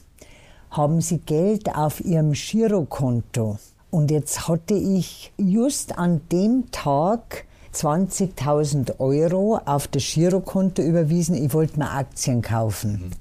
Haben 0.72 1.02
Sie 1.02 1.20
Geld 1.20 1.74
auf 1.76 2.02
Ihrem 2.02 2.34
Girokonto? 2.34 3.60
Und 3.94 4.10
jetzt 4.10 4.48
hatte 4.48 4.74
ich 4.74 5.32
just 5.38 6.00
an 6.00 6.22
dem 6.32 6.72
Tag 6.72 7.46
20.000 7.76 9.00
Euro 9.00 9.60
auf 9.66 9.88
das 9.88 10.04
Girokonto 10.16 10.82
überwiesen. 10.82 11.36
Ich 11.36 11.54
wollte 11.54 11.78
mir 11.78 11.92
Aktien 11.92 12.42
kaufen. 12.42 12.94
Mhm. 12.94 13.12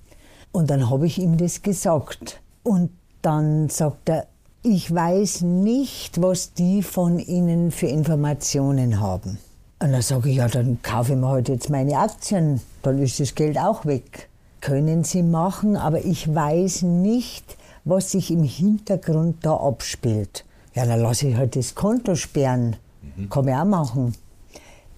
Und 0.51 0.71
dann 0.71 0.89
habe 0.89 1.05
ich 1.05 1.19
ihm 1.19 1.37
das 1.37 1.61
gesagt. 1.61 2.41
Und 2.63 2.89
dann 3.21 3.69
sagt 3.69 4.09
er, 4.09 4.27
ich 4.63 4.95
weiß 4.95 5.43
nicht, 5.43 6.23
was 6.23 6.55
die 6.55 6.83
von 6.83 7.19
Ihnen 7.19 7.71
für 7.71 7.89
Informationen 7.89 8.99
haben. 8.99 9.37
Und 9.79 9.93
dann 9.93 10.01
sage 10.01 10.31
ich, 10.31 10.37
ja, 10.37 10.49
dann 10.49 10.81
kaufe 10.81 11.13
ich 11.13 11.19
mir 11.19 11.29
halt 11.29 11.51
jetzt 11.51 11.69
meine 11.69 11.99
Aktien, 11.99 12.63
dann 12.81 12.99
ist 12.99 13.21
das 13.21 13.35
Geld 13.35 13.59
auch 13.59 13.85
weg. 13.85 14.31
Können 14.63 15.05
Sie 15.05 15.23
machen, 15.23 15.77
aber 15.77 16.03
ich 16.03 16.35
weiß 16.35 16.81
nicht, 16.81 17.59
was 17.85 18.13
sich 18.13 18.31
im 18.31 18.43
Hintergrund 18.43 19.45
da 19.45 19.55
abspielt. 19.55 20.47
Ja, 20.75 20.87
dann 20.87 21.01
lasse 21.01 21.29
ich 21.29 21.37
halt 21.37 21.57
das 21.57 21.75
Konto 21.75 22.15
sperren. 22.15 22.77
Mhm. 23.17 23.29
Kann 23.29 23.49
ich 23.49 23.55
auch 23.55 23.65
machen. 23.65 24.15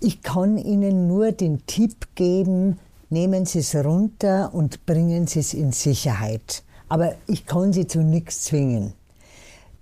Ich 0.01 0.23
kann 0.23 0.59
Ihnen 0.59 1.09
nur 1.09 1.33
den 1.33 1.67
Tipp 1.67 2.09
geben, 2.15 2.79
nehmen 3.11 3.47
Sie 3.47 3.61
es 3.61 3.75
runter 3.75 4.51
und 4.53 4.87
bringen 4.87 5.27
Sie 5.27 5.41
es 5.41 5.55
in 5.55 5.73
Sicherheit. 5.73 6.63
Aber 6.89 7.15
ich 7.27 7.47
kann 7.47 7.73
Sie 7.73 7.87
zu 7.87 8.03
nichts 8.03 8.45
zwingen. 8.45 8.93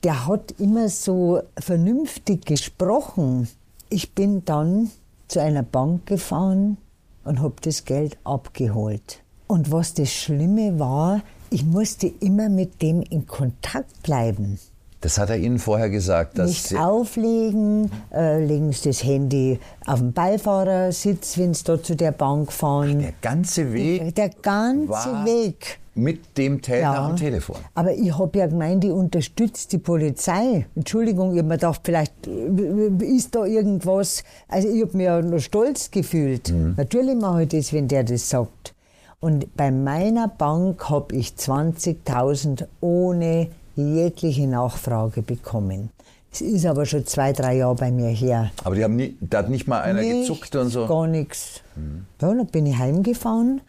Der 0.03 0.27
hat 0.27 0.53
immer 0.59 0.89
so 0.89 1.43
vernünftig 1.59 2.45
gesprochen. 2.47 3.49
Ich 3.89 4.15
bin 4.15 4.45
dann 4.45 4.91
zu 5.29 5.41
einer 5.41 5.63
Bank 5.63 6.07
gefahren 6.07 6.77
und 7.25 7.41
habe 7.41 7.55
das 7.63 7.85
Geld 7.85 8.17
abgeholt. 8.25 9.23
Und 9.47 9.71
was 9.71 9.95
das 9.95 10.11
Schlimme 10.11 10.79
war, 10.79 11.23
ich 11.51 11.65
musste 11.65 12.07
immer 12.07 12.49
mit 12.49 12.81
dem 12.81 13.03
in 13.03 13.27
Kontakt 13.27 14.03
bleiben. 14.03 14.59
Das 15.03 15.19
hat 15.19 15.31
er 15.31 15.37
Ihnen 15.37 15.59
vorher 15.59 15.91
gesagt. 15.91 16.39
Dass 16.39 16.49
Nicht 16.49 16.77
auflegen, 16.77 17.91
äh, 18.15 18.43
legen 18.43 18.73
Sie 18.73 18.89
das 18.89 19.03
Handy 19.03 19.59
auf 19.85 19.99
dem 19.99 20.13
Beifahrersitz, 20.13 21.37
wenn 21.39 21.55
Sie 21.55 21.65
da 21.65 21.83
zu 21.83 21.97
der 21.97 22.13
Bank 22.13 22.53
fahren. 22.53 23.01
Der 23.01 23.13
ganze 23.21 23.73
Weg? 23.73 24.15
Der, 24.15 24.29
der 24.29 24.31
ganze 24.41 25.25
Weg. 25.25 25.81
Mit 25.95 26.39
dem 26.39 26.63
Täter 26.63 26.81
ja, 26.81 27.07
am 27.07 27.17
Telefon. 27.17 27.57
Aber 27.75 27.93
ich 27.93 28.17
habe 28.17 28.39
ja 28.39 28.47
gemeint, 28.47 28.85
ich 28.85 28.93
unterstütze 28.93 29.69
die 29.69 29.79
Polizei. 29.79 30.67
Entschuldigung, 30.75 31.33
ich 31.33 31.39
habe 31.39 31.49
mir 31.49 31.57
gedacht, 31.57 31.81
vielleicht 31.85 32.27
äh, 32.29 33.05
ist 33.05 33.35
da 33.35 33.45
irgendwas. 33.45 34.23
Also 34.49 34.69
ich 34.69 34.83
habe 34.83 34.97
mich 34.97 35.05
ja 35.05 35.21
noch 35.21 35.41
stolz 35.41 35.91
gefühlt. 35.91 36.51
Mhm. 36.51 36.75
Natürlich 36.77 37.17
mache 37.17 37.43
ich 37.43 37.49
das, 37.49 37.73
wenn 37.73 37.89
der 37.89 38.05
das 38.05 38.31
sagt. 38.31 38.73
Und 39.19 39.57
bei 39.57 39.71
meiner 39.71 40.29
Bank 40.29 40.89
habe 40.89 41.15
ich 41.15 41.31
20.000 41.31 42.67
ohne 42.81 43.49
jegliche 43.77 44.47
Nachfrage 44.47 45.23
bekommen. 45.23 45.91
Es 46.33 46.41
ist 46.41 46.65
aber 46.65 46.87
schon 46.87 47.05
zwei, 47.05 47.33
drei 47.33 47.57
Jahre 47.57 47.75
bei 47.75 47.91
mir 47.91 48.09
her. 48.09 48.51
Aber 48.65 48.75
die 48.75 48.83
haben 48.83 48.97
nie, 48.97 49.17
da 49.21 49.39
hat 49.39 49.51
nicht 49.51 49.69
mal 49.69 49.83
einer 49.83 50.01
nichts, 50.01 50.29
gezuckt 50.29 50.57
und 50.57 50.71
so? 50.71 50.87
Gar 50.87 51.07
nichts. 51.07 51.61
Mhm. 51.77 52.07
Ja, 52.21 52.35
dann 52.35 52.47
bin 52.47 52.67
ich 52.67 52.79
heimgefahren 52.79 53.61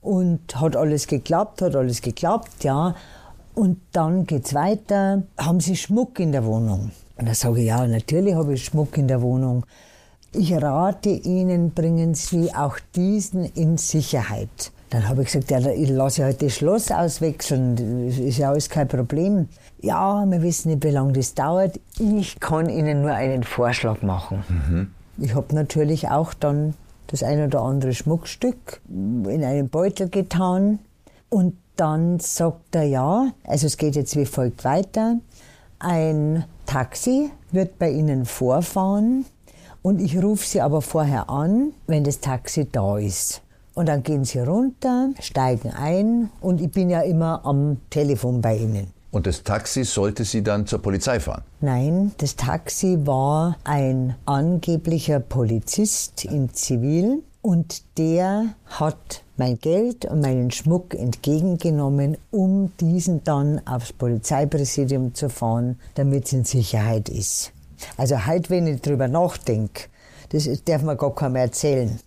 und 0.00 0.40
hat 0.60 0.76
alles 0.76 1.08
geklappt, 1.08 1.62
hat 1.62 1.74
alles 1.74 2.00
geklappt, 2.00 2.62
ja. 2.62 2.94
Und 3.54 3.80
dann 3.92 4.24
geht's 4.26 4.54
weiter. 4.54 5.24
Haben 5.36 5.60
Sie 5.60 5.76
Schmuck 5.76 6.20
in 6.20 6.32
der 6.32 6.44
Wohnung? 6.44 6.92
Und 7.16 7.26
dann 7.26 7.34
sage 7.34 7.60
ich, 7.60 7.66
ja, 7.66 7.86
natürlich 7.86 8.34
habe 8.34 8.54
ich 8.54 8.64
Schmuck 8.64 8.96
in 8.96 9.08
der 9.08 9.20
Wohnung. 9.20 9.64
Ich 10.32 10.52
rate 10.54 11.10
Ihnen, 11.10 11.72
bringen 11.72 12.14
Sie 12.14 12.54
auch 12.54 12.78
diesen 12.94 13.44
in 13.44 13.76
Sicherheit. 13.76 14.72
Dann 14.92 15.08
habe 15.08 15.22
ich 15.22 15.32
gesagt, 15.32 15.50
ja, 15.50 15.58
ich 15.70 15.88
lasse 15.88 16.22
halt 16.22 16.42
das 16.42 16.54
Schloss 16.54 16.90
auswechseln, 16.90 18.06
das 18.06 18.18
ist 18.18 18.36
ja 18.36 18.50
alles 18.50 18.68
kein 18.68 18.88
Problem. 18.88 19.48
Ja, 19.80 20.22
wir 20.26 20.42
wissen 20.42 20.68
nicht, 20.68 20.84
wie 20.84 20.90
lange 20.90 21.14
das 21.14 21.32
dauert. 21.32 21.80
Ich 21.98 22.38
kann 22.40 22.68
Ihnen 22.68 23.00
nur 23.00 23.12
einen 23.12 23.42
Vorschlag 23.42 24.02
machen. 24.02 24.44
Mhm. 24.50 24.90
Ich 25.16 25.34
habe 25.34 25.54
natürlich 25.54 26.10
auch 26.10 26.34
dann 26.34 26.74
das 27.06 27.22
ein 27.22 27.42
oder 27.42 27.62
andere 27.62 27.94
Schmuckstück 27.94 28.82
in 28.90 29.42
einen 29.42 29.70
Beutel 29.70 30.10
getan. 30.10 30.78
Und 31.30 31.56
dann 31.76 32.20
sagt 32.20 32.74
er 32.74 32.84
ja, 32.84 33.32
also 33.44 33.68
es 33.68 33.78
geht 33.78 33.96
jetzt 33.96 34.14
wie 34.14 34.26
folgt 34.26 34.62
weiter. 34.62 35.16
Ein 35.78 36.44
Taxi 36.66 37.30
wird 37.50 37.78
bei 37.78 37.88
Ihnen 37.88 38.26
vorfahren 38.26 39.24
und 39.80 40.02
ich 40.02 40.22
rufe 40.22 40.46
Sie 40.46 40.60
aber 40.60 40.82
vorher 40.82 41.30
an, 41.30 41.72
wenn 41.86 42.04
das 42.04 42.20
Taxi 42.20 42.68
da 42.70 42.98
ist. 42.98 43.40
Und 43.74 43.88
dann 43.88 44.02
gehen 44.02 44.24
sie 44.24 44.40
runter, 44.40 45.10
steigen 45.20 45.70
ein 45.70 46.30
und 46.40 46.60
ich 46.60 46.70
bin 46.70 46.90
ja 46.90 47.00
immer 47.00 47.44
am 47.44 47.78
Telefon 47.90 48.40
bei 48.40 48.56
ihnen. 48.56 48.88
Und 49.10 49.26
das 49.26 49.42
Taxi 49.42 49.84
sollte 49.84 50.24
sie 50.24 50.42
dann 50.42 50.66
zur 50.66 50.80
Polizei 50.80 51.20
fahren? 51.20 51.42
Nein, 51.60 52.12
das 52.16 52.34
Taxi 52.34 52.98
war 53.04 53.58
ein 53.64 54.14
angeblicher 54.24 55.20
Polizist 55.20 56.24
im 56.24 56.52
Zivil 56.54 57.22
und 57.42 57.82
der 57.98 58.54
hat 58.66 59.22
mein 59.36 59.58
Geld 59.58 60.06
und 60.06 60.20
meinen 60.20 60.50
Schmuck 60.50 60.94
entgegengenommen, 60.94 62.16
um 62.30 62.72
diesen 62.80 63.22
dann 63.24 63.60
aufs 63.66 63.92
Polizeipräsidium 63.92 65.14
zu 65.14 65.28
fahren, 65.28 65.78
damit 65.94 66.26
es 66.26 66.32
in 66.32 66.44
Sicherheit 66.44 67.08
ist. 67.08 67.52
Also 67.96 68.24
halt, 68.24 68.48
wenn 68.48 68.66
ich 68.66 68.80
drüber 68.80 69.08
nachdenke, 69.08 69.88
das 70.30 70.48
darf 70.64 70.82
man 70.82 70.96
gar 70.96 71.14
keinem 71.14 71.36
erzählen. 71.36 71.98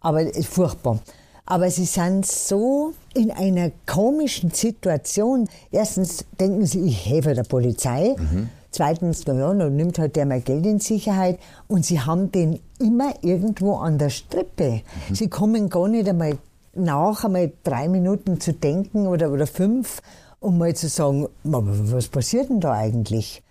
Aber 0.00 0.22
es 0.22 0.36
ist 0.36 0.48
furchtbar. 0.48 1.00
Aber 1.46 1.70
sie 1.70 1.86
sind 1.86 2.26
so 2.26 2.92
in 3.14 3.30
einer 3.30 3.70
komischen 3.86 4.50
Situation. 4.50 5.48
Erstens 5.70 6.24
denken 6.38 6.66
sie, 6.66 6.80
ich 6.80 7.06
helfe 7.06 7.34
der 7.34 7.44
Polizei. 7.44 8.14
Mhm. 8.18 8.50
Zweitens, 8.70 9.26
naja, 9.26 9.54
dann 9.54 9.74
nimmt 9.74 9.98
halt 9.98 10.16
der 10.16 10.26
mal 10.26 10.42
Geld 10.42 10.66
in 10.66 10.78
Sicherheit. 10.78 11.38
Und 11.66 11.86
sie 11.86 12.00
haben 12.00 12.30
den 12.30 12.60
immer 12.78 13.14
irgendwo 13.22 13.76
an 13.76 13.96
der 13.96 14.10
Strippe. 14.10 14.82
Mhm. 15.08 15.14
Sie 15.14 15.28
kommen 15.28 15.70
gar 15.70 15.88
nicht 15.88 16.08
einmal 16.08 16.36
nach, 16.74 17.24
einmal 17.24 17.52
drei 17.64 17.88
Minuten 17.88 18.40
zu 18.40 18.52
denken 18.52 19.06
oder, 19.06 19.30
oder 19.32 19.46
fünf, 19.46 20.02
um 20.40 20.58
mal 20.58 20.74
zu 20.74 20.88
sagen, 20.88 21.28
was 21.42 22.08
passiert 22.08 22.48
denn 22.50 22.60
da 22.60 22.72
eigentlich? 22.72 23.42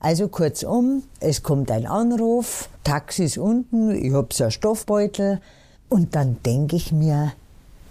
Also 0.00 0.28
kurzum, 0.28 1.02
es 1.18 1.42
kommt 1.42 1.70
ein 1.72 1.86
Anruf, 1.86 2.68
Taxi 2.84 3.24
ist 3.24 3.38
unten, 3.38 3.90
ich 3.90 4.12
habe 4.12 4.28
so 4.32 4.44
einen 4.44 4.52
Stoffbeutel, 4.52 5.40
und 5.88 6.14
dann 6.14 6.36
denke 6.44 6.76
ich 6.76 6.92
mir, 6.92 7.32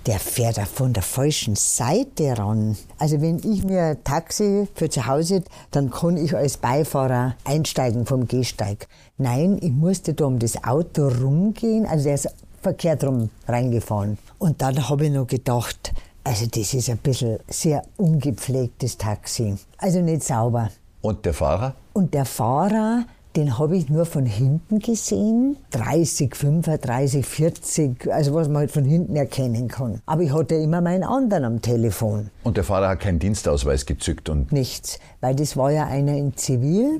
der 0.06 0.20
fährt 0.20 0.58
auch 0.58 0.68
von 0.68 0.94
der 0.94 1.04
falschen 1.04 1.56
Seite 1.56 2.38
ran. 2.38 2.78
Also 2.98 3.22
wenn 3.22 3.40
ich 3.40 3.66
mir 3.66 3.84
ein 3.84 4.04
Taxi 4.06 4.68
für 4.74 4.90
zu 4.90 5.06
Hause, 5.06 5.44
dann 5.72 5.90
kann 5.90 6.16
ich 6.16 6.36
als 6.36 6.58
Beifahrer 6.58 7.36
einsteigen 7.44 8.06
vom 8.06 8.28
Gehsteig. 8.28 8.88
Nein, 9.18 9.58
ich 9.62 9.72
musste 9.72 10.14
da 10.14 10.26
um 10.26 10.40
das 10.40 10.64
Auto 10.64 11.10
rumgehen, 11.10 11.86
also 11.86 12.06
der 12.06 12.16
ist 12.16 12.30
verkehrt 12.62 13.04
rum 13.04 13.30
reingefahren. 13.48 14.18
Und 14.40 14.62
dann 14.62 14.88
habe 14.90 15.06
ich 15.06 15.12
noch 15.12 15.28
gedacht, 15.28 15.94
also 16.24 16.46
das 16.46 16.74
ist 16.74 16.90
ein 16.90 16.98
bisschen 16.98 17.40
sehr 17.50 17.82
ungepflegtes 17.98 18.98
Taxi. 18.98 19.58
Also 19.78 20.02
nicht 20.02 20.24
sauber. 20.24 20.70
Und 21.02 21.26
der 21.26 21.34
Fahrer? 21.34 21.76
Und 21.94 22.14
der 22.14 22.26
Fahrer, 22.26 23.06
den 23.38 23.60
habe 23.60 23.78
ich 23.78 23.88
nur 23.88 24.06
von 24.06 24.26
hinten 24.26 24.80
gesehen. 24.80 25.58
30, 25.71 26.36
35, 26.36 27.26
40, 27.26 28.12
also 28.12 28.34
was 28.34 28.47
man 28.47 28.58
halt 28.58 28.71
von 28.71 28.84
hinten 28.84 29.15
erkennen 29.15 29.67
kann. 29.67 30.02
Aber 30.08 30.23
ich 30.23 30.34
hatte 30.34 30.56
immer 30.56 30.82
meinen 30.82 31.04
anderen 31.04 31.45
am 31.45 31.62
Telefon. 31.62 32.32
Und 32.43 32.58
der 32.58 32.63
Fahrer 32.63 32.89
hat 32.89 33.00
keinen 33.00 33.19
Dienstausweis 33.19 33.86
gezückt 33.86 34.30
und. 34.30 34.52
Nichts, 34.52 35.00
weil 35.21 35.36
das 35.36 35.56
war 35.56 35.71
ja 35.71 35.86
einer 35.86 36.17
in 36.17 36.36
Zivil. 36.36 37.00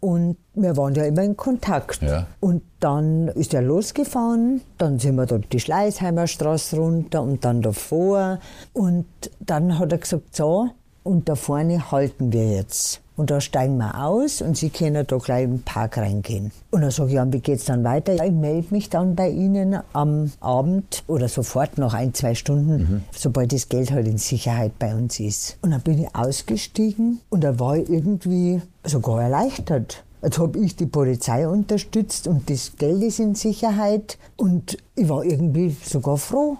Und 0.00 0.36
wir 0.54 0.76
waren 0.76 0.94
ja 0.94 1.04
immer 1.04 1.22
in 1.22 1.38
Kontakt. 1.38 2.02
Ja. 2.02 2.26
Und 2.40 2.62
dann 2.80 3.28
ist 3.28 3.54
er 3.54 3.62
losgefahren, 3.62 4.60
dann 4.76 4.98
sind 4.98 5.14
wir 5.14 5.24
dort 5.24 5.50
die 5.54 5.60
Schleißheimer 5.60 6.26
Straße 6.26 6.76
runter 6.76 7.22
und 7.22 7.46
dann 7.46 7.62
davor. 7.62 8.38
Und 8.74 9.06
dann 9.40 9.78
hat 9.78 9.92
er 9.92 9.98
gesagt, 9.98 10.36
so, 10.36 10.68
und 11.02 11.30
da 11.30 11.34
vorne 11.34 11.90
halten 11.90 12.32
wir 12.34 12.50
jetzt. 12.56 12.99
Und 13.20 13.30
da 13.30 13.38
steigen 13.38 13.76
wir 13.76 14.02
aus 14.02 14.40
und 14.40 14.56
Sie 14.56 14.70
können 14.70 15.06
da 15.06 15.18
gleich 15.18 15.44
im 15.44 15.60
Park 15.60 15.98
reingehen. 15.98 16.52
Und 16.70 16.80
dann 16.80 16.90
sage 16.90 17.10
ich, 17.10 17.16
ja, 17.16 17.30
wie 17.30 17.40
geht's 17.40 17.66
dann 17.66 17.84
weiter? 17.84 18.14
Ich 18.14 18.32
melde 18.32 18.68
mich 18.70 18.88
dann 18.88 19.14
bei 19.14 19.28
Ihnen 19.28 19.76
am 19.92 20.32
Abend 20.40 21.04
oder 21.06 21.28
sofort 21.28 21.76
nach 21.76 21.92
ein, 21.92 22.14
zwei 22.14 22.34
Stunden, 22.34 23.04
sobald 23.14 23.52
das 23.52 23.68
Geld 23.68 23.90
halt 23.90 24.08
in 24.08 24.16
Sicherheit 24.16 24.78
bei 24.78 24.94
uns 24.94 25.20
ist. 25.20 25.58
Und 25.60 25.72
dann 25.72 25.82
bin 25.82 26.02
ich 26.02 26.16
ausgestiegen 26.16 27.20
und 27.28 27.44
da 27.44 27.58
war 27.58 27.76
ich 27.76 27.90
irgendwie 27.90 28.62
sogar 28.84 29.20
erleichtert. 29.20 30.02
Jetzt 30.22 30.38
habe 30.38 30.58
ich 30.58 30.76
die 30.76 30.86
Polizei 30.86 31.46
unterstützt 31.46 32.26
und 32.26 32.48
das 32.48 32.72
Geld 32.78 33.02
ist 33.02 33.20
in 33.20 33.34
Sicherheit 33.34 34.16
und 34.36 34.78
ich 34.94 35.10
war 35.10 35.24
irgendwie 35.24 35.76
sogar 35.84 36.16
froh. 36.16 36.56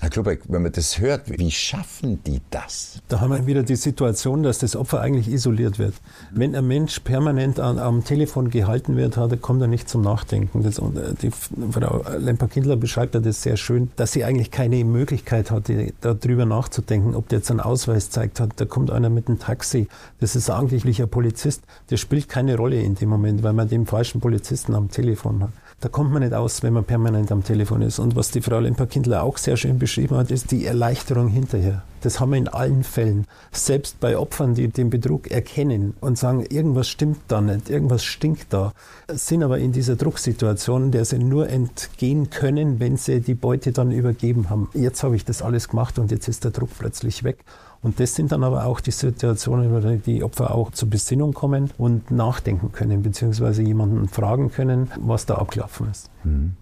Herr 0.00 0.10
Klubeck, 0.10 0.42
wenn 0.48 0.62
man 0.62 0.72
das 0.72 0.98
hört, 0.98 1.30
wie 1.30 1.50
schaffen 1.50 2.22
die 2.24 2.40
das? 2.50 3.00
Da 3.08 3.20
haben 3.20 3.32
wir 3.32 3.46
wieder 3.46 3.62
die 3.62 3.76
Situation, 3.76 4.42
dass 4.42 4.58
das 4.58 4.76
Opfer 4.76 5.00
eigentlich 5.00 5.28
isoliert 5.28 5.78
wird. 5.78 5.94
Wenn 6.30 6.54
ein 6.54 6.66
Mensch 6.66 7.00
permanent 7.00 7.60
an, 7.60 7.78
am 7.78 8.04
Telefon 8.04 8.50
gehalten 8.50 8.96
wird, 8.96 9.16
hat, 9.16 9.40
kommt 9.40 9.62
er 9.62 9.68
nicht 9.68 9.88
zum 9.88 10.02
Nachdenken. 10.02 10.62
Das, 10.62 10.78
äh, 10.78 11.14
die 11.20 11.30
Frau 11.30 12.04
Lemper-Kindler 12.18 12.76
beschreibt 12.76 13.14
ja 13.14 13.20
das 13.20 13.42
sehr 13.42 13.56
schön, 13.56 13.90
dass 13.96 14.12
sie 14.12 14.24
eigentlich 14.24 14.50
keine 14.50 14.84
Möglichkeit 14.84 15.50
hatte, 15.50 15.92
darüber 16.00 16.46
nachzudenken, 16.46 17.14
ob 17.14 17.28
der 17.28 17.38
jetzt 17.38 17.50
einen 17.50 17.60
Ausweis 17.60 18.10
zeigt 18.10 18.40
hat. 18.40 18.50
Da 18.56 18.64
kommt 18.64 18.90
einer 18.90 19.10
mit 19.10 19.28
einem 19.28 19.38
Taxi, 19.38 19.88
das 20.20 20.36
ist 20.36 20.50
eigentlich 20.50 21.00
ein 21.00 21.08
Polizist, 21.08 21.62
der 21.90 21.96
spielt 21.96 22.28
keine 22.28 22.56
Rolle 22.56 22.80
in 22.80 22.94
dem 22.94 23.08
Moment, 23.08 23.42
weil 23.42 23.52
man 23.52 23.68
den 23.68 23.86
falschen 23.86 24.20
Polizisten 24.20 24.74
am 24.74 24.90
Telefon 24.90 25.42
hat. 25.42 25.50
Da 25.80 25.90
kommt 25.90 26.10
man 26.10 26.22
nicht 26.22 26.32
aus, 26.32 26.62
wenn 26.62 26.72
man 26.72 26.84
permanent 26.84 27.30
am 27.30 27.44
Telefon 27.44 27.82
ist. 27.82 27.98
Und 27.98 28.16
was 28.16 28.30
die 28.30 28.40
Frau 28.40 28.60
Lemper-Kindler 28.60 29.22
auch 29.22 29.36
sehr 29.36 29.58
schön 29.58 29.78
beschrieben 29.78 30.16
hat, 30.16 30.30
ist 30.30 30.50
die 30.50 30.64
Erleichterung 30.64 31.28
hinterher. 31.28 31.82
Das 32.00 32.18
haben 32.18 32.30
wir 32.30 32.38
in 32.38 32.48
allen 32.48 32.82
Fällen. 32.82 33.26
Selbst 33.52 34.00
bei 34.00 34.16
Opfern, 34.16 34.54
die 34.54 34.68
den 34.68 34.88
Betrug 34.88 35.30
erkennen 35.30 35.94
und 36.00 36.16
sagen, 36.16 36.46
irgendwas 36.48 36.88
stimmt 36.88 37.18
da 37.28 37.42
nicht, 37.42 37.68
irgendwas 37.68 38.04
stinkt 38.04 38.54
da, 38.54 38.72
sind 39.08 39.42
aber 39.42 39.58
in 39.58 39.72
dieser 39.72 39.96
Drucksituation, 39.96 40.92
der 40.92 41.04
sie 41.04 41.18
nur 41.18 41.50
entgehen 41.50 42.30
können, 42.30 42.80
wenn 42.80 42.96
sie 42.96 43.20
die 43.20 43.34
Beute 43.34 43.72
dann 43.72 43.92
übergeben 43.92 44.48
haben. 44.48 44.70
Jetzt 44.72 45.02
habe 45.02 45.14
ich 45.14 45.26
das 45.26 45.42
alles 45.42 45.68
gemacht 45.68 45.98
und 45.98 46.10
jetzt 46.10 46.26
ist 46.26 46.44
der 46.44 46.52
Druck 46.52 46.70
plötzlich 46.78 47.22
weg. 47.22 47.44
Und 47.86 48.00
das 48.00 48.16
sind 48.16 48.32
dann 48.32 48.42
aber 48.42 48.66
auch 48.66 48.80
die 48.80 48.90
Situationen, 48.90 49.72
wo 49.72 49.78
die 49.78 50.24
Opfer 50.24 50.52
auch 50.52 50.72
zur 50.72 50.90
Besinnung 50.90 51.34
kommen 51.34 51.70
und 51.78 52.10
nachdenken 52.10 52.72
können, 52.72 53.04
beziehungsweise 53.04 53.62
jemanden 53.62 54.08
fragen 54.08 54.50
können, 54.50 54.90
was 54.98 55.24
da 55.24 55.36
abgelaufen 55.36 55.88
ist. 55.92 56.10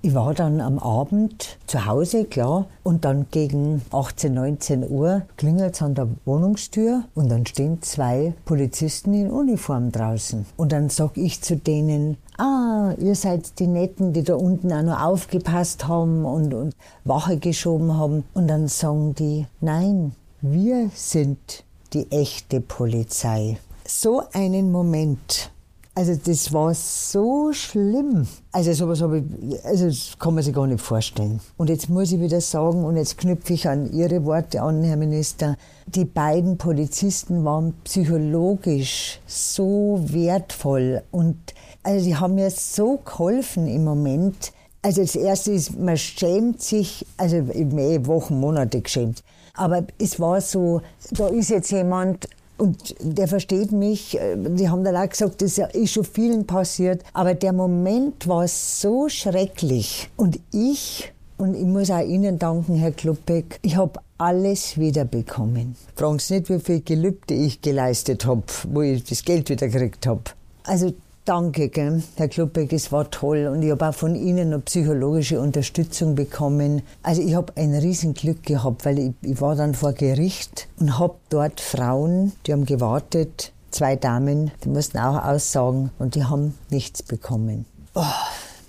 Ich 0.03 0.15
war 0.15 0.35
dann 0.35 0.61
am 0.61 0.79
Abend 0.79 1.57
zu 1.67 1.87
Hause, 1.87 2.27
klar, 2.27 2.67
und 2.83 3.07
dann 3.07 3.25
gegen 3.31 3.81
18, 3.91 4.35
19 4.35 4.91
Uhr 4.91 5.23
klingelt 5.39 5.77
es 5.77 5.81
an 5.81 5.95
der 5.95 6.09
Wohnungstür 6.27 7.05
und 7.15 7.31
dann 7.31 7.47
stehen 7.47 7.81
zwei 7.81 8.35
Polizisten 8.45 9.15
in 9.15 9.31
Uniform 9.31 9.93
draußen. 9.93 10.45
Und 10.59 10.73
dann 10.73 10.91
sag 10.91 11.17
ich 11.17 11.41
zu 11.41 11.57
denen, 11.57 12.19
ah, 12.37 12.93
ihr 12.99 13.15
seid 13.15 13.59
die 13.59 13.67
Netten, 13.67 14.13
die 14.13 14.25
da 14.25 14.35
unten 14.35 14.71
auch 14.75 14.83
noch 14.83 15.01
aufgepasst 15.01 15.89
haben 15.89 16.27
und, 16.27 16.53
und 16.53 16.77
Wache 17.05 17.39
geschoben 17.39 17.97
haben. 17.97 18.25
Und 18.35 18.49
dann 18.49 18.69
sagen 18.69 19.15
die, 19.15 19.47
nein, 19.63 20.13
wir 20.47 20.91
sind 20.95 21.65
die 21.95 22.11
echte 22.13 22.61
Polizei. 22.61 23.57
So 23.87 24.25
einen 24.35 24.71
Moment. 24.71 25.51
Also 25.95 26.17
das 26.23 26.53
war 26.53 26.75
so 26.75 27.51
schlimm. 27.55 28.27
Also 28.53 28.75
sowas 28.75 29.01
habe 29.01 29.21
ich, 29.21 29.65
also 29.65 29.87
das 29.87 30.19
kann 30.19 30.35
man 30.35 30.45
sich 30.45 30.53
gar 30.55 30.67
nicht 30.67 30.83
vorstellen. 30.83 31.41
Und 31.57 31.71
jetzt 31.71 31.89
muss 31.89 32.13
ich 32.13 32.21
wieder 32.21 32.43
sagen, 32.43 32.85
und 32.85 32.99
jetzt 32.99 33.17
knüpfe 33.17 33.55
ich 33.55 33.67
an 33.67 33.91
Ihre 33.91 34.27
Worte 34.27 34.61
an, 34.61 34.83
Herr 34.83 34.99
Minister, 34.99 35.57
die 35.87 36.05
beiden 36.05 36.59
Polizisten 36.59 37.43
waren 37.47 37.73
psychologisch 37.85 39.21
so 39.27 39.99
wertvoll 40.09 41.05
und 41.11 41.39
also 41.83 42.05
die 42.05 42.17
haben 42.17 42.35
mir 42.35 42.51
so 42.51 42.99
geholfen 42.99 43.67
im 43.67 43.85
Moment. 43.85 44.53
Also 44.83 45.01
das 45.01 45.17
Erste 45.17 45.53
ist, 45.53 45.79
man 45.79 45.97
schämt 45.97 46.61
sich, 46.61 47.07
also 47.17 47.37
ich 47.37 47.65
habe 47.65 47.81
eh 47.81 48.05
Wochen, 48.05 48.39
Monate 48.39 48.83
geschämt. 48.83 49.23
Aber 49.55 49.85
es 49.99 50.19
war 50.21 50.41
so, 50.41 50.83
da 51.13 51.29
ist 51.29 51.51
jetzt 51.51 51.71
jemand 51.71 52.29
und 52.57 52.95
der 53.01 53.29
versteht 53.29 53.73
mich. 53.73 54.19
Die 54.37 54.69
haben 54.69 54.85
dann 54.85 54.97
auch 54.97 55.09
gesagt, 55.09 55.43
das 55.43 55.59
ist 55.59 55.93
schon 55.93 56.05
vielen 56.05 56.47
passiert. 56.47 57.03
Aber 57.13 57.35
der 57.35 57.53
Moment 57.53 58.29
war 58.29 58.47
so 58.47 59.09
schrecklich. 59.09 60.09
Und 60.17 60.39
ich, 60.53 61.13
und 61.37 61.55
ich 61.55 61.65
muss 61.65 61.91
auch 61.91 62.05
Ihnen 62.05 62.39
danken, 62.39 62.77
Herr 62.77 62.93
Kluppeck, 62.93 63.59
ich 63.63 63.77
habe 63.77 64.01
alles 64.19 64.79
wiederbekommen. 64.79 65.75
Fragen 65.97 66.19
Sie 66.19 66.35
nicht, 66.35 66.49
wie 66.49 66.61
viel 66.61 66.81
Gelübde 66.81 67.35
ich 67.35 67.61
geleistet 67.61 68.25
habe, 68.27 68.45
wo 68.73 68.83
ich 68.83 69.05
das 69.05 69.25
Geld 69.25 69.51
wieder 69.51 69.69
gekriegt 69.69 70.07
habe. 70.07 70.23
Also 70.65 70.93
Danke, 71.27 71.71
gell, 71.71 72.03
Herr 72.17 72.29
Kluppeck, 72.29 72.71
es 72.75 72.93
war 72.93 73.11
toll 73.11 73.47
und 73.47 73.63
ich 73.63 73.71
habe 73.71 73.89
auch 73.89 73.95
von 73.95 74.15
Ihnen 74.15 74.51
noch 74.51 74.63
psychologische 74.67 75.41
Unterstützung 75.41 76.15
bekommen. 76.15 76.83
Also 77.03 77.23
ich 77.23 77.35
habe 77.35 77.51
ein 77.57 77.75
Riesenglück 77.75 78.43
gehabt, 78.43 78.85
weil 78.85 78.99
ich, 78.99 79.13
ich 79.23 79.41
war 79.41 79.57
dann 79.57 79.73
vor 79.73 79.95
Gericht 79.95 80.69
und 80.79 80.99
habe 80.99 81.15
dort 81.31 81.63
Frauen, 81.63 82.33
die 82.47 82.53
haben 82.53 82.67
gewartet, 82.67 83.55
zwei 83.71 83.97
Damen, 83.97 84.51
die 84.65 84.69
mussten 84.69 84.99
auch 84.99 85.25
aussagen 85.25 85.91
und 85.99 86.15
die 86.15 86.25
haben 86.25 86.53
nichts 86.69 87.03
bekommen. 87.03 87.65
Oh, 87.95 88.05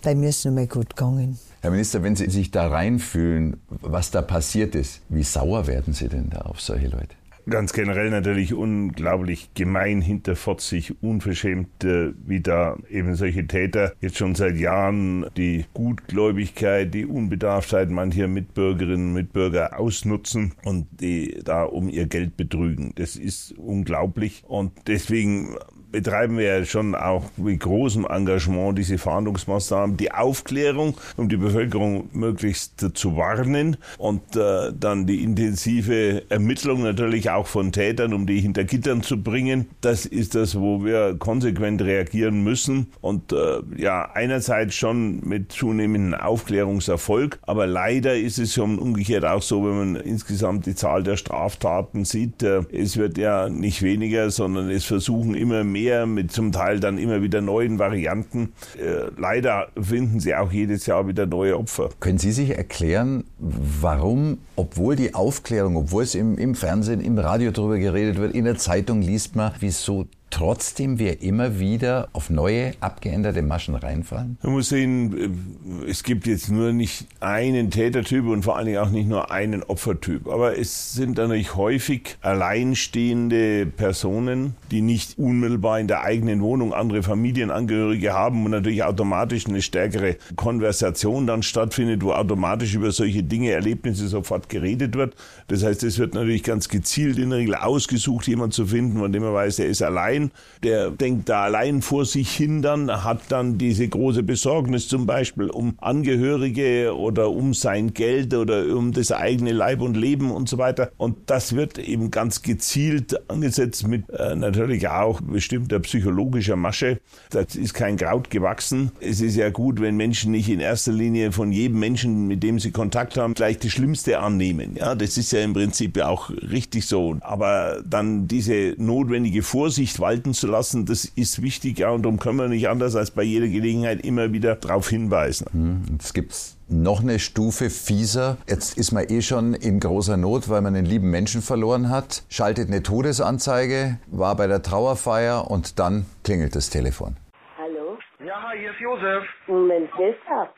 bei 0.01 0.15
mir 0.15 0.29
ist 0.29 0.37
es 0.37 0.45
noch 0.45 0.53
mal 0.53 0.67
gut 0.67 0.95
gegangen. 0.95 1.37
Herr 1.59 1.71
Minister, 1.71 2.03
wenn 2.03 2.15
Sie 2.15 2.29
sich 2.29 2.51
da 2.51 2.69
reinfühlen, 2.69 3.59
was 3.67 4.11
da 4.11 4.21
passiert 4.21 4.75
ist, 4.75 5.01
wie 5.09 5.23
sauer 5.23 5.67
werden 5.67 5.93
Sie 5.93 6.07
denn 6.07 6.29
da 6.29 6.43
auf 6.43 6.61
solche 6.61 6.87
Leute? 6.87 7.15
Ganz 7.49 7.73
generell 7.73 8.09
natürlich 8.09 8.53
unglaublich 8.53 9.49
gemein, 9.53 10.01
hinterfotzig, 10.01 11.01
unverschämt, 11.01 11.83
äh, 11.83 12.13
wie 12.25 12.41
da 12.41 12.77
eben 12.89 13.15
solche 13.15 13.47
Täter 13.47 13.93
jetzt 14.01 14.17
schon 14.17 14.35
seit 14.35 14.57
Jahren 14.57 15.25
die 15.37 15.65
Gutgläubigkeit, 15.73 16.93
die 16.93 17.05
Unbedarftheit 17.05 17.89
mancher 17.89 18.27
Mitbürgerinnen 18.27 19.09
und 19.09 19.13
Mitbürger 19.13 19.79
ausnutzen 19.79 20.53
und 20.63 20.87
die 20.99 21.39
da 21.43 21.63
um 21.63 21.89
ihr 21.89 22.07
Geld 22.07 22.37
betrügen. 22.37 22.93
Das 22.95 23.15
ist 23.15 23.53
unglaublich 23.57 24.43
und 24.47 24.71
deswegen 24.87 25.55
betreiben 25.95 26.37
wir 26.37 26.57
ja 26.59 26.65
schon 26.65 26.93
auch 26.93 27.23
mit 27.37 27.61
großem 27.61 28.05
Engagement 28.05 28.77
diese 28.77 28.97
Fahndungsmaßnahmen, 28.97 29.95
die 29.95 30.11
Aufklärung, 30.11 30.97
um 31.15 31.29
die 31.29 31.37
Bevölkerung 31.37 32.09
möglichst 32.11 32.85
zu 32.95 33.15
warnen 33.15 33.77
und 33.97 34.35
äh, 34.35 34.73
dann 34.77 35.07
die 35.07 35.23
intensive 35.23 36.23
Ermittlung 36.27 36.83
natürlich 36.83 37.29
auch 37.29 37.47
von 37.47 37.71
Tätern, 37.71 38.13
um 38.13 38.27
die 38.27 38.41
hinter 38.41 38.65
Gittern 38.65 39.03
zu 39.03 39.23
bringen. 39.23 39.69
Das 39.79 40.05
ist 40.05 40.35
das, 40.35 40.59
wo 40.59 40.83
wir 40.83 41.15
konsequent 41.17 41.81
reagieren 41.81 42.43
müssen 42.43 42.87
und 42.99 43.31
äh, 43.31 43.61
ja, 43.77 44.11
einerseits 44.13 44.75
schon 44.75 45.21
mit 45.21 45.53
zunehmendem 45.53 46.19
Aufklärungserfolg, 46.19 47.39
aber 47.43 47.67
leider 47.67 48.17
ist 48.17 48.37
es 48.37 48.53
schon 48.53 48.79
umgekehrt 48.79 49.23
auch 49.23 49.41
so, 49.41 49.63
wenn 49.63 49.77
man 49.77 49.95
insgesamt 49.95 50.65
die 50.65 50.75
Zahl 50.75 51.03
der 51.03 51.15
Straftaten 51.15 52.03
sieht, 52.03 52.43
äh, 52.43 52.63
es 52.73 52.97
wird 52.97 53.17
ja 53.17 53.47
nicht 53.47 53.81
weniger, 53.81 54.29
sondern 54.29 54.69
es 54.69 54.83
versuchen 54.83 55.35
immer 55.35 55.63
mehr 55.63 55.84
mit 56.05 56.31
zum 56.31 56.51
Teil 56.51 56.79
dann 56.79 56.97
immer 56.97 57.21
wieder 57.21 57.41
neuen 57.41 57.79
Varianten. 57.79 58.53
Äh, 58.77 59.11
leider 59.17 59.67
finden 59.79 60.19
sie 60.19 60.35
auch 60.35 60.51
jedes 60.51 60.85
Jahr 60.85 61.07
wieder 61.07 61.25
neue 61.25 61.57
Opfer. 61.57 61.89
Können 61.99 62.17
Sie 62.17 62.31
sich 62.31 62.51
erklären, 62.57 63.23
warum, 63.39 64.39
obwohl 64.55 64.95
die 64.95 65.13
Aufklärung, 65.13 65.75
obwohl 65.75 66.03
es 66.03 66.15
im, 66.15 66.37
im 66.37 66.55
Fernsehen, 66.55 67.01
im 67.01 67.17
Radio 67.17 67.51
darüber 67.51 67.77
geredet 67.77 68.17
wird, 68.17 68.33
in 68.33 68.45
der 68.45 68.57
Zeitung 68.57 69.01
liest 69.01 69.35
man, 69.35 69.51
wieso 69.59 70.07
trotzdem 70.29 70.99
wir 70.99 71.21
immer 71.21 71.59
wieder 71.59 72.09
auf 72.13 72.29
neue, 72.29 72.73
abgeänderte 72.81 73.41
Maschen 73.41 73.75
reinfallen? 73.75 74.37
Man 74.43 74.53
muss 74.53 74.69
sehen, 74.69 75.83
es 75.87 76.03
gibt 76.03 76.27
jetzt 76.27 76.51
nur 76.51 76.73
nicht 76.73 77.07
einen 77.19 77.71
Tätertyp 77.71 78.25
und 78.25 78.43
vor 78.43 78.57
allen 78.57 78.65
Dingen 78.65 78.79
auch 78.79 78.89
nicht 78.89 79.07
nur 79.07 79.31
einen 79.31 79.63
Opfertyp. 79.63 80.27
Aber 80.27 80.57
es 80.57 80.93
sind 80.93 81.17
natürlich 81.17 81.55
häufig 81.55 82.17
alleinstehende 82.21 83.65
Personen, 83.65 84.55
die 84.71 84.81
nicht 84.81 85.17
unmittelbar 85.17 85.79
in 85.79 85.87
der 85.87 86.03
eigenen 86.03 86.41
Wohnung 86.41 86.73
andere 86.73 87.03
Familienangehörige 87.03 88.13
haben 88.13 88.43
und 88.45 88.51
natürlich 88.51 88.83
automatisch 88.83 89.47
eine 89.47 89.61
stärkere 89.61 90.17
Konversation 90.35 91.27
dann 91.27 91.43
stattfindet, 91.43 92.03
wo 92.03 92.11
automatisch 92.11 92.75
über 92.75 92.91
solche 92.91 93.23
Dinge, 93.23 93.51
Erlebnisse 93.51 94.07
sofort 94.07 94.49
geredet 94.49 94.95
wird. 94.95 95.15
Das 95.47 95.63
heißt, 95.63 95.83
es 95.83 95.97
wird 95.97 96.13
natürlich 96.13 96.43
ganz 96.43 96.67
gezielt 96.67 97.17
in 97.17 97.29
der 97.29 97.39
Regel 97.39 97.55
ausgesucht, 97.55 98.27
jemand 98.27 98.53
zu 98.53 98.65
finden, 98.65 98.99
von 98.99 99.11
dem 99.11 99.23
man 99.23 99.33
weiß, 99.33 99.57
der 99.57 99.67
ist 99.67 99.81
allein 99.81 100.14
der 100.63 100.91
denkt 100.91 101.29
da 101.29 101.43
allein 101.43 101.81
vor 101.81 102.05
sich 102.05 102.31
hin 102.31 102.61
dann, 102.61 103.03
hat 103.03 103.21
dann 103.29 103.57
diese 103.57 103.87
große 103.87 104.23
Besorgnis 104.23 104.87
zum 104.87 105.05
Beispiel 105.05 105.49
um 105.49 105.75
Angehörige 105.79 106.95
oder 106.95 107.31
um 107.31 107.53
sein 107.53 107.93
Geld 107.93 108.33
oder 108.33 108.75
um 108.75 108.91
das 108.91 109.11
eigene 109.11 109.51
Leib 109.51 109.81
und 109.81 109.95
Leben 109.95 110.31
und 110.31 110.49
so 110.49 110.57
weiter. 110.57 110.91
Und 110.97 111.29
das 111.29 111.55
wird 111.55 111.77
eben 111.77 112.11
ganz 112.11 112.41
gezielt 112.41 113.29
angesetzt 113.29 113.87
mit 113.87 114.09
äh, 114.09 114.35
natürlich 114.35 114.87
auch 114.87 115.21
bestimmter 115.21 115.79
psychologischer 115.79 116.55
Masche. 116.55 116.99
Das 117.29 117.55
ist 117.55 117.73
kein 117.73 117.97
Kraut 117.97 118.29
gewachsen. 118.29 118.91
Es 118.99 119.21
ist 119.21 119.35
ja 119.35 119.49
gut, 119.49 119.81
wenn 119.81 119.95
Menschen 119.97 120.31
nicht 120.31 120.49
in 120.49 120.59
erster 120.59 120.91
Linie 120.91 121.31
von 121.31 121.51
jedem 121.51 121.79
Menschen, 121.79 122.27
mit 122.27 122.43
dem 122.43 122.59
sie 122.59 122.71
Kontakt 122.71 123.17
haben, 123.17 123.33
gleich 123.33 123.59
das 123.59 123.71
Schlimmste 123.71 124.19
annehmen. 124.19 124.75
Ja, 124.75 124.95
das 124.95 125.17
ist 125.17 125.31
ja 125.31 125.41
im 125.41 125.53
Prinzip 125.53 125.99
auch 126.01 126.29
richtig 126.29 126.85
so. 126.85 127.17
Aber 127.21 127.81
dann 127.85 128.27
diese 128.27 128.75
notwendige 128.77 129.43
Vorsicht 129.43 129.99
walten 130.05 130.35
zu 130.35 130.45
lassen, 130.45 130.85
das 130.85 131.05
ist 131.05 131.41
wichtig, 131.41 131.79
ja, 131.79 131.89
und 131.89 132.03
darum 132.03 132.19
können 132.19 132.37
wir 132.37 132.47
nicht 132.47 132.69
anders 132.69 132.95
als 132.95 133.09
bei 133.09 133.23
jeder 133.23 133.47
Gelegenheit 133.47 134.05
immer 134.05 134.31
wieder 134.31 134.55
darauf 134.55 134.87
hinweisen. 134.87 135.47
Hm, 135.51 135.97
es 135.99 136.13
gibt 136.13 136.31
noch 136.69 137.01
eine 137.01 137.17
Stufe 137.17 137.71
fieser. 137.71 138.37
Jetzt 138.47 138.77
ist 138.77 138.91
man 138.91 139.05
eh 139.09 139.21
schon 139.23 139.55
in 139.55 139.79
großer 139.79 140.15
Not, 140.15 140.47
weil 140.47 140.61
man 140.61 140.75
einen 140.75 140.85
lieben 140.85 141.09
Menschen 141.09 141.41
verloren 141.41 141.89
hat, 141.89 142.21
schaltet 142.29 142.69
eine 142.69 142.83
Todesanzeige, 142.83 143.97
war 144.05 144.35
bei 144.35 144.45
der 144.45 144.61
Trauerfeier 144.61 145.49
und 145.49 145.79
dann 145.79 146.05
klingelt 146.23 146.55
das 146.55 146.69
Telefon. 146.69 147.17
Hallo? 147.57 147.97
Ja, 148.23 148.43
hi, 148.43 148.59
hier 148.59 148.71
ist 148.71 148.79
Josef. 148.79 149.23
Moment, 149.47 149.89
wer 149.97 150.09
ist 150.09 150.19
das? 150.29 150.49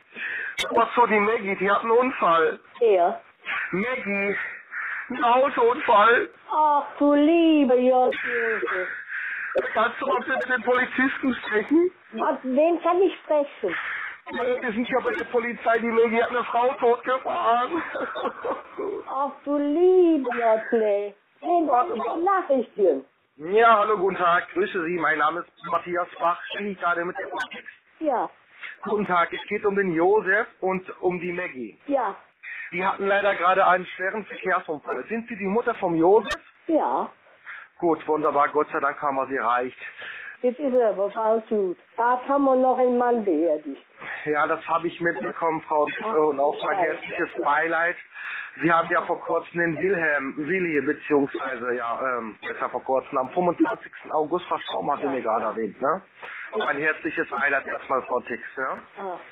Was 0.76 0.90
so, 0.94 1.06
die 1.06 1.20
Maggie, 1.20 1.56
die 1.56 1.70
hat 1.72 1.84
einen 1.84 1.92
Unfall. 1.92 2.60
Er? 2.82 3.22
Maggie, 3.72 4.36
ein 5.10 5.24
Autounfall. 5.24 6.30
Ach 6.52 6.84
du 7.00 7.14
liebe 7.14 7.76
Josef. 7.76 8.64
Kannst 9.74 10.02
du 10.02 10.06
mal 10.08 10.20
bitte 10.20 10.38
mit 10.38 10.50
den 10.50 10.64
Polizisten 10.64 11.34
sprechen? 11.36 11.92
Was, 12.14 12.38
wen 12.44 12.82
kann 12.82 13.02
ich 13.02 13.16
sprechen? 13.20 13.76
Wir 14.62 14.72
sind 14.74 14.90
ja 14.90 15.00
bei 15.00 15.14
der 15.14 15.26
Polizei, 15.26 15.80
die 15.80 15.88
Maggie 15.88 16.22
hat 16.22 16.30
eine 16.32 16.44
Frau 16.46 16.74
totgefahren. 16.74 17.82
Ach 19.10 19.32
du 19.46 19.58
liebe 19.58 20.30
Josef. 20.32 21.16
Wen 21.42 21.68
was 21.68 22.24
Nachrichten? 22.24 23.06
Ja, 23.38 23.78
hallo, 23.80 23.98
guten 23.98 24.18
Tag, 24.18 24.50
grüße 24.54 24.84
Sie, 24.84 24.98
mein 24.98 25.20
Name 25.20 25.42
ist 25.42 25.50
Matthias 25.72 26.08
Bach, 26.20 26.42
spreche 26.52 26.70
ich 26.70 26.80
gerade 26.80 27.06
mit 27.06 27.16
der 27.18 27.28
Polizei. 27.28 27.64
Ja, 28.00 28.30
Guten 28.84 29.06
Tag, 29.08 29.32
es 29.32 29.42
geht 29.48 29.66
um 29.66 29.76
den 29.76 29.94
Josef 29.94 30.48
und 30.62 30.90
um 31.02 31.20
die 31.20 31.32
Maggie. 31.32 31.80
ja, 31.88 32.16
Die 32.72 32.84
hatten 32.86 33.08
leider 33.08 33.36
gerade 33.36 33.66
einen 33.68 33.86
schweren 33.86 34.26
Verkehrsunfall. 34.26 35.06
Sind 35.08 35.28
Sie 35.30 35.36
die 35.38 35.46
Mutter 35.48 35.74
vom 35.76 35.96
Josef? 35.96 36.34
ja. 36.68 37.10
Gut, 37.80 38.08
wunderbar, 38.08 38.50
Gott 38.50 38.68
sei 38.72 38.80
Dank 38.80 39.00
haben 39.02 39.16
wir 39.18 39.28
Sie 39.28 39.36
erreicht. 39.36 39.78
Jetzt 40.42 40.60
ist 40.60 40.74
er 40.74 40.90
aber 40.90 41.12
Frau 41.12 41.42
Schut. 41.48 41.78
Da 41.96 42.20
haben 42.28 42.44
wir 42.46 42.56
noch 42.56 42.78
einen 42.78 42.98
Mann 42.98 43.24
beerdigt. 43.24 43.86
Ja, 44.26 44.48
das 44.48 44.68
habe 44.68 44.88
ich 44.88 45.00
mitbekommen, 45.02 45.62
Frau 45.62 45.88
und 46.30 46.40
auch 46.40 46.64
mein 46.64 46.78
herzliches 46.78 47.30
Beileid. 47.44 47.96
Sie 48.62 48.72
haben 48.72 48.90
ja 48.92 49.02
vor 49.04 49.20
kurzem 49.22 49.60
den 49.60 49.78
Wilhelm, 49.78 50.34
Willi, 50.38 50.82
beziehungsweise, 50.82 51.76
ja, 51.76 52.18
ähm, 52.18 52.36
ist 52.42 52.60
ja 52.60 52.70
vor 52.70 52.84
kurzem, 52.84 53.18
am 53.20 53.30
25. 53.30 53.92
August 54.12 54.48
verstorben, 54.48 54.92
hat 54.92 55.02
sie 55.02 55.08
mir 55.08 55.22
gerade 55.22 55.46
erwähnt, 55.46 55.80
ne? 55.80 56.02
Mein 56.56 56.78
herzliches 56.78 57.28
Beileid 57.30 57.68
erstmal, 57.68 58.02
Frau 58.04 58.22
Tix, 58.22 58.42
ja? 58.58 58.78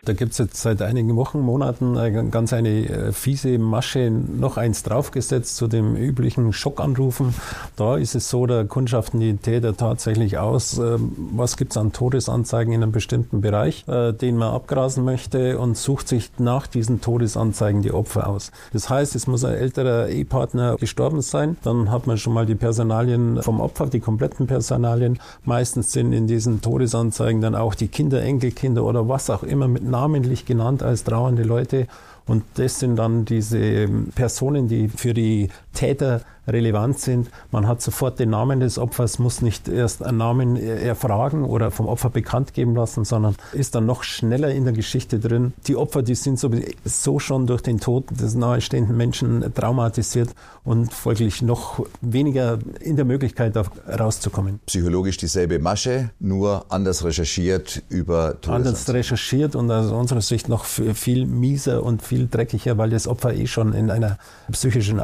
Da 0.03 0.13
gibt 0.13 0.33
es 0.33 0.37
jetzt 0.37 0.57
seit 0.57 0.81
einigen 0.81 1.15
Wochen, 1.15 1.39
Monaten 1.39 1.95
äh, 1.95 2.11
ganz 2.29 2.51
eine 2.51 2.69
äh, 2.69 3.11
fiese 3.13 3.57
Masche, 3.57 4.11
noch 4.11 4.57
eins 4.57 4.83
draufgesetzt 4.83 5.55
zu 5.55 5.67
dem 5.67 5.95
üblichen 5.95 6.51
Schockanrufen. 6.51 7.33
Da 7.77 7.95
ist 7.95 8.15
es 8.15 8.29
so, 8.29 8.45
da 8.45 8.65
kundschaften 8.65 9.21
die 9.21 9.37
Täter 9.37 9.77
tatsächlich 9.77 10.37
aus, 10.37 10.77
äh, 10.77 10.97
was 10.97 11.55
gibt 11.55 11.71
es 11.71 11.77
an 11.77 11.93
Todesanzeigen 11.93 12.73
in 12.73 12.83
einem 12.83 12.91
bestimmten 12.91 13.39
Bereich, 13.41 13.87
äh, 13.87 14.11
den 14.11 14.37
man 14.37 14.53
abgrasen 14.53 15.05
möchte 15.05 15.57
und 15.57 15.77
sucht 15.77 16.09
sich 16.09 16.31
nach 16.37 16.67
diesen 16.67 16.99
Todesanzeigen 16.99 17.81
die 17.81 17.93
Opfer 17.93 18.27
aus. 18.27 18.51
Das 18.73 18.89
heißt, 18.89 19.15
es 19.15 19.25
muss 19.25 19.45
ein 19.45 19.55
älterer 19.55 20.09
Ehepartner 20.09 20.75
gestorben 20.75 21.21
sein, 21.21 21.57
dann 21.63 21.91
hat 21.91 22.07
man 22.07 22.17
schon 22.17 22.33
mal 22.33 22.45
die 22.45 22.55
Personalien 22.55 23.41
vom 23.41 23.61
Opfer, 23.61 23.87
die 23.87 24.01
kompletten 24.01 24.47
Personalien. 24.47 25.19
Meistens 25.43 25.93
sind 25.93 26.11
in 26.11 26.27
diesen 26.27 26.61
Todesanzeigen 26.61 27.04
dann 27.41 27.55
auch 27.55 27.75
die 27.75 27.87
Kinder, 27.87 28.21
Enkelkinder 28.21 28.83
oder 28.83 29.07
was 29.07 29.29
auch 29.29 29.43
immer 29.43 29.67
mit 29.67 29.83
namentlich 29.83 30.45
genannt 30.45 30.83
als 30.83 31.03
trauernde 31.03 31.43
Leute. 31.43 31.87
Und 32.27 32.43
das 32.55 32.79
sind 32.79 32.95
dann 32.95 33.25
diese 33.25 33.87
Personen, 34.15 34.67
die 34.67 34.87
für 34.87 35.13
die 35.13 35.49
Täter 35.75 36.21
relevant 36.47 36.99
sind. 36.99 37.29
Man 37.51 37.67
hat 37.67 37.81
sofort 37.81 38.19
den 38.19 38.29
Namen 38.29 38.59
des 38.59 38.77
Opfers, 38.77 39.19
muss 39.19 39.41
nicht 39.41 39.67
erst 39.67 40.03
einen 40.03 40.17
Namen 40.17 40.57
erfragen 40.57 41.43
oder 41.43 41.71
vom 41.71 41.87
Opfer 41.87 42.09
bekannt 42.09 42.53
geben 42.53 42.75
lassen, 42.75 43.05
sondern 43.05 43.35
ist 43.53 43.75
dann 43.75 43.85
noch 43.85 44.03
schneller 44.03 44.51
in 44.51 44.63
der 44.63 44.73
Geschichte 44.73 45.19
drin. 45.19 45.53
Die 45.67 45.75
Opfer, 45.75 46.03
die 46.03 46.15
sind 46.15 46.39
sowieso 46.39 47.19
schon 47.19 47.47
durch 47.47 47.61
den 47.61 47.79
Tod 47.79 48.05
des 48.11 48.35
nahestehenden 48.35 48.95
Menschen 48.95 49.53
traumatisiert 49.53 50.29
und 50.63 50.93
folglich 50.93 51.41
noch 51.41 51.85
weniger 52.01 52.59
in 52.79 52.95
der 52.95 53.05
Möglichkeit, 53.05 53.55
rauszukommen. 53.87 54.59
Psychologisch 54.65 55.17
dieselbe 55.17 55.59
Masche, 55.59 56.09
nur 56.19 56.65
anders 56.69 57.03
recherchiert 57.03 57.83
über 57.89 58.35
Anders 58.47 58.91
recherchiert 58.91 59.55
und 59.55 59.71
aus 59.71 59.91
unserer 59.91 60.21
Sicht 60.21 60.49
noch 60.49 60.65
viel 60.65 61.25
mieser 61.25 61.83
und 61.83 62.01
viel 62.01 62.27
dreckiger, 62.27 62.77
weil 62.77 62.89
das 62.89 63.07
Opfer 63.07 63.33
eh 63.33 63.47
schon 63.47 63.73
in 63.73 63.89
einer 63.89 64.17
psychischen 64.51 64.99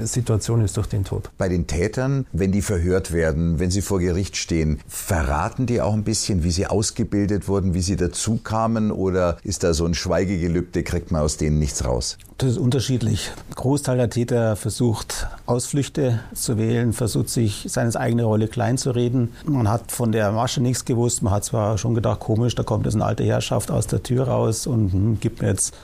Ausnahmesituation 0.00 0.64
ist 0.64 0.76
durch 0.76 0.86
den 0.86 1.04
Tod. 1.04 1.30
Bei 1.38 1.48
den 1.48 1.66
Tätern, 1.66 2.26
wenn 2.32 2.52
die 2.52 2.62
verhört 2.62 3.12
werden, 3.12 3.58
wenn 3.58 3.70
sie 3.70 3.82
vor 3.82 4.00
Gericht 4.00 4.36
stehen, 4.36 4.80
verraten 4.88 5.66
die 5.66 5.80
auch 5.80 5.92
ein 5.92 6.04
bisschen, 6.04 6.42
wie 6.42 6.50
sie 6.50 6.66
ausgebildet 6.66 7.48
wurden, 7.48 7.74
wie 7.74 7.80
sie 7.80 7.96
dazu 7.96 8.36
kamen 8.36 8.90
oder 8.90 9.36
ist 9.42 9.62
da 9.62 9.74
so 9.74 9.84
ein 9.84 9.94
Schweigegelübde, 9.94 10.82
kriegt 10.82 11.10
man 11.10 11.22
aus 11.22 11.36
denen 11.36 11.58
nichts 11.58 11.84
raus? 11.84 12.16
Das 12.38 12.52
ist 12.52 12.58
unterschiedlich. 12.58 13.30
Ein 13.50 13.54
Großteil 13.54 13.98
der 13.98 14.08
Täter 14.08 14.56
versucht, 14.56 15.26
Ausflüchte 15.44 16.20
zu 16.32 16.56
wählen, 16.56 16.94
versucht 16.94 17.28
sich 17.28 17.66
seine 17.68 17.94
eigene 17.96 18.24
Rolle 18.24 18.48
klein 18.48 18.78
zu 18.78 18.92
reden. 18.92 19.32
Man 19.44 19.68
hat 19.68 19.92
von 19.92 20.10
der 20.10 20.32
Masche 20.32 20.62
nichts 20.62 20.86
gewusst. 20.86 21.22
Man 21.22 21.34
hat 21.34 21.44
zwar 21.44 21.76
schon 21.76 21.94
gedacht, 21.94 22.20
komisch, 22.20 22.54
da 22.54 22.62
kommt 22.62 22.86
jetzt 22.86 22.94
eine 22.94 23.04
alte 23.04 23.24
Herrschaft 23.24 23.70
aus 23.70 23.88
der 23.88 24.02
Tür 24.02 24.28
raus 24.28 24.66
und 24.66 24.92
hm, 24.92 25.20
gibt 25.20 25.42
mir 25.42 25.48
jetzt 25.48 25.74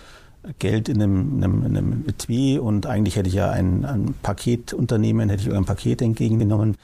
Geld 0.59 0.89
in 0.89 1.03
einem, 1.03 1.37
in 1.37 1.45
einem, 1.45 1.67
in 1.67 1.77
einem 1.77 2.05
Etui 2.07 2.59
und 2.59 2.87
eigentlich 2.87 3.17
hätte 3.17 3.29
ich 3.29 3.35
ja 3.35 3.51
ein, 3.51 3.85
ein 3.85 4.15
Paketunternehmen, 4.23 5.29
hätte 5.29 5.49
ich 5.49 5.55
ein 5.55 5.65
Paket 5.65 6.03
entgegengenommen. 6.03 6.77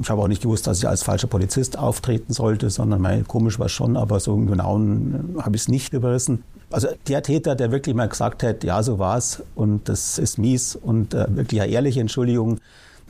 Ich 0.00 0.08
habe 0.08 0.22
auch 0.22 0.28
nicht 0.28 0.42
gewusst, 0.42 0.66
dass 0.66 0.78
ich 0.78 0.88
als 0.88 1.02
falscher 1.02 1.26
Polizist 1.26 1.76
auftreten 1.76 2.32
sollte, 2.32 2.70
sondern 2.70 3.00
mein, 3.00 3.26
komisch 3.26 3.58
war 3.58 3.68
schon, 3.68 3.96
aber 3.96 4.20
so 4.20 4.34
im 4.34 4.46
Genauen 4.46 5.34
habe 5.38 5.56
ich 5.56 5.62
es 5.62 5.68
nicht 5.68 5.92
überrissen. 5.92 6.44
Also 6.70 6.88
der 7.08 7.22
Täter, 7.22 7.56
der 7.56 7.72
wirklich 7.72 7.96
mal 7.96 8.08
gesagt 8.08 8.44
hat, 8.44 8.62
ja, 8.62 8.82
so 8.82 9.00
war's 9.00 9.42
und 9.56 9.88
das 9.88 10.18
ist 10.18 10.38
mies 10.38 10.76
und 10.76 11.14
äh, 11.14 11.26
wirklich 11.30 11.60
eine 11.60 11.72
ehrliche 11.72 12.00
Entschuldigung, 12.00 12.60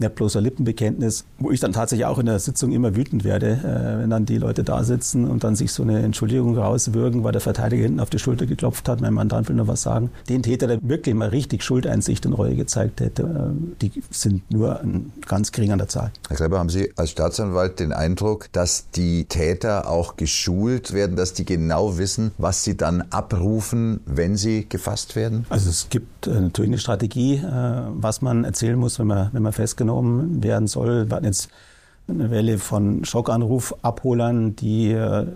nicht 0.01 0.15
bloß 0.15 0.37
ein 0.37 0.45
Lippenbekenntnis, 0.45 1.25
wo 1.39 1.51
ich 1.51 1.61
dann 1.61 1.73
tatsächlich 1.73 2.07
auch 2.07 2.19
in 2.19 2.27
der 2.27 2.39
Sitzung 2.39 2.73
immer 2.73 2.97
wütend 2.97 3.25
werde, 3.25 3.53
äh, 3.53 4.03
wenn 4.03 4.11
dann 4.11 4.27
die 4.27 4.39
Leute 4.39 4.65
da 4.65 4.83
sitzen 4.83 5.29
und 5.29 5.45
dann 5.45 5.55
sich 5.55 5.73
so 5.73 5.83
eine 5.83 6.01
Entschuldigung 6.01 6.57
rauswürgen, 6.57 7.23
weil 7.23 7.33
der 7.33 7.41
Verteidiger 7.41 7.83
hinten 7.85 8.01
auf 8.01 8.11
die 8.11 8.19
Schulter 8.19 8.47
geklopft 8.47 8.89
hat, 8.89 9.01
mein 9.01 9.15
Mandant 9.15 9.49
will 9.49 9.57
noch 9.57 9.69
was 9.69 9.83
sagen. 9.83 10.11
Den 10.29 10.43
Täter, 10.43 10.67
der 10.67 10.79
wirklich 10.83 11.15
mal 11.15 11.29
richtig 11.29 11.63
Schuldeinsicht 11.63 12.27
und 12.27 12.33
Reue 12.33 12.57
gezeigt 12.57 13.01
hätte, 13.01 13.23
äh, 13.23 13.77
die 13.83 13.93
sind 14.11 14.51
nur 14.51 14.81
ein 14.81 15.13
ganz 15.27 15.53
gering 15.53 15.73
an 15.73 15.79
der 15.79 15.89
Zahl. 15.89 16.11
Herr 16.29 16.37
Kleber, 16.37 16.59
haben 16.59 16.71
Sie 16.71 16.93
als 16.97 17.11
Staatsanwalt 17.11 17.79
den 17.81 17.93
Eindruck, 17.93 18.49
dass 18.53 18.91
die 18.91 19.27
Täter 19.27 19.89
auch 19.89 20.17
geschult 20.17 20.93
werden, 20.93 21.17
dass 21.17 21.35
die 21.35 21.45
genau 21.45 21.99
wissen, 21.99 22.33
was 22.39 22.65
sie 22.65 22.77
dann 22.77 23.03
abrufen, 23.11 24.01
wenn 24.07 24.37
sie 24.37 24.67
gefasst 24.69 25.17
werden? 25.17 25.47
Also 25.51 25.69
es 25.69 25.89
gibt 25.91 26.27
äh, 26.27 26.41
natürlich 26.41 26.71
eine 26.71 26.79
Strategie, 26.79 27.43
was 27.43 28.23
man 28.23 28.45
erzählen 28.45 28.79
muss, 28.79 28.99
wenn 28.99 29.07
man, 29.07 29.31
wenn 29.33 29.43
man 29.43 29.53
festgenommen 29.53 29.90
werden 30.43 30.67
soll. 30.67 31.09
Wir 31.09 31.17
hatten 31.17 31.27
jetzt 31.27 31.49
eine 32.09 32.31
Welle 32.31 32.59
von 32.59 33.05
Schockanruf-Abholern, 33.05 34.57
die 34.57 34.93
äh, 34.93 35.27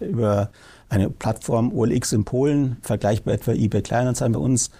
über 0.00 0.50
eine 0.88 1.10
Plattform 1.10 1.72
OLX 1.72 2.12
in 2.12 2.24
Polen, 2.24 2.76
vergleichbar 2.82 3.34
etwa 3.34 3.52
eBay 3.52 3.82
Kleinanzeigen 3.82 4.34
bei 4.34 4.40
uns, 4.40 4.70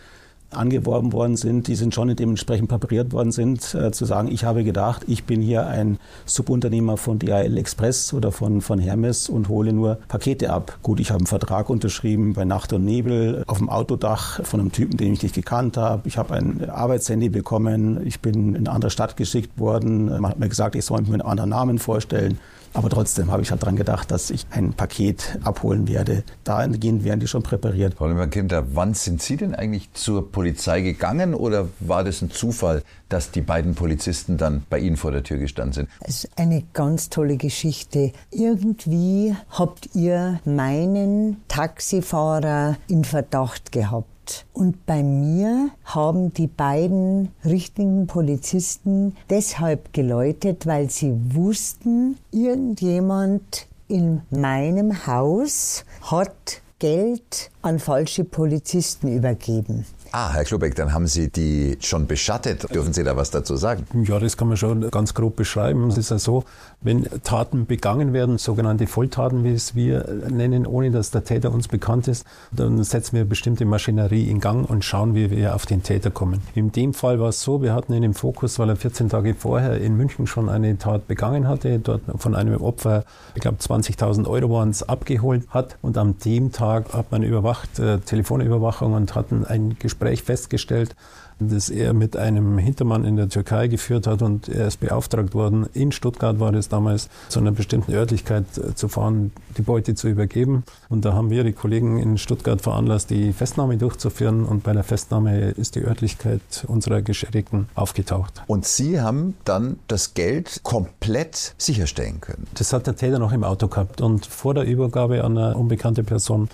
angeworben 0.51 1.13
worden 1.13 1.37
sind, 1.37 1.69
die 1.69 1.75
sind 1.75 1.95
schon 1.95 2.15
dementsprechend 2.15 2.69
präpariert 2.69 3.13
worden 3.13 3.33
sind, 3.33 3.75
äh, 3.75 3.91
zu 3.91 4.05
sagen, 4.05 4.29
ich 4.29 4.45
habe 4.45 4.65
gedacht, 4.65 5.05
ich 5.07 5.25
bin 5.25 5.43
hier 5.43 5.67
ein 5.67 5.99
Subunternehmer 6.25 6.97
von 6.97 7.19
DHL 7.19 7.57
Express 7.59 8.15
oder 8.15 8.33
von, 8.33 8.61
von 8.61 8.79
Hermes 8.79 9.29
und 9.29 9.49
hole 9.49 9.73
nur 9.73 9.99
Pakete 10.09 10.51
ab. 10.51 10.79
Gut, 10.83 11.01
ich 11.01 11.11
habe 11.11 11.19
einen 11.19 11.27
Vertrag 11.27 11.69
unterschrieben 11.69 12.33
bei 12.33 12.45
Nacht 12.45 12.73
und 12.73 12.85
Nebel 12.85 13.45
auf 13.47 13.59
dem 13.59 13.69
Autodach 13.69 14.43
von 14.45 14.61
einem 14.61 14.73
Typen, 14.73 14.97
den 14.97 15.13
ich 15.13 15.23
nicht 15.23 15.35
gekannt 15.35 15.77
habe. 15.77 16.09
Ich 16.09 16.17
habe 16.17 16.35
ein 16.35 16.69
Arbeitshandy 16.71 17.29
bekommen. 17.29 18.07
Ich 18.07 18.21
bin 18.21 18.55
in 18.55 18.57
eine 18.57 18.71
andere 18.71 18.91
Stadt 18.91 19.17
geschickt 19.17 19.59
worden. 19.59 20.07
Man 20.07 20.29
hat 20.29 20.39
mir 20.39 20.49
gesagt, 20.49 20.77
ich 20.77 20.85
soll 20.85 21.01
mich 21.01 21.11
mit 21.11 21.21
einem 21.21 21.31
anderen 21.31 21.51
Namen 21.51 21.79
vorstellen. 21.79 22.39
Aber 22.75 22.91
trotzdem 22.91 23.31
habe 23.31 23.43
ich 23.43 23.51
halt 23.51 23.63
dran 23.63 23.77
gedacht, 23.77 24.11
dass 24.11 24.31
ich 24.31 24.47
ein 24.51 24.73
Paket 24.73 25.39
abholen 25.43 25.89
werde. 25.89 26.25
Dahingehend 26.45 27.05
werden 27.05 27.21
die 27.21 27.27
schon 27.27 27.43
präpariert. 27.43 27.95
Frau 27.95 28.07
Limmer-Kinder, 28.07 28.65
wann 28.75 28.95
sind 28.95 29.23
Sie 29.23 29.37
denn 29.37 29.55
eigentlich 29.55 29.93
zur 29.93 30.31
Polizei 30.31 30.81
gegangen 30.81 31.35
oder 31.35 31.69
war 31.81 32.05
das 32.05 32.23
ein 32.23 32.31
Zufall, 32.31 32.83
dass 33.09 33.31
die 33.31 33.41
beiden 33.41 33.75
Polizisten 33.75 34.37
dann 34.37 34.65
bei 34.69 34.79
Ihnen 34.79 34.97
vor 34.97 35.13
der 35.13 35.23
Tür 35.23 35.39
gestanden 35.39 35.73
sind? 35.73 35.89
Es 36.01 36.25
ist 36.25 36.39
eine 36.39 36.65
ganz 36.73 37.09
tolle 37.09 37.37
Geschichte. 37.37 38.13
Irgendwie 38.31 39.35
habt 39.51 39.95
ihr 39.95 40.41
meinen 40.45 41.43
Taxifahrer 41.49 42.77
in 42.89 43.05
Verdacht 43.05 43.73
gehabt. 43.73 44.07
Und 44.53 44.87
bei 44.87 45.03
mir 45.03 45.71
haben 45.85 46.33
die 46.33 46.47
beiden 46.47 47.29
richtigen 47.45 48.07
Polizisten 48.07 49.17
deshalb 49.31 49.93
geläutet, 49.93 50.67
weil 50.67 50.91
sie 50.91 51.15
wussten, 51.31 52.19
irgendjemand 52.31 53.67
in 53.89 54.23
meinem 54.31 55.07
Haus 55.07 55.85
hat 56.03 56.63
Geld 56.79 57.51
an 57.63 57.79
falsche 57.79 58.25
Polizisten 58.25 59.09
übergeben. 59.09 59.85
Ah, 60.13 60.33
Herr 60.33 60.45
Klubeck, 60.45 60.75
dann 60.75 60.95
haben 60.95 61.07
Sie 61.07 61.29
die 61.29 61.77
schon 61.81 62.07
beschattet. 62.07 62.73
Dürfen 62.73 62.95
Sie 62.95 63.05
da 63.05 63.17
was 63.17 63.31
dazu 63.31 63.57
sagen? 63.57 63.87
Ja, 64.05 64.19
das 64.19 64.37
kann 64.37 64.49
man 64.49 64.57
schon 64.57 64.91
ganz 64.91 65.13
grob 65.13 65.37
beschreiben. 65.37 65.89
Es 65.89 65.99
ist 65.99 66.11
ja 66.11 66.19
so, 66.19 66.45
wenn 66.81 67.05
Taten 67.25 67.67
begangen 67.67 68.13
werden, 68.13 68.39
sogenannte 68.39 68.87
Volltaten, 68.87 69.43
wie 69.43 69.53
es 69.53 69.75
wir 69.75 70.07
nennen, 70.31 70.65
ohne 70.67 70.91
dass 70.93 71.11
der 71.11 71.25
Täter 71.25 71.53
uns 71.53 71.67
bekannt 71.67 72.07
ist, 72.07 72.25
dann 72.53 72.83
setzen 72.85 73.17
wir 73.17 73.25
bestimmte 73.25 73.65
Maschinerie 73.65 74.31
in 74.31 74.39
Gang 74.39 74.69
und 74.69 74.85
schauen, 74.85 75.15
wie 75.15 75.31
wir 75.31 75.57
auf 75.57 75.67
den 75.67 75.83
Täter 75.83 76.11
kommen. 76.11 76.41
In 76.55 76.71
dem 76.71 76.95
Fall 76.95 77.19
war 77.19 77.31
es 77.31 77.43
so, 77.43 77.63
wir 77.63 77.75
hatten 77.75 77.93
ihn 77.95 78.05
im 78.05 78.15
Fokus, 78.15 78.61
weil 78.61 78.69
er 78.69 78.77
14 78.77 79.09
Tage 79.09 79.35
vorher 79.35 79.81
in 79.81 79.97
München 79.97 80.29
schon 80.29 80.49
eine 80.49 80.79
Tat 80.79 81.09
begangen 81.09 81.49
hatte, 81.49 81.81
dort 81.81 82.03
von 82.17 82.37
einem 82.37 82.61
Opfer, 82.61 83.05
ich 83.35 83.41
glaube 83.41 83.59
20.000 83.59 84.29
Euro 84.29 84.51
waren 84.51 84.71
es, 84.71 84.85
abgeholt 84.85 85.49
hat 85.51 85.77
und 85.83 85.99
an 85.99 86.17
dem 86.25 86.53
Tag 86.53 86.95
hat 86.95 87.11
man 87.11 87.25
überwacht, 87.25 87.81
äh, 87.81 87.99
Telefonüberwachung 87.99 88.93
und 88.93 89.17
hatten 89.17 89.45
ein 89.45 89.77
Gespräch 89.81 90.23
festgestellt, 90.23 90.95
das 91.39 91.71
er 91.71 91.93
mit 91.93 92.17
einem 92.17 92.59
Hintermann 92.59 93.05
in 93.05 93.17
der 93.17 93.29
Türkei 93.29 93.69
geführt 93.69 94.07
hat 94.07 94.23
und 94.23 94.49
er 94.49 94.67
ist 94.67 94.81
beauftragt 94.81 95.35
worden, 95.35 95.67
in 95.75 95.93
Stuttgart 95.93 96.41
war 96.41 96.53
das 96.53 96.69
damals, 96.69 97.09
zu 97.29 97.41
einer 97.41 97.53
bestimmten 97.53 97.93
Örtlichkeit 97.93 98.45
äh, 98.57 98.75
zu 98.75 98.89
fahren, 98.89 99.33
die 99.57 99.63
Beute 99.63 99.95
zu 99.95 100.09
übergeben. 100.09 100.65
Und 100.89 101.05
da 101.05 101.13
haben 101.13 101.31
wir 101.31 101.45
die 101.45 101.53
Kollegen 101.53 101.99
in 101.99 102.19
Stuttgart 102.19 102.61
veranlasst, 102.61 103.11
die 103.11 103.33
Festnahme 103.33 103.77
durchzuführen 103.77 104.45
und 104.45 104.63
bei 104.63 104.73
der 104.73 104.85
Festnahme 104.85 105.51
ist 105.51 105.75
die 105.75 105.85
Örtlichkeit 105.85 106.65
unserer 106.67 107.03
Geschädigten 107.03 107.69
aufgetaucht. 107.75 108.43
Und 108.47 108.67
Sie 108.67 109.01
haben 109.01 109.35
dann 109.45 109.79
das 109.89 110.15
Geld 110.15 110.61
komplett 110.63 111.55
sicherstellen 111.59 112.21
können? 112.21 112.47
Das 112.55 112.73
hat 112.73 112.87
der 112.87 112.97
Täter 112.97 113.19
noch 113.19 113.33
im 113.33 113.45
Auto 113.45 113.69
gehabt 113.69 114.01
und 114.01 114.27
vor 114.27 114.55
der 114.55 114.65
Übergabe 114.65 115.25
an 115.25 115.39
eine 115.39 115.57
unbekannte 115.57 116.03
Person 116.03 116.49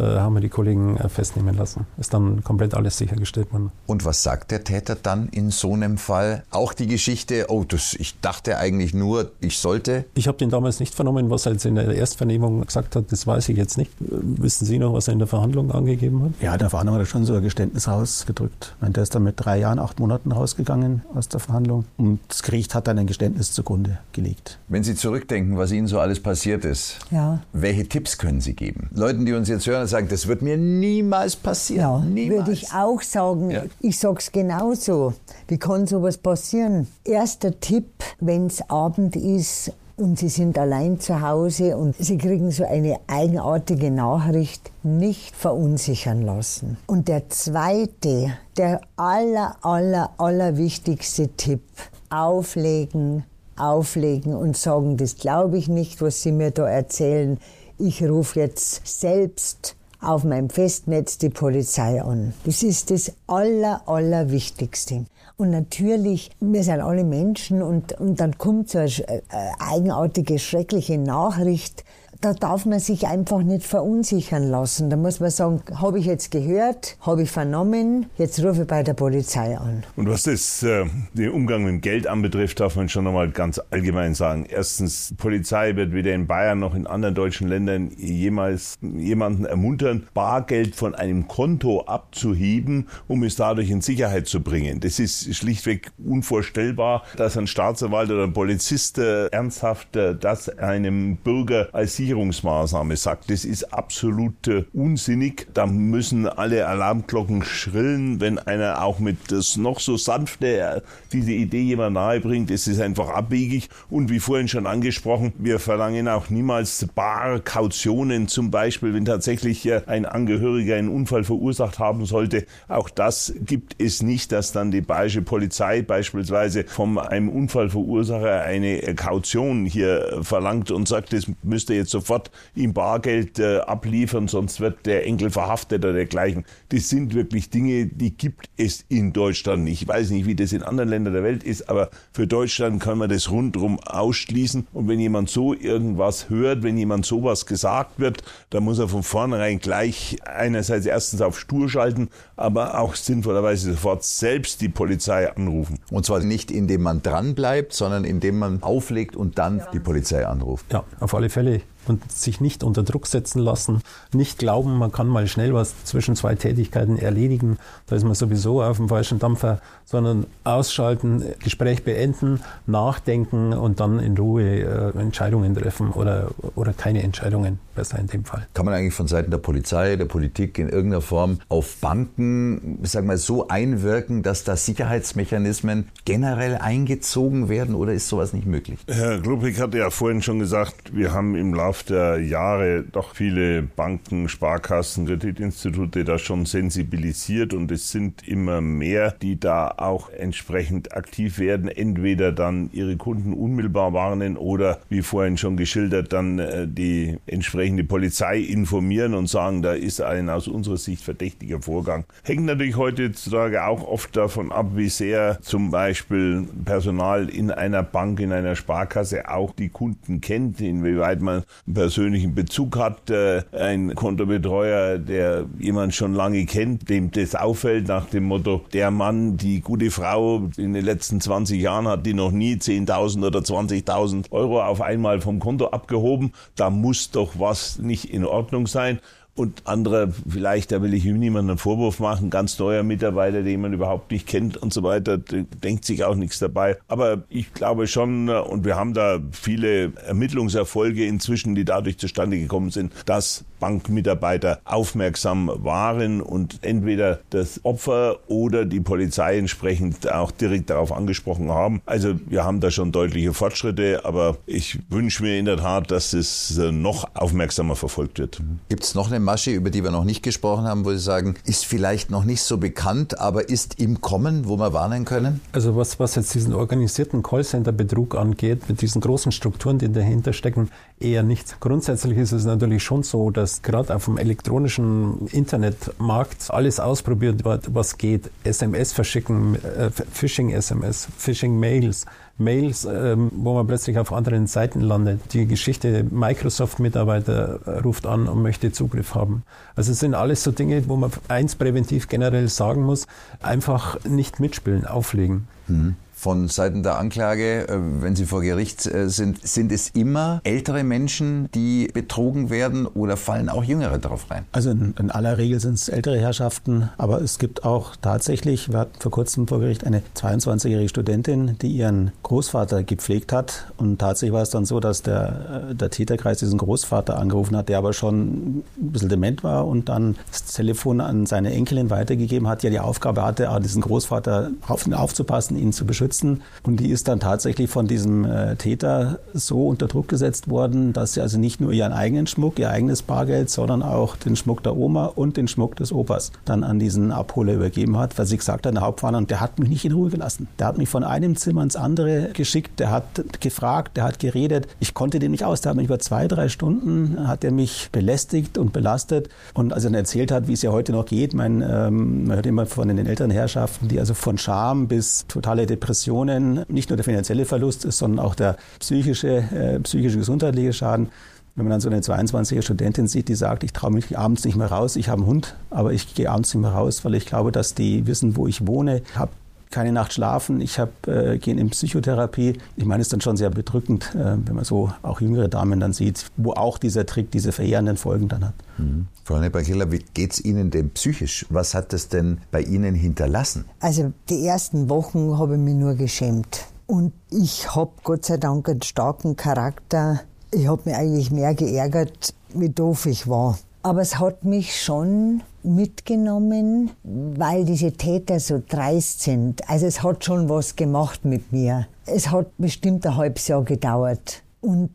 haben 0.00 0.34
wir 0.34 0.40
die 0.40 0.48
Kollegen 0.48 0.96
äh, 0.96 1.08
festnehmen 1.08 1.56
lassen. 1.56 1.86
Ist 1.98 2.14
dann 2.14 2.42
komplett 2.44 2.74
alles 2.74 2.98
sichergestellt 2.98 3.52
worden. 3.52 3.70
Und 3.86 4.04
was 4.04 4.22
sagt 4.22 4.50
der 4.50 4.64
Täter 4.64 4.96
dann 5.00 5.28
in 5.28 5.50
so 5.50 5.74
einem 5.74 5.98
Fall? 5.98 6.44
Auch 6.50 6.72
die 6.72 6.86
Geschichte, 6.86 7.46
oh, 7.48 7.64
das, 7.64 7.94
ich 7.94 8.20
dachte 8.20 8.58
eigentlich 8.58 8.94
nur, 8.94 9.32
ich 9.40 9.58
sollte. 9.58 10.04
Ich 10.14 10.28
habe 10.28 10.38
den 10.38 10.50
damals 10.50 10.80
nicht 10.80 10.94
vernommen, 10.94 11.30
was 11.30 11.46
er 11.46 11.52
jetzt 11.52 11.66
in 11.66 11.74
der 11.74 11.88
Erstvernehmung 11.88 12.64
gesagt 12.64 12.96
hat, 12.96 13.12
das 13.12 13.26
weiß 13.26 13.48
ich 13.48 13.56
jetzt 13.56 13.78
nicht. 13.78 13.90
Äh, 14.00 14.06
wissen 14.10 14.66
Sie 14.66 14.78
noch, 14.78 14.92
was 14.92 15.08
er 15.08 15.12
in 15.12 15.18
der 15.18 15.28
Verhandlung 15.28 15.70
angegeben 15.70 16.22
hat? 16.22 16.30
Ja, 16.40 16.56
der 16.56 16.70
Verhandlung 16.70 16.96
hat 16.96 17.02
er 17.02 17.06
schon 17.06 17.24
so 17.24 17.34
ein 17.34 17.42
Geständnis 17.42 17.88
rausgedrückt. 17.88 18.74
Ich 18.76 18.82
meine, 18.82 18.92
der 18.92 19.02
ist 19.02 19.14
dann 19.14 19.22
mit 19.22 19.34
drei 19.38 19.58
Jahren, 19.58 19.78
acht 19.78 20.00
Monaten 20.00 20.32
rausgegangen 20.32 21.02
aus 21.14 21.28
der 21.28 21.40
Verhandlung 21.40 21.84
und 21.96 22.20
das 22.28 22.42
Gericht 22.42 22.74
hat 22.74 22.86
dann 22.86 22.98
ein 22.98 23.06
Geständnis 23.06 23.52
zugrunde 23.52 23.98
gelegt. 24.12 24.58
Wenn 24.68 24.84
Sie 24.84 24.94
zurückdenken, 24.94 25.58
was 25.58 25.72
Ihnen 25.72 25.86
so 25.86 26.00
alles 26.00 26.20
passiert 26.20 26.64
ist, 26.64 26.98
ja. 27.10 27.40
welche 27.52 27.86
Tipps 27.88 28.18
können 28.18 28.40
Sie 28.40 28.54
geben? 28.54 28.90
Leuten, 28.94 29.26
die 29.26 29.32
uns 29.32 29.48
jetzt 29.48 29.66
hören, 29.66 29.86
sagen, 29.90 30.08
das 30.08 30.26
wird 30.26 30.42
mir 30.42 30.56
niemals 30.56 31.36
passieren. 31.36 31.80
Ja, 31.80 31.98
niemals. 32.00 32.38
würde 32.38 32.52
ich 32.52 32.72
auch 32.72 33.02
sagen. 33.02 33.50
Ja. 33.50 33.64
Ich 33.80 33.98
sage 33.98 34.18
es 34.18 34.32
genauso. 34.32 35.14
Wie 35.48 35.58
kann 35.58 35.86
sowas 35.86 36.18
passieren? 36.18 36.86
Erster 37.04 37.58
Tipp, 37.60 37.90
wenn 38.20 38.46
es 38.46 38.68
Abend 38.70 39.16
ist 39.16 39.72
und 40.00 40.18
Sie 40.18 40.28
sind 40.28 40.56
allein 40.56 40.98
zu 40.98 41.20
Hause 41.20 41.76
und 41.76 41.94
Sie 41.96 42.16
kriegen 42.16 42.50
so 42.50 42.64
eine 42.64 42.98
eigenartige 43.06 43.90
Nachricht, 43.90 44.72
nicht 44.82 45.36
verunsichern 45.36 46.22
lassen. 46.22 46.78
Und 46.86 47.08
der 47.08 47.28
zweite, 47.28 48.32
der 48.56 48.80
aller, 48.96 49.56
aller, 49.60 50.10
aller 50.16 50.56
wichtigste 50.56 51.28
Tipp, 51.28 51.62
auflegen, 52.08 53.24
auflegen 53.56 54.34
und 54.34 54.56
sagen, 54.56 54.96
das 54.96 55.16
glaube 55.16 55.58
ich 55.58 55.68
nicht, 55.68 56.00
was 56.00 56.22
Sie 56.22 56.32
mir 56.32 56.50
da 56.50 56.66
erzählen. 56.66 57.38
Ich 57.78 58.02
rufe 58.02 58.40
jetzt 58.40 58.86
selbst 58.86 59.76
auf 60.00 60.24
meinem 60.24 60.50
Festnetz 60.50 61.18
die 61.18 61.30
Polizei 61.30 62.02
an. 62.02 62.34
Das 62.44 62.62
ist 62.62 62.90
das 62.90 63.12
Aller, 63.26 63.82
Allerwichtigste. 63.86 65.06
Und 65.36 65.50
natürlich, 65.50 66.30
wir 66.40 66.62
sind 66.64 66.80
alle 66.80 67.04
Menschen 67.04 67.62
und, 67.62 67.92
und 67.98 68.20
dann 68.20 68.36
kommt 68.36 68.70
so 68.70 68.78
eine, 68.78 68.90
eine 69.28 69.60
eigenartige, 69.60 70.38
schreckliche 70.38 70.98
Nachricht 70.98 71.84
da 72.20 72.34
darf 72.34 72.66
man 72.66 72.80
sich 72.80 73.06
einfach 73.06 73.42
nicht 73.42 73.66
verunsichern 73.66 74.50
lassen. 74.50 74.90
Da 74.90 74.96
muss 74.96 75.20
man 75.20 75.30
sagen, 75.30 75.62
habe 75.74 75.98
ich 75.98 76.04
jetzt 76.04 76.30
gehört, 76.30 76.96
habe 77.00 77.22
ich 77.22 77.30
vernommen, 77.30 78.06
jetzt 78.18 78.42
rufe 78.44 78.62
ich 78.62 78.68
bei 78.68 78.82
der 78.82 78.94
Polizei 78.94 79.56
an. 79.56 79.84
Und 79.96 80.08
was 80.08 80.24
das, 80.24 80.62
äh, 80.62 80.84
den 81.14 81.30
Umgang 81.30 81.62
mit 81.64 81.72
dem 81.72 81.80
Geld 81.80 82.06
anbetrifft, 82.06 82.60
darf 82.60 82.76
man 82.76 82.88
schon 82.88 83.04
nochmal 83.04 83.30
ganz 83.30 83.60
allgemein 83.70 84.14
sagen. 84.14 84.46
Erstens, 84.48 85.14
Polizei 85.16 85.76
wird 85.76 85.94
weder 85.94 86.12
in 86.12 86.26
Bayern 86.26 86.58
noch 86.58 86.74
in 86.74 86.86
anderen 86.86 87.14
deutschen 87.14 87.48
Ländern 87.48 87.90
jemals 87.96 88.78
jemanden 88.82 89.46
ermuntern, 89.46 90.06
Bargeld 90.12 90.76
von 90.76 90.94
einem 90.94 91.26
Konto 91.26 91.82
abzuheben, 91.82 92.88
um 93.08 93.22
es 93.22 93.36
dadurch 93.36 93.70
in 93.70 93.80
Sicherheit 93.80 94.26
zu 94.26 94.42
bringen. 94.42 94.80
Das 94.80 94.98
ist 94.98 95.34
schlichtweg 95.34 95.90
unvorstellbar, 96.04 97.04
dass 97.16 97.38
ein 97.38 97.46
Staatsanwalt 97.46 98.10
oder 98.10 98.24
ein 98.24 98.34
Polizist 98.34 98.98
äh, 98.98 99.28
ernsthaft 99.28 99.96
äh, 99.96 100.14
das 100.14 100.50
einem 100.58 101.16
Bürger 101.16 101.68
als 101.72 101.96
Sicherheit 101.96 102.09
Sicherungsmaßnahme 102.10 102.96
sagt. 102.96 103.30
Das 103.30 103.44
ist 103.44 103.72
absolut 103.72 104.48
äh, 104.48 104.64
unsinnig. 104.72 105.46
Da 105.54 105.66
müssen 105.66 106.26
alle 106.26 106.66
Alarmglocken 106.66 107.44
schrillen, 107.44 108.20
wenn 108.20 108.38
einer 108.38 108.82
auch 108.82 108.98
mit 108.98 109.30
das 109.30 109.56
noch 109.56 109.78
so 109.78 109.96
sanfte 109.96 110.58
äh, 110.58 110.80
diese 111.12 111.30
Idee 111.30 111.62
jemand 111.62 111.94
nahebringt. 111.94 112.50
Es 112.50 112.66
ist 112.66 112.80
einfach 112.80 113.10
abwegig. 113.10 113.68
Und 113.90 114.10
wie 114.10 114.18
vorhin 114.18 114.48
schon 114.48 114.66
angesprochen, 114.66 115.32
wir 115.38 115.60
verlangen 115.60 116.08
auch 116.08 116.30
niemals 116.30 116.86
Barkautionen 116.94 118.26
zum 118.26 118.50
Beispiel, 118.50 118.92
wenn 118.92 119.04
tatsächlich 119.04 119.64
äh, 119.66 119.82
ein 119.86 120.04
Angehöriger 120.04 120.74
einen 120.74 120.88
Unfall 120.88 121.22
verursacht 121.22 121.78
haben 121.78 122.06
sollte. 122.06 122.44
Auch 122.66 122.90
das 122.90 123.32
gibt 123.40 123.80
es 123.80 124.02
nicht, 124.02 124.32
dass 124.32 124.50
dann 124.50 124.72
die 124.72 124.80
bayerische 124.80 125.22
Polizei 125.22 125.82
beispielsweise 125.82 126.64
von 126.64 126.98
einem 126.98 127.28
Unfallverursacher 127.28 128.42
eine 128.42 128.80
Kaution 128.96 129.64
hier 129.64 130.18
verlangt 130.22 130.72
und 130.72 130.88
sagt, 130.88 131.12
das 131.12 131.30
müsste 131.44 131.74
jetzt 131.74 131.90
sofort 132.00 132.30
ihm 132.54 132.72
Bargeld 132.72 133.38
äh, 133.38 133.58
abliefern, 133.58 134.28
sonst 134.28 134.60
wird 134.60 134.86
der 134.86 135.06
Enkel 135.06 135.30
verhaftet 135.30 135.84
oder 135.84 135.92
dergleichen. 135.92 136.44
Das 136.70 136.88
sind 136.88 137.14
wirklich 137.14 137.50
Dinge, 137.50 137.86
die 137.86 138.16
gibt 138.16 138.48
es 138.56 138.84
in 138.88 139.12
Deutschland 139.12 139.64
nicht. 139.64 139.82
Ich 139.82 139.88
weiß 139.88 140.10
nicht, 140.10 140.26
wie 140.26 140.34
das 140.34 140.52
in 140.52 140.62
anderen 140.62 140.90
Ländern 140.90 141.14
der 141.14 141.22
Welt 141.22 141.44
ist, 141.44 141.68
aber 141.68 141.90
für 142.12 142.26
Deutschland 142.26 142.82
kann 142.82 142.98
man 142.98 143.08
das 143.08 143.30
rundherum 143.30 143.78
ausschließen. 143.80 144.66
Und 144.72 144.88
wenn 144.88 144.98
jemand 144.98 145.30
so 145.30 145.54
irgendwas 145.54 146.30
hört, 146.30 146.62
wenn 146.62 146.76
jemand 146.76 147.06
sowas 147.06 147.46
gesagt 147.46 147.98
wird, 147.98 148.22
dann 148.50 148.64
muss 148.64 148.78
er 148.78 148.88
von 148.88 149.02
vornherein 149.02 149.58
gleich 149.58 150.18
einerseits 150.24 150.86
erstens 150.86 151.20
auf 151.20 151.38
Stur 151.38 151.68
schalten, 151.68 152.08
aber 152.36 152.78
auch 152.78 152.94
sinnvollerweise 152.94 153.72
sofort 153.72 154.04
selbst 154.04 154.60
die 154.60 154.68
Polizei 154.68 155.30
anrufen. 155.30 155.78
Und 155.90 156.06
zwar 156.06 156.20
nicht, 156.20 156.50
indem 156.50 156.82
man 156.82 157.02
dran 157.02 157.34
bleibt, 157.34 157.72
sondern 157.72 158.04
indem 158.04 158.38
man 158.38 158.62
auflegt 158.62 159.16
und 159.16 159.38
dann 159.38 159.58
ja. 159.58 159.70
die 159.72 159.80
Polizei 159.80 160.26
anruft. 160.26 160.72
Ja, 160.72 160.84
auf 161.00 161.14
alle 161.14 161.28
Fälle 161.28 161.60
und 161.86 162.10
sich 162.10 162.40
nicht 162.40 162.62
unter 162.62 162.82
Druck 162.82 163.06
setzen 163.06 163.40
lassen, 163.40 163.82
nicht 164.12 164.38
glauben, 164.38 164.78
man 164.78 164.92
kann 164.92 165.08
mal 165.08 165.26
schnell 165.26 165.54
was 165.54 165.84
zwischen 165.84 166.16
zwei 166.16 166.34
Tätigkeiten 166.34 166.98
erledigen, 166.98 167.58
da 167.86 167.96
ist 167.96 168.04
man 168.04 168.14
sowieso 168.14 168.62
auf 168.62 168.76
dem 168.76 168.88
falschen 168.88 169.18
Dampfer, 169.18 169.60
sondern 169.84 170.26
ausschalten, 170.44 171.24
Gespräch 171.42 171.82
beenden, 171.82 172.40
nachdenken 172.66 173.52
und 173.52 173.80
dann 173.80 173.98
in 173.98 174.16
Ruhe 174.16 174.42
äh, 174.42 174.98
Entscheidungen 174.98 175.54
treffen 175.54 175.90
oder, 175.90 176.30
oder 176.54 176.72
keine 176.72 177.02
Entscheidungen, 177.02 177.58
besser 177.74 177.98
in 177.98 178.06
dem 178.06 178.24
Fall. 178.24 178.46
Kann 178.54 178.64
man 178.64 178.74
eigentlich 178.74 178.94
von 178.94 179.08
Seiten 179.08 179.30
der 179.30 179.38
Polizei, 179.38 179.96
der 179.96 180.04
Politik 180.04 180.58
in 180.58 180.68
irgendeiner 180.68 181.00
Form 181.00 181.40
auf 181.48 181.76
Banken, 181.80 182.78
sag 182.82 183.04
mal, 183.04 183.16
so 183.16 183.48
einwirken, 183.48 184.22
dass 184.22 184.44
da 184.44 184.56
Sicherheitsmechanismen 184.56 185.88
generell 186.04 186.56
eingezogen 186.56 187.48
werden 187.48 187.74
oder 187.74 187.92
ist 187.92 188.08
sowas 188.08 188.32
nicht 188.32 188.46
möglich? 188.46 188.78
Herr 188.86 189.18
Glubig 189.18 189.60
hatte 189.60 189.78
ja 189.78 189.90
vorhin 189.90 190.22
schon 190.22 190.38
gesagt, 190.38 190.94
wir 190.94 191.12
haben 191.12 191.34
im 191.34 191.54
Laufe 191.54 191.69
der 191.82 192.18
Jahre 192.18 192.84
doch 192.90 193.14
viele 193.14 193.62
Banken, 193.62 194.28
Sparkassen, 194.28 195.06
Kreditinstitute 195.06 196.04
da 196.04 196.18
schon 196.18 196.46
sensibilisiert 196.46 197.54
und 197.54 197.70
es 197.70 197.90
sind 197.90 198.26
immer 198.26 198.60
mehr, 198.60 199.12
die 199.22 199.38
da 199.38 199.74
auch 199.76 200.10
entsprechend 200.10 200.94
aktiv 200.96 201.38
werden, 201.38 201.68
entweder 201.68 202.32
dann 202.32 202.70
ihre 202.72 202.96
Kunden 202.96 203.32
unmittelbar 203.32 203.92
warnen 203.92 204.36
oder 204.36 204.80
wie 204.88 205.02
vorhin 205.02 205.36
schon 205.36 205.56
geschildert, 205.56 206.12
dann 206.12 206.38
äh, 206.38 206.66
die 206.68 207.18
entsprechende 207.26 207.84
Polizei 207.84 208.38
informieren 208.38 209.14
und 209.14 209.28
sagen, 209.28 209.62
da 209.62 209.72
ist 209.72 210.00
ein 210.00 210.28
aus 210.28 210.48
unserer 210.48 210.76
Sicht 210.76 211.02
verdächtiger 211.02 211.62
Vorgang. 211.62 212.04
Hängt 212.24 212.44
natürlich 212.44 212.76
heutzutage 212.76 213.64
auch 213.64 213.86
oft 213.86 214.16
davon 214.16 214.52
ab, 214.52 214.72
wie 214.74 214.88
sehr 214.88 215.38
zum 215.42 215.70
Beispiel 215.70 216.46
Personal 216.64 217.28
in 217.28 217.50
einer 217.50 217.82
Bank, 217.82 218.20
in 218.20 218.32
einer 218.32 218.56
Sparkasse 218.56 219.28
auch 219.28 219.52
die 219.54 219.68
Kunden 219.68 220.20
kennt, 220.20 220.60
inwieweit 220.60 221.20
man 221.20 221.44
persönlichen 221.72 222.34
Bezug 222.34 222.76
hat. 222.76 223.10
Äh, 223.10 223.42
ein 223.52 223.94
Kontobetreuer, 223.94 224.98
der 224.98 225.46
jemand 225.58 225.94
schon 225.94 226.14
lange 226.14 226.44
kennt, 226.46 226.88
dem 226.88 227.10
das 227.10 227.34
auffällt 227.34 227.88
nach 227.88 228.06
dem 228.06 228.24
Motto, 228.24 228.62
der 228.72 228.90
Mann, 228.90 229.36
die 229.36 229.60
gute 229.60 229.90
Frau 229.90 230.48
in 230.56 230.72
den 230.72 230.84
letzten 230.84 231.20
20 231.20 231.60
Jahren 231.60 231.88
hat 231.88 232.06
die 232.06 232.14
noch 232.14 232.30
nie 232.30 232.54
10.000 232.54 233.26
oder 233.26 233.40
20.000 233.40 234.30
Euro 234.30 234.62
auf 234.62 234.80
einmal 234.80 235.20
vom 235.20 235.38
Konto 235.38 235.68
abgehoben. 235.68 236.32
Da 236.56 236.70
muss 236.70 237.10
doch 237.10 237.38
was 237.38 237.78
nicht 237.78 238.06
in 238.06 238.24
Ordnung 238.24 238.66
sein. 238.66 239.00
Und 239.34 239.62
andere, 239.64 240.12
vielleicht, 240.28 240.72
da 240.72 240.82
will 240.82 240.92
ich 240.92 241.04
ihm 241.06 241.18
niemanden 241.18 241.50
einen 241.50 241.58
Vorwurf 241.58 242.00
machen, 242.00 242.30
ganz 242.30 242.58
neuer 242.58 242.82
Mitarbeiter, 242.82 243.42
den 243.42 243.60
man 243.60 243.72
überhaupt 243.72 244.10
nicht 244.10 244.26
kennt 244.26 244.56
und 244.56 244.72
so 244.72 244.82
weiter, 244.82 245.18
denkt 245.18 245.84
sich 245.84 246.04
auch 246.04 246.14
nichts 246.14 246.38
dabei. 246.38 246.76
Aber 246.88 247.22
ich 247.28 247.54
glaube 247.54 247.86
schon, 247.86 248.28
und 248.28 248.64
wir 248.64 248.76
haben 248.76 248.92
da 248.92 249.20
viele 249.32 249.94
Ermittlungserfolge 250.06 251.06
inzwischen, 251.06 251.54
die 251.54 251.64
dadurch 251.64 251.98
zustande 251.98 252.38
gekommen 252.38 252.70
sind, 252.70 252.92
dass 253.06 253.44
Bankmitarbeiter 253.60 254.60
aufmerksam 254.64 255.50
waren 255.54 256.20
und 256.22 256.60
entweder 256.62 257.20
das 257.30 257.64
Opfer 257.64 258.18
oder 258.26 258.64
die 258.64 258.80
Polizei 258.80 259.38
entsprechend 259.38 260.10
auch 260.10 260.30
direkt 260.30 260.70
darauf 260.70 260.92
angesprochen 260.92 261.50
haben. 261.50 261.82
Also 261.86 262.14
wir 262.26 262.44
haben 262.44 262.60
da 262.60 262.70
schon 262.70 262.90
deutliche 262.90 263.34
Fortschritte, 263.34 264.04
aber 264.04 264.38
ich 264.46 264.78
wünsche 264.88 265.22
mir 265.22 265.38
in 265.38 265.44
der 265.44 265.58
Tat, 265.58 265.90
dass 265.90 266.14
es 266.14 266.58
noch 266.58 267.14
aufmerksamer 267.14 267.76
verfolgt 267.76 268.18
wird. 268.18 268.42
Gibt 268.70 268.84
es 268.84 268.94
noch 268.94 269.08
eine 269.08 269.19
Masche, 269.22 269.50
über 269.50 269.70
die 269.70 269.82
wir 269.84 269.90
noch 269.90 270.04
nicht 270.04 270.22
gesprochen 270.22 270.64
haben, 270.64 270.84
wo 270.84 270.90
Sie 270.90 270.98
sagen, 270.98 271.34
ist 271.44 271.66
vielleicht 271.66 272.10
noch 272.10 272.24
nicht 272.24 272.42
so 272.42 272.58
bekannt, 272.58 273.18
aber 273.18 273.48
ist 273.48 273.80
im 273.80 274.00
Kommen, 274.00 274.48
wo 274.48 274.56
wir 274.56 274.72
warnen 274.72 275.04
können? 275.04 275.40
Also 275.52 275.76
was, 275.76 276.00
was 276.00 276.14
jetzt 276.14 276.34
diesen 276.34 276.54
organisierten 276.54 277.22
Callcenter-Betrug 277.22 278.16
angeht, 278.16 278.68
mit 278.68 278.82
diesen 278.82 279.00
großen 279.00 279.32
Strukturen, 279.32 279.78
die 279.78 279.90
dahinter 279.90 280.32
stecken, 280.32 280.70
eher 280.98 281.22
nicht. 281.22 281.60
Grundsätzlich 281.60 282.18
ist 282.18 282.32
es 282.32 282.44
natürlich 282.44 282.82
schon 282.82 283.02
so, 283.02 283.30
dass 283.30 283.62
gerade 283.62 283.94
auf 283.94 284.04
dem 284.04 284.18
elektronischen 284.18 285.26
Internetmarkt 285.28 286.50
alles 286.50 286.78
ausprobiert 286.80 287.44
wird, 287.44 287.74
was 287.74 287.98
geht. 287.98 288.30
SMS 288.44 288.92
verschicken, 288.92 289.56
äh, 289.56 289.90
Phishing-SMS, 289.90 291.08
Phishing-Mails, 291.16 292.06
Mails, 292.40 292.84
ähm, 292.84 293.30
wo 293.34 293.54
man 293.54 293.66
plötzlich 293.66 293.98
auf 293.98 294.12
anderen 294.12 294.46
Seiten 294.46 294.80
landet. 294.80 295.20
Die 295.32 295.46
Geschichte, 295.46 296.04
Microsoft-Mitarbeiter 296.10 297.82
ruft 297.84 298.06
an 298.06 298.28
und 298.28 298.42
möchte 298.42 298.72
Zugriff 298.72 299.14
haben. 299.14 299.42
Also 299.76 299.92
es 299.92 300.00
sind 300.00 300.14
alles 300.14 300.42
so 300.42 300.50
Dinge, 300.50 300.88
wo 300.88 300.96
man 300.96 301.10
eins 301.28 301.54
präventiv 301.54 302.08
generell 302.08 302.48
sagen 302.48 302.82
muss, 302.82 303.06
einfach 303.40 304.02
nicht 304.04 304.40
mitspielen, 304.40 304.86
auflegen. 304.86 305.46
Mhm 305.68 305.96
von 306.20 306.48
Seiten 306.48 306.82
der 306.82 306.98
Anklage, 306.98 307.66
äh, 307.66 307.78
wenn 308.00 308.14
Sie 308.14 308.26
vor 308.26 308.42
Gericht 308.42 308.86
äh, 308.86 309.08
sind, 309.08 309.40
sind 309.46 309.72
es 309.72 309.88
immer 309.90 310.42
ältere 310.44 310.84
Menschen, 310.84 311.48
die 311.54 311.88
betrogen 311.94 312.50
werden 312.50 312.86
oder 312.86 313.16
fallen 313.16 313.48
auch 313.48 313.64
Jüngere 313.64 313.98
darauf 313.98 314.30
rein? 314.30 314.44
Also 314.52 314.70
in, 314.70 314.94
in 314.98 315.10
aller 315.10 315.38
Regel 315.38 315.60
sind 315.60 315.74
es 315.74 315.88
ältere 315.88 316.18
Herrschaften, 316.18 316.90
aber 316.98 317.22
es 317.22 317.38
gibt 317.38 317.64
auch 317.64 317.96
tatsächlich, 317.96 318.70
wir 318.70 318.80
hatten 318.80 319.00
vor 319.00 319.10
kurzem 319.10 319.48
vor 319.48 319.60
Gericht 319.60 319.84
eine 319.84 320.02
22-jährige 320.14 320.90
Studentin, 320.90 321.56
die 321.62 321.68
ihren 321.68 322.12
Großvater 322.22 322.82
gepflegt 322.82 323.32
hat 323.32 323.72
und 323.78 323.98
tatsächlich 323.98 324.34
war 324.34 324.42
es 324.42 324.50
dann 324.50 324.66
so, 324.66 324.78
dass 324.78 325.00
der, 325.02 325.70
äh, 325.70 325.74
der 325.74 325.88
Täterkreis 325.88 326.38
diesen 326.38 326.58
Großvater 326.58 327.18
angerufen 327.18 327.56
hat, 327.56 327.70
der 327.70 327.78
aber 327.78 327.94
schon 327.94 328.58
ein 328.58 328.64
bisschen 328.76 329.08
dement 329.08 329.42
war 329.42 329.66
und 329.66 329.88
dann 329.88 330.16
das 330.30 330.44
Telefon 330.44 331.00
an 331.00 331.24
seine 331.24 331.54
Enkelin 331.54 331.88
weitergegeben 331.88 332.46
hat, 332.46 332.62
die 332.62 332.66
ja 332.66 332.70
die 332.70 332.80
Aufgabe 332.80 333.24
hatte, 333.24 333.48
diesen 333.62 333.80
Großvater 333.80 334.50
auf 334.68 334.86
aufzupassen, 334.92 335.56
ihn 335.56 335.72
zu 335.72 335.86
beschützen 335.86 336.09
schützen. 336.10 336.42
Und 336.62 336.80
die 336.80 336.90
ist 336.90 337.08
dann 337.08 337.20
tatsächlich 337.20 337.70
von 337.70 337.86
diesem 337.86 338.24
äh, 338.24 338.56
Täter 338.56 339.20
so 339.32 339.68
unter 339.68 339.86
Druck 339.86 340.08
gesetzt 340.08 340.48
worden, 340.50 340.92
dass 340.92 341.14
sie 341.14 341.20
also 341.20 341.38
nicht 341.38 341.60
nur 341.60 341.72
ihren 341.72 341.92
eigenen 341.92 342.26
Schmuck, 342.26 342.58
ihr 342.58 342.70
eigenes 342.70 343.02
Bargeld, 343.02 343.50
sondern 343.50 343.82
auch 343.82 344.16
den 344.16 344.36
Schmuck 344.36 344.62
der 344.62 344.76
Oma 344.76 345.06
und 345.06 345.36
den 345.36 345.48
Schmuck 345.48 345.76
des 345.76 345.92
Opas 345.92 346.32
dann 346.44 346.64
an 346.64 346.78
diesen 346.78 347.12
Abholer 347.12 347.54
übergeben 347.54 347.96
hat, 347.96 348.18
weil 348.18 348.26
sie 348.26 348.36
gesagt 348.36 348.66
hat, 348.66 348.74
der 348.74 348.82
Hauptfahrer, 348.82 349.20
der 349.22 349.40
hat 349.40 349.58
mich 349.58 349.68
nicht 349.68 349.84
in 349.84 349.92
Ruhe 349.92 350.10
gelassen. 350.10 350.48
Der 350.58 350.66
hat 350.66 350.78
mich 350.78 350.88
von 350.88 351.04
einem 351.04 351.36
Zimmer 351.36 351.62
ins 351.62 351.76
andere 351.76 352.30
geschickt, 352.32 352.80
der 352.80 352.90
hat 352.90 353.04
gefragt, 353.40 353.96
der 353.96 354.04
hat 354.04 354.18
geredet. 354.18 354.66
Ich 354.80 354.94
konnte 354.94 355.18
den 355.18 355.30
nicht 355.30 355.44
aus. 355.44 355.60
Der 355.60 355.70
hat 355.70 355.76
mich 355.76 355.86
über 355.86 355.98
zwei, 355.98 356.26
drei 356.28 356.48
Stunden 356.48 357.28
hat 357.28 357.44
er 357.44 357.52
mich 357.52 357.88
belästigt 357.92 358.58
und 358.58 358.72
belastet. 358.72 359.28
Und 359.54 359.72
als 359.72 359.84
er 359.84 359.90
dann 359.90 360.00
erzählt 360.00 360.32
hat, 360.32 360.48
wie 360.48 360.54
es 360.54 360.62
ja 360.62 360.72
heute 360.72 360.92
noch 360.92 361.06
geht, 361.06 361.34
mein, 361.34 361.62
ähm, 361.62 362.26
man 362.26 362.36
hört 362.36 362.46
immer 362.46 362.66
von 362.66 362.88
den 362.88 363.06
Elternherrschaften, 363.06 363.88
die 363.88 363.98
also 363.98 364.14
von 364.14 364.38
Scham 364.38 364.88
bis 364.88 365.26
totale 365.28 365.66
Depression 365.66 365.99
Depressionen 366.00 366.64
nicht 366.68 366.88
nur 366.88 366.96
der 366.96 367.04
finanzielle 367.04 367.44
Verlust 367.44 367.82
sondern 367.92 368.24
auch 368.24 368.34
der 368.34 368.56
psychische, 368.78 369.44
äh, 369.52 369.80
psychische 369.80 370.16
gesundheitliche 370.18 370.72
Schaden. 370.72 371.10
Wenn 371.56 371.66
man 371.66 371.72
dann 371.72 371.80
so 371.80 371.90
eine 371.90 372.00
22-jährige 372.00 372.62
Studentin 372.62 373.06
sieht, 373.06 373.28
die 373.28 373.34
sagt, 373.34 373.64
ich 373.64 373.72
traue 373.72 373.90
mich 373.90 374.16
abends 374.16 374.44
nicht 374.44 374.56
mehr 374.56 374.68
raus, 374.68 374.96
ich 374.96 375.08
habe 375.08 375.20
einen 375.20 375.28
Hund, 375.28 375.56
aber 375.68 375.92
ich 375.92 376.14
gehe 376.14 376.30
abends 376.30 376.54
nicht 376.54 376.62
mehr 376.62 376.70
raus, 376.70 377.04
weil 377.04 377.14
ich 377.14 377.26
glaube, 377.26 377.52
dass 377.52 377.74
die 377.74 378.06
wissen, 378.06 378.36
wo 378.36 378.46
ich 378.46 378.66
wohne, 378.66 379.02
habe 379.14 379.32
keine 379.70 379.92
Nacht 379.92 380.12
schlafen, 380.12 380.60
ich 380.60 380.78
habe 380.78 380.92
äh, 381.06 381.38
gehen 381.38 381.58
in 381.58 381.70
Psychotherapie. 381.70 382.58
Ich 382.76 382.84
meine, 382.84 383.00
es 383.00 383.06
ist 383.06 383.12
dann 383.12 383.20
schon 383.20 383.36
sehr 383.36 383.50
bedrückend, 383.50 384.14
äh, 384.14 384.36
wenn 384.44 384.54
man 384.54 384.64
so 384.64 384.92
auch 385.02 385.20
jüngere 385.20 385.48
Damen 385.48 385.78
dann 385.80 385.92
sieht, 385.92 386.26
wo 386.36 386.52
auch 386.52 386.78
dieser 386.78 387.06
Trick 387.06 387.30
diese 387.30 387.52
verheerenden 387.52 387.96
Folgen 387.96 388.28
dann 388.28 388.46
hat. 388.46 388.54
Mhm. 388.78 389.06
Frau 389.24 389.38
Nepakilla, 389.38 389.90
wie 389.92 390.04
geht 390.12 390.32
es 390.32 390.44
Ihnen 390.44 390.70
denn 390.70 390.90
psychisch? 390.90 391.46
Was 391.50 391.74
hat 391.74 391.92
das 391.92 392.08
denn 392.08 392.38
bei 392.50 392.62
Ihnen 392.62 392.94
hinterlassen? 392.94 393.64
Also 393.78 394.12
die 394.28 394.44
ersten 394.44 394.88
Wochen 394.88 395.38
habe 395.38 395.54
ich 395.54 395.60
mich 395.60 395.74
nur 395.74 395.94
geschämt. 395.94 396.66
Und 396.86 397.12
ich 397.30 397.74
habe 397.76 397.92
Gott 398.02 398.24
sei 398.24 398.36
Dank 398.36 398.68
einen 398.68 398.82
starken 398.82 399.36
Charakter. 399.36 400.22
Ich 400.50 400.66
habe 400.66 400.82
mich 400.86 400.96
eigentlich 400.96 401.30
mehr 401.30 401.54
geärgert, 401.54 402.34
wie 402.52 402.70
doof 402.70 403.06
ich 403.06 403.28
war. 403.28 403.56
Aber 403.82 404.02
es 404.02 404.18
hat 404.18 404.44
mich 404.44 404.78
schon 404.80 405.42
mitgenommen, 405.62 406.90
weil 407.02 407.64
diese 407.64 407.92
Täter 407.92 408.38
so 408.38 408.62
dreist 408.66 409.22
sind. 409.22 409.68
Also 409.68 409.86
es 409.86 410.02
hat 410.02 410.24
schon 410.24 410.48
was 410.48 410.76
gemacht 410.76 411.24
mit 411.24 411.50
mir. 411.52 411.86
Es 412.04 412.30
hat 412.30 412.46
bestimmt 412.58 413.06
ein 413.06 413.16
halbes 413.16 413.48
Jahr 413.48 413.64
gedauert. 413.64 414.42
Und 414.60 414.90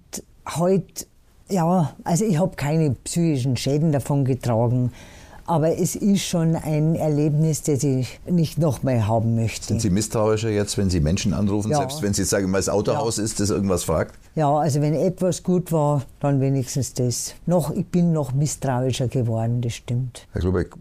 heute, 0.55 1.05
ja, 1.49 1.95
also 2.03 2.25
ich 2.25 2.37
habe 2.37 2.55
keine 2.55 2.91
psychischen 2.91 3.57
Schäden 3.57 3.91
davon 3.91 4.23
getragen. 4.23 4.91
Aber 5.47 5.77
es 5.77 5.95
ist 5.95 6.23
schon 6.23 6.55
ein 6.55 6.95
Erlebnis, 6.95 7.61
das 7.61 7.83
ich 7.83 8.19
nicht 8.27 8.57
nochmal 8.57 9.07
haben 9.07 9.35
möchte. 9.35 9.67
Sind 9.67 9.81
Sie 9.81 9.91
misstrauischer 9.91 10.49
jetzt, 10.49 10.77
wenn 10.77 10.89
Sie 10.89 10.99
Menschen 10.99 11.33
anrufen, 11.33 11.69
ja. 11.69 11.77
selbst 11.77 12.01
wenn 12.01 12.13
Sie 12.13 12.23
sagen, 12.23 12.49
mal 12.49 12.57
das 12.57 12.69
Autohaus 12.69 13.17
ja. 13.17 13.23
ist, 13.23 13.39
das 13.39 13.51
irgendwas 13.51 13.83
fragt? 13.83 14.15
Ja, 14.35 14.51
also 14.51 14.81
wenn 14.81 14.95
etwas 14.95 15.43
gut 15.43 15.71
war, 15.71 16.03
dann 16.19 16.41
wenigstens 16.41 16.93
das. 16.93 17.35
Noch, 17.45 17.71
ich 17.71 17.85
bin 17.85 18.11
noch 18.11 18.33
misstrauischer 18.33 19.07
geworden, 19.07 19.61
das 19.61 19.73
stimmt. 19.73 20.27
Herr 20.31 20.41
Klubeck, 20.41 20.71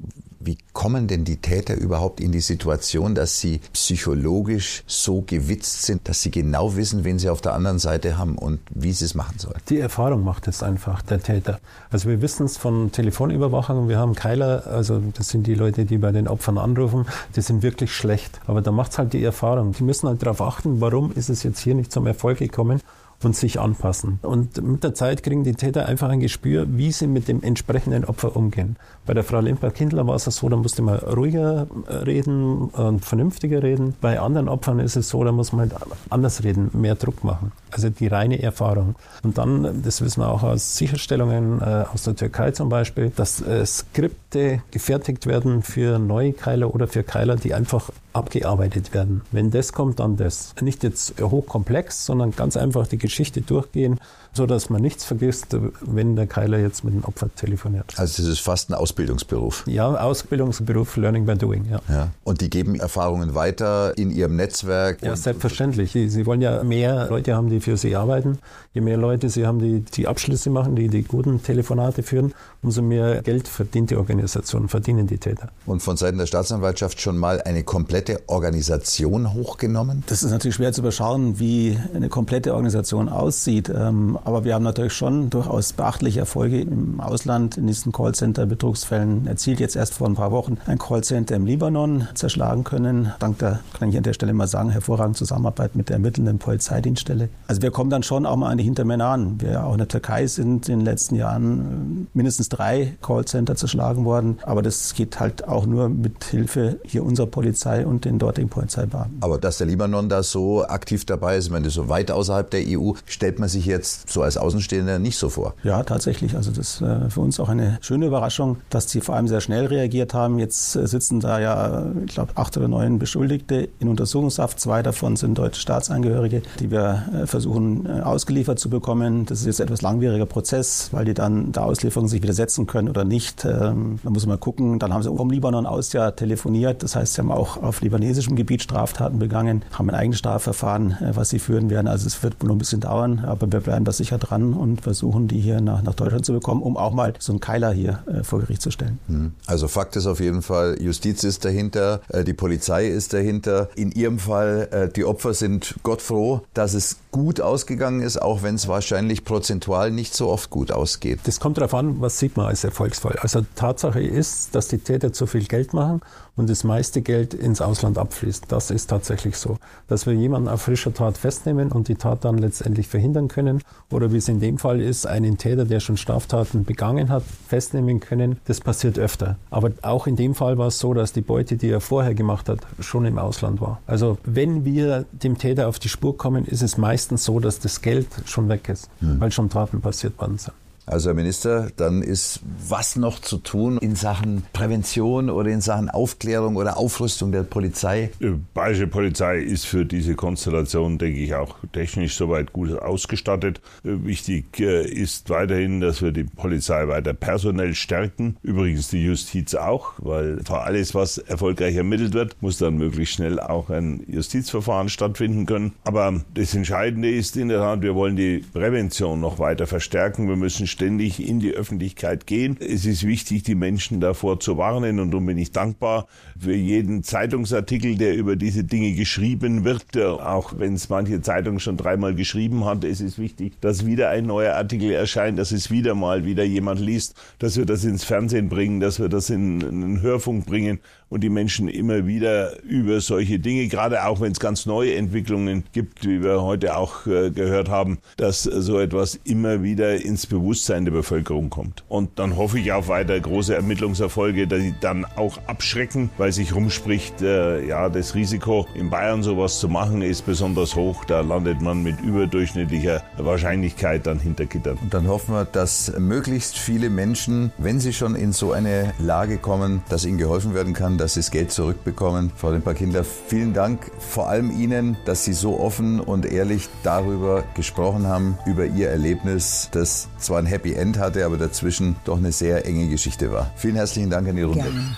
wie 0.45 0.59
kommen 0.73 1.07
denn 1.09 1.25
die 1.25 1.39
Täter 1.39 1.75
überhaupt 1.75 2.21
in 2.21 2.33
die 2.33 2.41
Situation, 2.41 3.15
dass 3.15 3.41
sie 3.41 3.61
psychologisch 3.73 4.83
so 4.87 5.23
gewitzt 5.23 5.83
sind, 5.83 6.09
dass 6.09 6.23
sie 6.23 6.31
genau 6.31 6.77
wissen, 6.77 7.05
wen 7.05 7.19
sie 7.19 7.31
auf 7.31 7.41
der 7.41 7.55
anderen 7.55 7.79
Seite 7.79 8.19
haben 8.19 8.37
und 8.37 8.61
wie 8.71 8.93
sie 8.93 9.05
es 9.05 9.15
machen 9.15 9.39
sollen? 9.39 9.61
Die 9.69 9.79
Erfahrung 9.79 10.25
macht 10.25 10.49
es 10.49 10.63
einfach, 10.63 11.03
der 11.03 11.23
Täter. 11.23 11.61
Also 11.91 12.09
wir 12.09 12.21
wissen 12.23 12.47
es 12.47 12.57
von 12.57 12.93
Telefonüberwachung, 12.93 13.89
wir 13.89 13.99
haben 13.99 14.15
Keiler, 14.15 14.67
also 14.67 15.01
das 15.15 15.29
sind 15.29 15.47
die 15.47 15.55
Leute, 15.55 15.85
die 15.85 15.99
bei 15.99 16.13
den 16.13 16.29
Opfern 16.29 16.59
anrufen, 16.59 17.07
die 17.37 17.41
sind 17.41 17.63
wirklich 17.63 17.93
schlecht. 17.93 18.41
Aber 18.47 18.61
da 18.61 18.73
macht 18.73 18.93
es 18.93 18.99
halt 18.99 19.13
die 19.13 19.25
Erfahrung. 19.25 19.73
Die 19.73 19.83
müssen 19.83 20.09
halt 20.09 20.23
darauf 20.23 20.41
achten, 20.41 20.81
warum 20.81 21.13
ist 21.13 21.29
es 21.29 21.43
jetzt 21.43 21.61
hier 21.61 21.75
nicht 21.75 21.93
zum 21.93 22.07
Erfolg 22.07 22.39
gekommen 22.39 22.81
und 23.25 23.37
sich 23.37 23.61
anpassen. 23.61 24.19
Und 24.23 24.63
mit 24.63 24.85
der 24.85 24.95
Zeit 24.95 25.23
kriegen 25.23 25.45
die 25.45 25.55
Täter 25.55 25.87
einfach 25.87 26.09
ein 26.09 26.21
Gespür, 26.21 26.67
wie 26.69 26.93
sie 26.93 27.07
mit 27.07 27.29
dem 27.29 27.43
entsprechenden 27.43 28.05
Opfer 28.05 28.37
umgehen. 28.37 28.77
Bei 29.07 29.15
der 29.15 29.25
Frau 29.25 29.41
Lemper-Kindler 29.41 30.07
war 30.07 30.17
es 30.17 30.25
so, 30.25 30.49
da 30.49 30.57
musste 30.57 30.83
man 30.83 30.99
ruhiger 30.99 31.67
reden 31.89 32.69
und 32.69 33.05
vernünftiger 33.05 33.63
reden. 33.63 33.95
Bei 34.01 34.21
anderen 34.21 34.49
Opfern 34.49 34.79
ist 34.79 34.97
es 34.97 35.09
so, 35.09 35.23
da 35.25 35.33
muss 35.33 35.53
man 35.53 35.71
halt 35.71 35.83
anders 36.11 36.43
reden, 36.43 36.71
mehr 36.73 36.95
Druck 36.95 37.23
machen. 37.25 37.53
Also 37.71 37.91
die 37.91 38.07
reine 38.07 38.43
Erfahrung. 38.43 38.95
Und 39.23 39.39
dann, 39.39 39.83
das 39.83 40.01
wissen 40.01 40.21
wir 40.21 40.29
auch 40.29 40.43
aus 40.43 40.77
Sicherstellungen 40.77 41.61
äh, 41.61 41.85
aus 41.93 42.05
der 42.05 42.17
Türkei 42.17 42.53
zum 42.53 42.69
Beispiel, 42.69 43.11
dass 43.15 43.41
äh, 43.43 43.65
Skripte 43.67 44.63
gefertigt 44.71 45.27
werden 45.27 45.63
für 45.63 45.99
neue 45.99 46.33
Keiler 46.33 46.75
oder 46.75 46.87
für 46.87 47.03
Keiler, 47.03 47.37
die 47.37 47.55
einfach 47.55 47.91
abgearbeitet 48.15 48.95
werden. 48.95 49.23
Wenn 49.33 49.51
das 49.51 49.73
kommt, 49.73 50.01
dann 50.01 50.17
das. 50.17 50.55
Nicht 50.61 50.83
jetzt 50.83 51.21
hochkomplex, 51.21 52.07
sondern 52.07 52.31
ganz 52.31 52.57
einfach 52.57 52.87
die 52.87 52.99
Geschichte 52.99 53.43
durchgehen 53.43 54.01
so 54.35 54.47
dass 54.47 54.71
man 54.71 54.83
nichts 54.83 55.05
vergisst, 55.05 55.57
wenn 55.81 56.17
der 56.17 56.27
Keiler 56.27 56.59
jetzt 56.59 56.85
mit 56.85 56.95
dem 56.95 57.05
Opfer 57.05 57.35
telefoniert. 57.35 57.95
Also 57.97 58.23
das 58.23 58.31
ist 58.31 58.41
fast 58.41 58.71
ein 58.71 58.75
Ausbildungsberuf. 58.75 59.65
Ja, 59.67 59.95
Ausbildungsberuf, 59.95 60.97
Learning 60.97 61.25
by 61.25 61.37
Doing, 61.37 61.67
ja. 61.71 61.81
ja. 61.89 62.09
Und 62.25 62.41
die 62.41 62.51
geben 62.51 62.75
Erfahrungen 62.75 63.35
weiter 63.35 63.97
in 63.97 64.11
ihrem 64.11 64.37
Netzwerk? 64.37 65.03
Ja, 65.03 65.17
selbstverständlich. 65.17 65.93
Sie, 65.93 66.09
sie 66.09 66.27
wollen 66.27 66.41
ja 66.41 66.63
mehr 66.65 67.09
Leute 67.09 67.35
haben, 67.35 67.49
die 67.49 67.61
für 67.61 67.77
sie 67.77 67.95
arbeiten. 67.97 68.39
Je 68.73 68.81
mehr 68.81 68.97
Leute 68.97 69.31
sie 69.31 69.47
haben, 69.47 69.61
die 69.61 69.81
die 69.81 70.09
Abschlüsse 70.09 70.51
machen, 70.51 70.75
die 70.75 70.89
die 70.89 71.03
guten 71.03 71.43
Telefonate 71.43 72.03
führen, 72.03 72.35
umso 72.63 72.83
mehr 72.83 73.23
Geld 73.23 73.47
verdient 73.47 73.91
die 73.91 73.97
Organisation, 73.97 74.69
verdienen 74.69 75.07
die 75.07 75.19
Täter. 75.19 75.51
Und 75.67 75.81
von 75.81 75.97
Seiten 75.97 76.19
der 76.19 76.27
Staatsanwaltschaft 76.27 77.01
schon 77.01 77.17
mal 77.17 77.41
eine 77.43 77.63
komplette 77.63 78.21
Organisation 78.27 79.33
hochgenommen? 79.33 80.03
Das 80.07 80.23
ist 80.23 80.31
natürlich 80.31 80.57
schwer 80.57 80.73
zu 80.73 80.81
überschauen, 80.81 81.39
wie 81.39 81.79
eine 81.95 82.09
komplette 82.09 82.55
Organisation 82.55 83.09
aussieht. 83.09 83.69
Ähm, 83.69 84.19
aber 84.25 84.45
wir 84.45 84.55
haben 84.55 84.63
natürlich 84.63 84.95
schon 84.95 85.31
durchaus 85.31 85.73
beachtliche 85.73 86.21
Erfolge 86.21 86.61
im 86.61 87.01
Ausland 87.01 87.57
in 87.57 87.67
diesen 87.67 87.93
Callcenter-Betrugsfällen 87.93 89.27
erzielt. 89.27 89.61
Jetzt 89.61 89.77
erst 89.77 89.95
vor 89.95 90.07
ein 90.07 90.15
paar 90.15 90.33
Wochen 90.33 90.59
ein 90.67 90.79
Callcenter 90.79 91.37
im 91.37 91.47
Libanon 91.47 92.09
zerschlagen 92.15 92.65
können. 92.65 93.13
Dank 93.19 93.39
der, 93.39 93.61
kann 93.79 93.91
ich 93.91 93.97
an 93.97 94.03
der 94.03 94.15
Stelle 94.15 94.33
mal 94.33 94.47
sagen, 94.47 94.71
hervorragende 94.71 95.19
Zusammenarbeit 95.19 95.77
mit 95.77 95.89
der 95.89 95.97
ermittelnden 95.97 96.39
Polizeidienststelle. 96.39 97.29
Also 97.47 97.63
wir 97.63 97.71
kommen 97.71 97.91
dann 97.91 98.03
schon 98.03 98.27
auch 98.27 98.37
mal 98.37 98.51
an 98.51 98.59
die 98.59 98.65
Hintermänner 98.65 99.07
an. 99.07 99.41
Wir 99.41 99.65
auch 99.65 99.73
in 99.73 99.79
der 99.79 99.89
Türkei 99.89 100.27
sind 100.27 100.69
in 100.69 100.81
den 100.81 100.85
letzten 100.85 101.17
Jahren 101.17 102.07
äh, 102.11 102.17
mindestens 102.17 102.49
drei 102.49 102.97
Callcenter 103.03 103.57
zerschlagen 103.57 104.05
worden. 104.05 104.39
Aber 104.43 104.63
das 104.63 104.95
geht 104.95 105.21
halt 105.21 105.47
auch 105.47 105.67
nur 105.67 105.89
mit 105.89 106.25
Hilfe 106.25 106.81
hier 106.85 107.05
unserer 107.05 107.27
Polizei 107.27 107.87
und 107.87 108.05
den 108.05 108.19
dortigen 108.19 108.49
Polizeibeamten. 108.49 109.19
Aber 109.21 109.39
dass 109.39 109.59
der 109.59 109.67
Libanon 109.67 110.09
da 110.09 110.23
so 110.23 110.65
aktiv 110.65 111.05
dabei 111.05 111.37
ist, 111.37 111.47
ich 111.47 111.51
meine, 111.51 111.69
so 111.71 111.89
weit 111.89 112.11
außerhalb 112.11 112.51
der 112.51 112.63
EU, 112.67 112.93
stellt 113.07 113.39
man 113.39 113.49
sich 113.49 113.67
jetzt 113.67 114.09
so 114.15 114.23
als 114.23 114.39
Außenstehender 114.39 114.99
nicht 114.99 115.19
so 115.19 115.29
vor. 115.29 115.55
Ja, 115.63 115.83
tatsächlich. 115.83 116.35
Also 116.35 116.51
das 116.51 116.75
ist 116.75 116.81
äh, 116.81 117.11
für 117.11 117.21
uns 117.21 117.39
auch 117.41 117.49
eine 117.49 117.79
schöne 117.83 118.07
Überraschung, 118.07 118.57
dass 118.71 118.91
sie 118.91 119.01
vor 119.01 119.17
allem 119.17 119.29
sehr 119.29 119.41
schnell 119.41 119.67
reagiert 119.67 120.15
haben. 120.15 120.39
Jetzt 120.39 120.77
äh, 120.77 120.87
sitzen 120.87 121.21
da 121.21 121.39
ja, 121.41 121.85
ich 122.07 122.15
glaube, 122.15 122.33
acht 122.37 122.57
oder 122.57 122.69
neun 122.69 122.99
Beschuldigte 122.99 123.69
in 123.81 123.89
Untersuchungshaft. 123.89 124.59
Zwei 124.61 124.83
davon 124.83 125.17
sind 125.17 125.37
deutsche 125.37 125.61
Staatsangehörige, 125.61 126.43
die 126.61 126.71
wir 126.71 127.03
äh, 127.13 127.27
versuchen 127.27 127.75
ausgeliefert 128.03 128.59
zu 128.59 128.71
bekommen. 128.71 129.27
Das 129.27 129.41
ist 129.41 129.47
jetzt 129.47 129.61
etwas 129.61 129.83
langwieriger 129.83 130.27
Prozess, 130.27 130.89
weil 130.93 131.05
die 131.05 131.15
dann 131.15 131.53
der 131.53 131.65
Auslieferung 131.65 132.09
sich 132.09 132.23
widersetzen 132.23 132.67
können 132.67 132.89
oder 132.89 133.05
nicht. 133.05 133.45
Ähm, 133.45 133.99
da 134.03 134.11
muss 134.11 134.27
man 134.27 134.39
gucken. 134.39 134.79
Dann 134.79 134.95
haben 134.95 135.03
sie 135.03 135.15
vom 135.15 135.31
Libanon 135.31 135.67
aus 135.67 135.93
ja 135.93 136.13
telefoniert. 136.13 136.83
Das 136.83 136.95
heißt, 136.95 137.15
sie 137.15 137.21
haben 137.21 137.33
auch 137.33 137.63
auf 137.63 137.81
libanesischem 137.81 138.37
Gebiet 138.37 138.63
Straftaten 138.63 139.19
begangen, 139.19 139.63
haben 139.73 139.91
ein 139.91 139.97
eigenes 139.97 140.21
Strafverfahren, 140.21 140.97
was 141.13 141.31
sie 141.31 141.41
führen 141.41 141.69
werden. 141.69 141.89
Also 141.89 142.07
es 142.07 142.23
wird 142.23 142.41
wohl 142.41 142.49
noch 142.49 142.55
ein 142.55 142.59
bisschen 142.59 142.81
dauern, 142.81 143.25
aber 143.27 143.51
wir 143.51 143.61
bleiben 143.61 143.85
das 143.85 144.04
sicher 144.05 144.19
dran 144.19 144.53
und 144.53 144.83
versuchen, 144.83 145.29
die 145.29 145.41
hier 145.41 145.63
nach, 145.63 145.83
nach 145.83 145.95
Deutschland 145.95 146.27
zu 146.27 146.35
bekommen, 146.35 146.63
um 146.63 146.77
auch 146.77 146.93
mal 146.93 147.15
so 147.19 147.33
einen 147.33 147.41
Keiler 147.41 147.73
hier 147.73 148.03
äh, 148.07 148.23
vor 148.23 148.41
Gericht 148.41 148.61
zu 148.61 148.71
stellen. 148.71 148.99
Hm. 149.07 149.33
Also 149.47 149.67
Fakt 149.67 149.97
ist 149.97 150.07
auf 150.07 150.21
jeden 150.21 150.43
Fall, 150.43 150.77
Justiz 150.81 151.25
ist 151.25 151.45
dahinter, 151.45 152.03
äh, 152.09 152.23
die 152.23 152.35
Polizei 152.35 152.87
ist 152.87 153.15
dahinter. 153.15 153.71
In 153.77 153.93
Ihrem 153.93 154.19
Fall, 154.19 154.69
äh, 154.71 154.89
die 154.93 155.07
Opfer 155.07 155.33
sind 155.33 155.77
Gott 155.83 156.03
froh, 156.03 156.43
dass 156.53 156.75
es 156.75 156.99
gut 157.13 157.41
ausgegangen 157.41 158.03
ist, 158.03 158.21
auch 158.21 158.43
wenn 158.43 158.57
es 158.57 158.69
wahrscheinlich 158.69 159.25
prozentual 159.25 159.91
nicht 159.91 160.15
so 160.15 160.29
oft 160.29 160.51
gut 160.51 160.71
ausgeht. 160.71 161.21
Das 161.25 161.41
kommt 161.41 161.57
darauf 161.57 161.73
an, 161.73 162.01
was 162.01 162.19
sieht 162.19 162.37
man 162.37 162.47
als 162.47 162.65
Erfolgsfall. 162.65 163.17
Also 163.21 163.41
Tatsache 163.55 164.03
ist, 164.03 164.55
dass 164.55 164.69
die 164.69 164.79
Täter 164.79 165.13
zu 165.13 165.27
viel 165.27 165.45
Geld 165.45 165.73
machen 165.73 166.01
und 166.37 166.51
das 166.51 166.65
meiste 166.65 167.03
Geld 167.03 167.33
ins 167.33 167.61
Ausland 167.61 167.99
abfließt. 167.99 168.47
Das 168.49 168.71
ist 168.71 168.89
tatsächlich 168.89 169.37
so. 169.37 169.59
Dass 169.87 170.07
wir 170.07 170.13
jemanden 170.13 170.49
auf 170.49 170.63
frischer 170.63 170.93
Tat 170.93 171.17
festnehmen 171.17 171.71
und 171.71 171.87
die 171.87 171.95
Tat 171.95 172.25
dann 172.25 172.39
letztendlich 172.39 172.89
verhindern 172.89 173.29
können 173.29 173.63
oder 173.95 174.13
wie 174.13 174.17
es 174.17 174.29
in 174.29 174.41
dem 174.41 174.59
Fall 174.59 174.81
ist, 174.81 175.07
einen 175.07 175.39
Täter, 175.39 175.65
der 175.65 175.81
schon 175.81 175.97
Straftaten 175.97 176.65
begangen 176.65 177.09
hat, 177.09 177.23
festnehmen 177.49 178.01
können, 178.01 178.39
das 178.45 178.61
passiert 178.61 178.99
öfter. 178.99 179.37
Aber 179.51 179.71
auch 179.83 180.07
in 180.07 180.17
dem 180.17 180.35
Fall 180.35 180.59
war 180.59 180.67
es 180.67 180.79
so, 180.79 180.95
dass 180.95 181.13
die 181.13 181.21
Beute, 181.21 181.57
die 181.57 181.71
er 181.71 181.81
vorher 181.81 182.15
gemacht 182.15 182.49
hat, 182.49 182.61
schon 182.81 183.07
im 183.07 183.19
Ausland 183.19 183.61
war. 183.61 183.81
Also 183.87 184.19
wenn 184.25 184.65
wir 184.65 185.05
dem 185.13 185.39
Täter 185.39 185.69
auf 185.69 185.79
die 185.79 185.89
Spur 185.89 186.17
kommen, 186.17 186.45
ist 186.45 186.63
es 186.63 186.77
meistens 186.77 187.25
so, 187.25 187.39
dass 187.39 187.61
das 187.61 187.81
Geld 187.81 188.09
schon 188.27 188.49
weg 188.49 188.69
ist, 188.69 188.91
mhm. 189.01 189.21
weil 189.21 189.31
schon 189.31 189.49
Taten 189.49 189.81
passiert 189.81 190.19
worden 190.21 190.39
sind. 190.39 190.55
Also 190.87 191.09
Herr 191.09 191.15
Minister, 191.15 191.69
dann 191.77 192.03
ist 192.03 192.41
was 192.69 192.97
noch 192.97 193.19
zu 193.19 193.39
tun 193.39 193.79
in 193.79 193.97
Sachen 193.97 194.45
Prävention 194.53 195.31
oder 195.31 195.49
in 195.51 195.63
Sachen 195.63 195.89
Aufklärung 195.89 196.57
oder 196.57 196.77
Aufrüstung 196.77 197.33
der 197.33 197.43
Polizei? 197.43 198.11
Die 198.21 198.35
Bayerische 198.53 198.87
Polizei 198.87 199.39
ist 199.39 199.65
für 199.65 199.87
diese 199.87 200.15
Konstellation, 200.15 200.99
denke 200.99 201.21
ich, 201.21 201.35
auch 201.35 201.57
technisch 201.73 202.17
soweit 202.17 202.53
gut 202.53 202.79
ausgestattet. 202.79 203.63
Wichtig 203.83 204.61
äh, 204.61 204.87
ist 204.87 205.31
weiterhin, 205.31 205.81
dass 205.81 206.03
wir 206.03 206.13
die 206.13 206.25
Polizei 206.25 206.87
weiter 206.87 207.15
personell 207.15 207.75
stärken. 207.75 208.37
Übrigens 208.43 208.89
die 208.89 209.03
Justiz 209.03 209.55
auch, 209.55 209.93
weil 209.99 210.41
für 210.45 210.61
alles, 210.61 210.95
was 210.95 211.17
erfolgreich 211.17 211.77
ermittelt 211.77 212.13
wird, 212.13 212.37
muss 212.43 212.59
dann 212.59 212.77
möglichst 212.77 213.15
schnell 213.15 213.41
auch 213.41 213.71
ein 213.71 214.05
Justizverfahren 214.07 214.91
stattfinden 214.91 215.47
können. 215.47 215.73
Aber 215.85 216.21
das 216.35 216.55
Entscheidende 216.55 217.11
ist 217.11 217.39
in 217.39 217.49
der 217.49 217.61
Tat, 217.61 217.81
wir 217.81 217.95
wollen 217.95 218.17
die 218.17 218.45
Prävention 218.53 219.21
noch 219.21 219.39
weiter 219.39 219.67
verstärken. 219.67 220.29
Wir 220.29 220.37
müssen 220.37 220.67
ständig 220.75 221.27
in 221.27 221.41
die 221.41 221.53
Öffentlichkeit 221.53 222.27
gehen. 222.27 222.59
Es 222.61 222.85
ist 222.85 223.07
wichtig, 223.07 223.45
die 223.45 223.55
Menschen 223.55 224.01
davor 224.01 224.41
zu 224.41 224.59
warnen 224.59 224.99
und 224.99 225.13
darum 225.13 225.27
bin 225.27 225.39
ich 225.39 225.53
dankbar 225.53 226.07
für 226.39 226.55
jeden 226.55 227.03
Zeitungsartikel, 227.03 227.97
der 227.97 228.17
über 228.17 228.37
diese 228.37 228.65
Dinge 228.65 228.93
geschrieben 228.93 229.65
wird, 229.65 229.97
auch 229.97 230.59
wenn 230.59 230.75
es 230.75 230.89
manche 230.89 231.23
Zeitung 231.23 231.61
schon 231.61 231.77
dreimal 231.77 232.15
geschrieben 232.15 232.65
hat. 232.65 232.85
Es 232.85 233.01
ist 233.01 233.19
wichtig, 233.19 233.61
dass 233.61 233.87
wieder 233.87 234.11
ein 234.11 234.27
neuer 234.27 234.55
Artikel 234.55 234.91
erscheint, 234.91 235.39
dass 235.39 235.53
es 235.53 235.71
wieder 235.71 235.95
mal 235.95 236.27
wieder 236.27 236.45
jemand 236.45 236.81
liest, 236.81 237.15
dass 237.39 237.57
wir 237.57 237.65
das 237.65 237.85
ins 237.85 238.05
Fernsehen 238.05 238.49
bringen, 238.49 238.81
dass 238.81 238.99
wir 238.99 239.09
das 239.09 239.31
in 239.31 239.63
einen 239.63 240.03
Hörfunk 240.03 240.45
bringen 240.45 240.81
und 241.15 241.21
die 241.21 241.31
Menschen 241.31 241.69
immer 241.69 242.09
wieder 242.09 242.61
über 242.65 243.01
solche 243.01 243.39
Dinge, 243.39 243.69
gerade 243.69 244.05
auch 244.05 244.21
wenn 244.21 244.33
es 244.33 244.41
ganz 244.41 244.67
neue 244.67 244.97
Entwicklungen 244.97 245.63
gibt, 245.71 246.05
wie 246.05 246.25
wir 246.25 246.43
heute 246.43 246.77
auch 246.77 247.07
äh, 247.07 247.31
gehört 247.31 247.69
haben, 247.69 247.99
dass 248.17 248.43
so 248.43 248.81
etwas 248.81 249.21
immer 249.23 249.63
wieder 249.63 250.05
ins 250.05 250.27
Bewusstsein 250.27 250.85
der 250.85 250.91
Bevölkerung 250.91 251.51
kommt. 251.51 251.85
Und 251.89 252.19
dann 252.19 252.37
hoffe 252.37 252.59
ich 252.59 252.73
auf 252.73 252.89
weiter 252.89 253.19
große 253.21 253.55
Ermittlungserfolge, 253.55 254.49
die 254.49 254.75
dann 254.81 255.05
auch 255.05 255.39
abschrecken, 255.47 256.11
weil 256.19 256.33
sich 256.33 256.53
rumspricht, 256.53 257.23
äh, 257.23 257.65
ja, 257.65 257.89
das 257.89 258.17
Risiko 258.17 258.67
in 258.75 258.91
Bayern 258.91 259.23
sowas 259.23 259.61
zu 259.61 259.69
machen 259.69 260.03
ist 260.03 260.27
besonders 260.27 260.75
hoch. 260.75 261.05
Da 261.05 261.21
landet 261.21 261.61
man 261.61 261.85
mit 261.85 262.01
überdurchschnittlicher 262.01 263.05
Wahrscheinlichkeit 263.19 264.05
dann 264.09 264.19
hinter 264.19 264.47
Gittern. 264.47 264.79
Und 264.83 264.93
dann 264.93 265.07
hoffen 265.07 265.33
wir, 265.33 265.45
dass 265.45 265.93
möglichst 265.97 266.59
viele 266.59 266.91
Menschen, 266.91 267.53
wenn 267.59 267.79
sie 267.79 267.93
schon 267.93 268.17
in 268.17 268.33
so 268.33 268.51
eine 268.51 268.95
Lage 268.99 269.39
kommen, 269.39 269.85
dass 269.89 270.05
ihnen 270.05 270.19
geholfen 270.19 270.55
werden 270.55 270.73
kann, 270.73 270.99
dass 271.05 271.15
sie 271.15 271.21
das 271.21 271.31
Geld 271.31 271.53
zurückbekommen. 271.53 272.33
Frau 272.35 272.51
Lemper-Kindler, 272.51 273.05
vielen 273.05 273.53
Dank 273.53 273.91
vor 273.99 274.31
allem 274.31 274.51
Ihnen, 274.59 274.97
dass 275.05 275.27
Sie 275.27 275.35
so 275.35 275.61
offen 275.61 276.01
und 276.01 276.25
ehrlich 276.25 276.71
darüber 276.83 277.45
gesprochen 277.55 278.07
haben, 278.07 278.39
über 278.47 278.65
Ihr 278.65 278.89
Erlebnis, 278.89 279.69
das 279.71 280.09
zwar 280.19 280.39
ein 280.39 280.47
Happy 280.47 280.73
End 280.73 280.99
hatte, 280.99 281.27
aber 281.27 281.37
dazwischen 281.37 281.97
doch 282.07 282.17
eine 282.17 282.33
sehr 282.33 282.65
enge 282.65 282.89
Geschichte 282.89 283.31
war. 283.31 283.51
Vielen 283.55 283.77
herzlichen 283.77 284.09
Dank 284.09 284.27
an 284.29 284.37
die 284.37 284.43
Runde. 284.43 284.63
Gerne. 284.63 284.97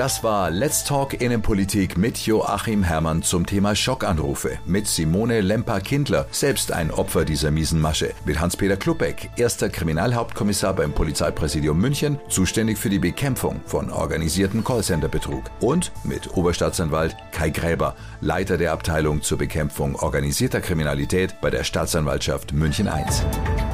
Das 0.00 0.24
war 0.24 0.50
Let's 0.50 0.82
Talk 0.82 1.20
Innenpolitik 1.20 1.98
mit 1.98 2.16
Joachim 2.16 2.82
Herrmann 2.82 3.22
zum 3.22 3.44
Thema 3.44 3.76
Schockanrufe. 3.76 4.58
Mit 4.64 4.86
Simone 4.86 5.42
Lemper-Kindler, 5.42 6.24
selbst 6.30 6.72
ein 6.72 6.90
Opfer 6.90 7.26
dieser 7.26 7.50
miesen 7.50 7.78
Masche. 7.78 8.14
Mit 8.24 8.40
Hans-Peter 8.40 8.78
Kluppeck, 8.78 9.28
erster 9.36 9.68
Kriminalhauptkommissar 9.68 10.72
beim 10.72 10.92
Polizeipräsidium 10.92 11.78
München, 11.78 12.18
zuständig 12.30 12.78
für 12.78 12.88
die 12.88 12.98
Bekämpfung 12.98 13.60
von 13.66 13.90
organisierten 13.90 14.64
Callcenter-Betrug. 14.64 15.44
Und 15.60 15.92
mit 16.02 16.34
Oberstaatsanwalt 16.34 17.14
Kai 17.30 17.50
Gräber, 17.50 17.94
Leiter 18.22 18.56
der 18.56 18.72
Abteilung 18.72 19.20
zur 19.20 19.36
Bekämpfung 19.36 19.96
organisierter 19.96 20.62
Kriminalität 20.62 21.38
bei 21.42 21.50
der 21.50 21.62
Staatsanwaltschaft 21.62 22.54
München 22.54 22.86
I. 22.86 23.69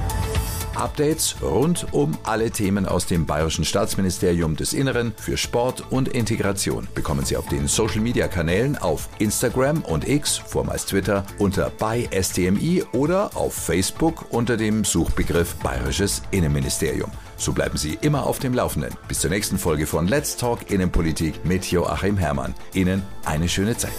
Updates 0.76 1.36
rund 1.42 1.92
um 1.92 2.16
alle 2.22 2.50
Themen 2.50 2.86
aus 2.86 3.06
dem 3.06 3.26
Bayerischen 3.26 3.64
Staatsministerium 3.64 4.56
des 4.56 4.72
Inneren 4.72 5.12
für 5.16 5.36
Sport 5.36 5.90
und 5.90 6.08
Integration 6.08 6.86
bekommen 6.94 7.24
Sie 7.24 7.36
auf 7.36 7.46
den 7.48 7.68
Social 7.68 8.00
Media 8.00 8.28
Kanälen 8.28 8.76
auf 8.76 9.08
Instagram 9.18 9.82
und 9.82 10.06
X, 10.06 10.36
vormeist 10.36 10.88
Twitter, 10.90 11.24
unter 11.38 11.70
bei 11.78 12.08
STMI 12.12 12.84
oder 12.92 13.30
auf 13.36 13.54
Facebook 13.54 14.26
unter 14.30 14.56
dem 14.56 14.84
Suchbegriff 14.84 15.54
Bayerisches 15.56 16.22
Innenministerium. 16.30 17.10
So 17.36 17.52
bleiben 17.52 17.76
Sie 17.76 17.98
immer 18.00 18.26
auf 18.26 18.38
dem 18.38 18.54
Laufenden. 18.54 18.94
Bis 19.08 19.20
zur 19.20 19.30
nächsten 19.30 19.58
Folge 19.58 19.86
von 19.86 20.08
Let's 20.08 20.36
Talk 20.36 20.70
Innenpolitik 20.70 21.44
mit 21.44 21.70
Joachim 21.70 22.16
Herrmann. 22.16 22.54
Ihnen 22.72 23.02
eine 23.24 23.48
schöne 23.48 23.76
Zeit. 23.76 23.92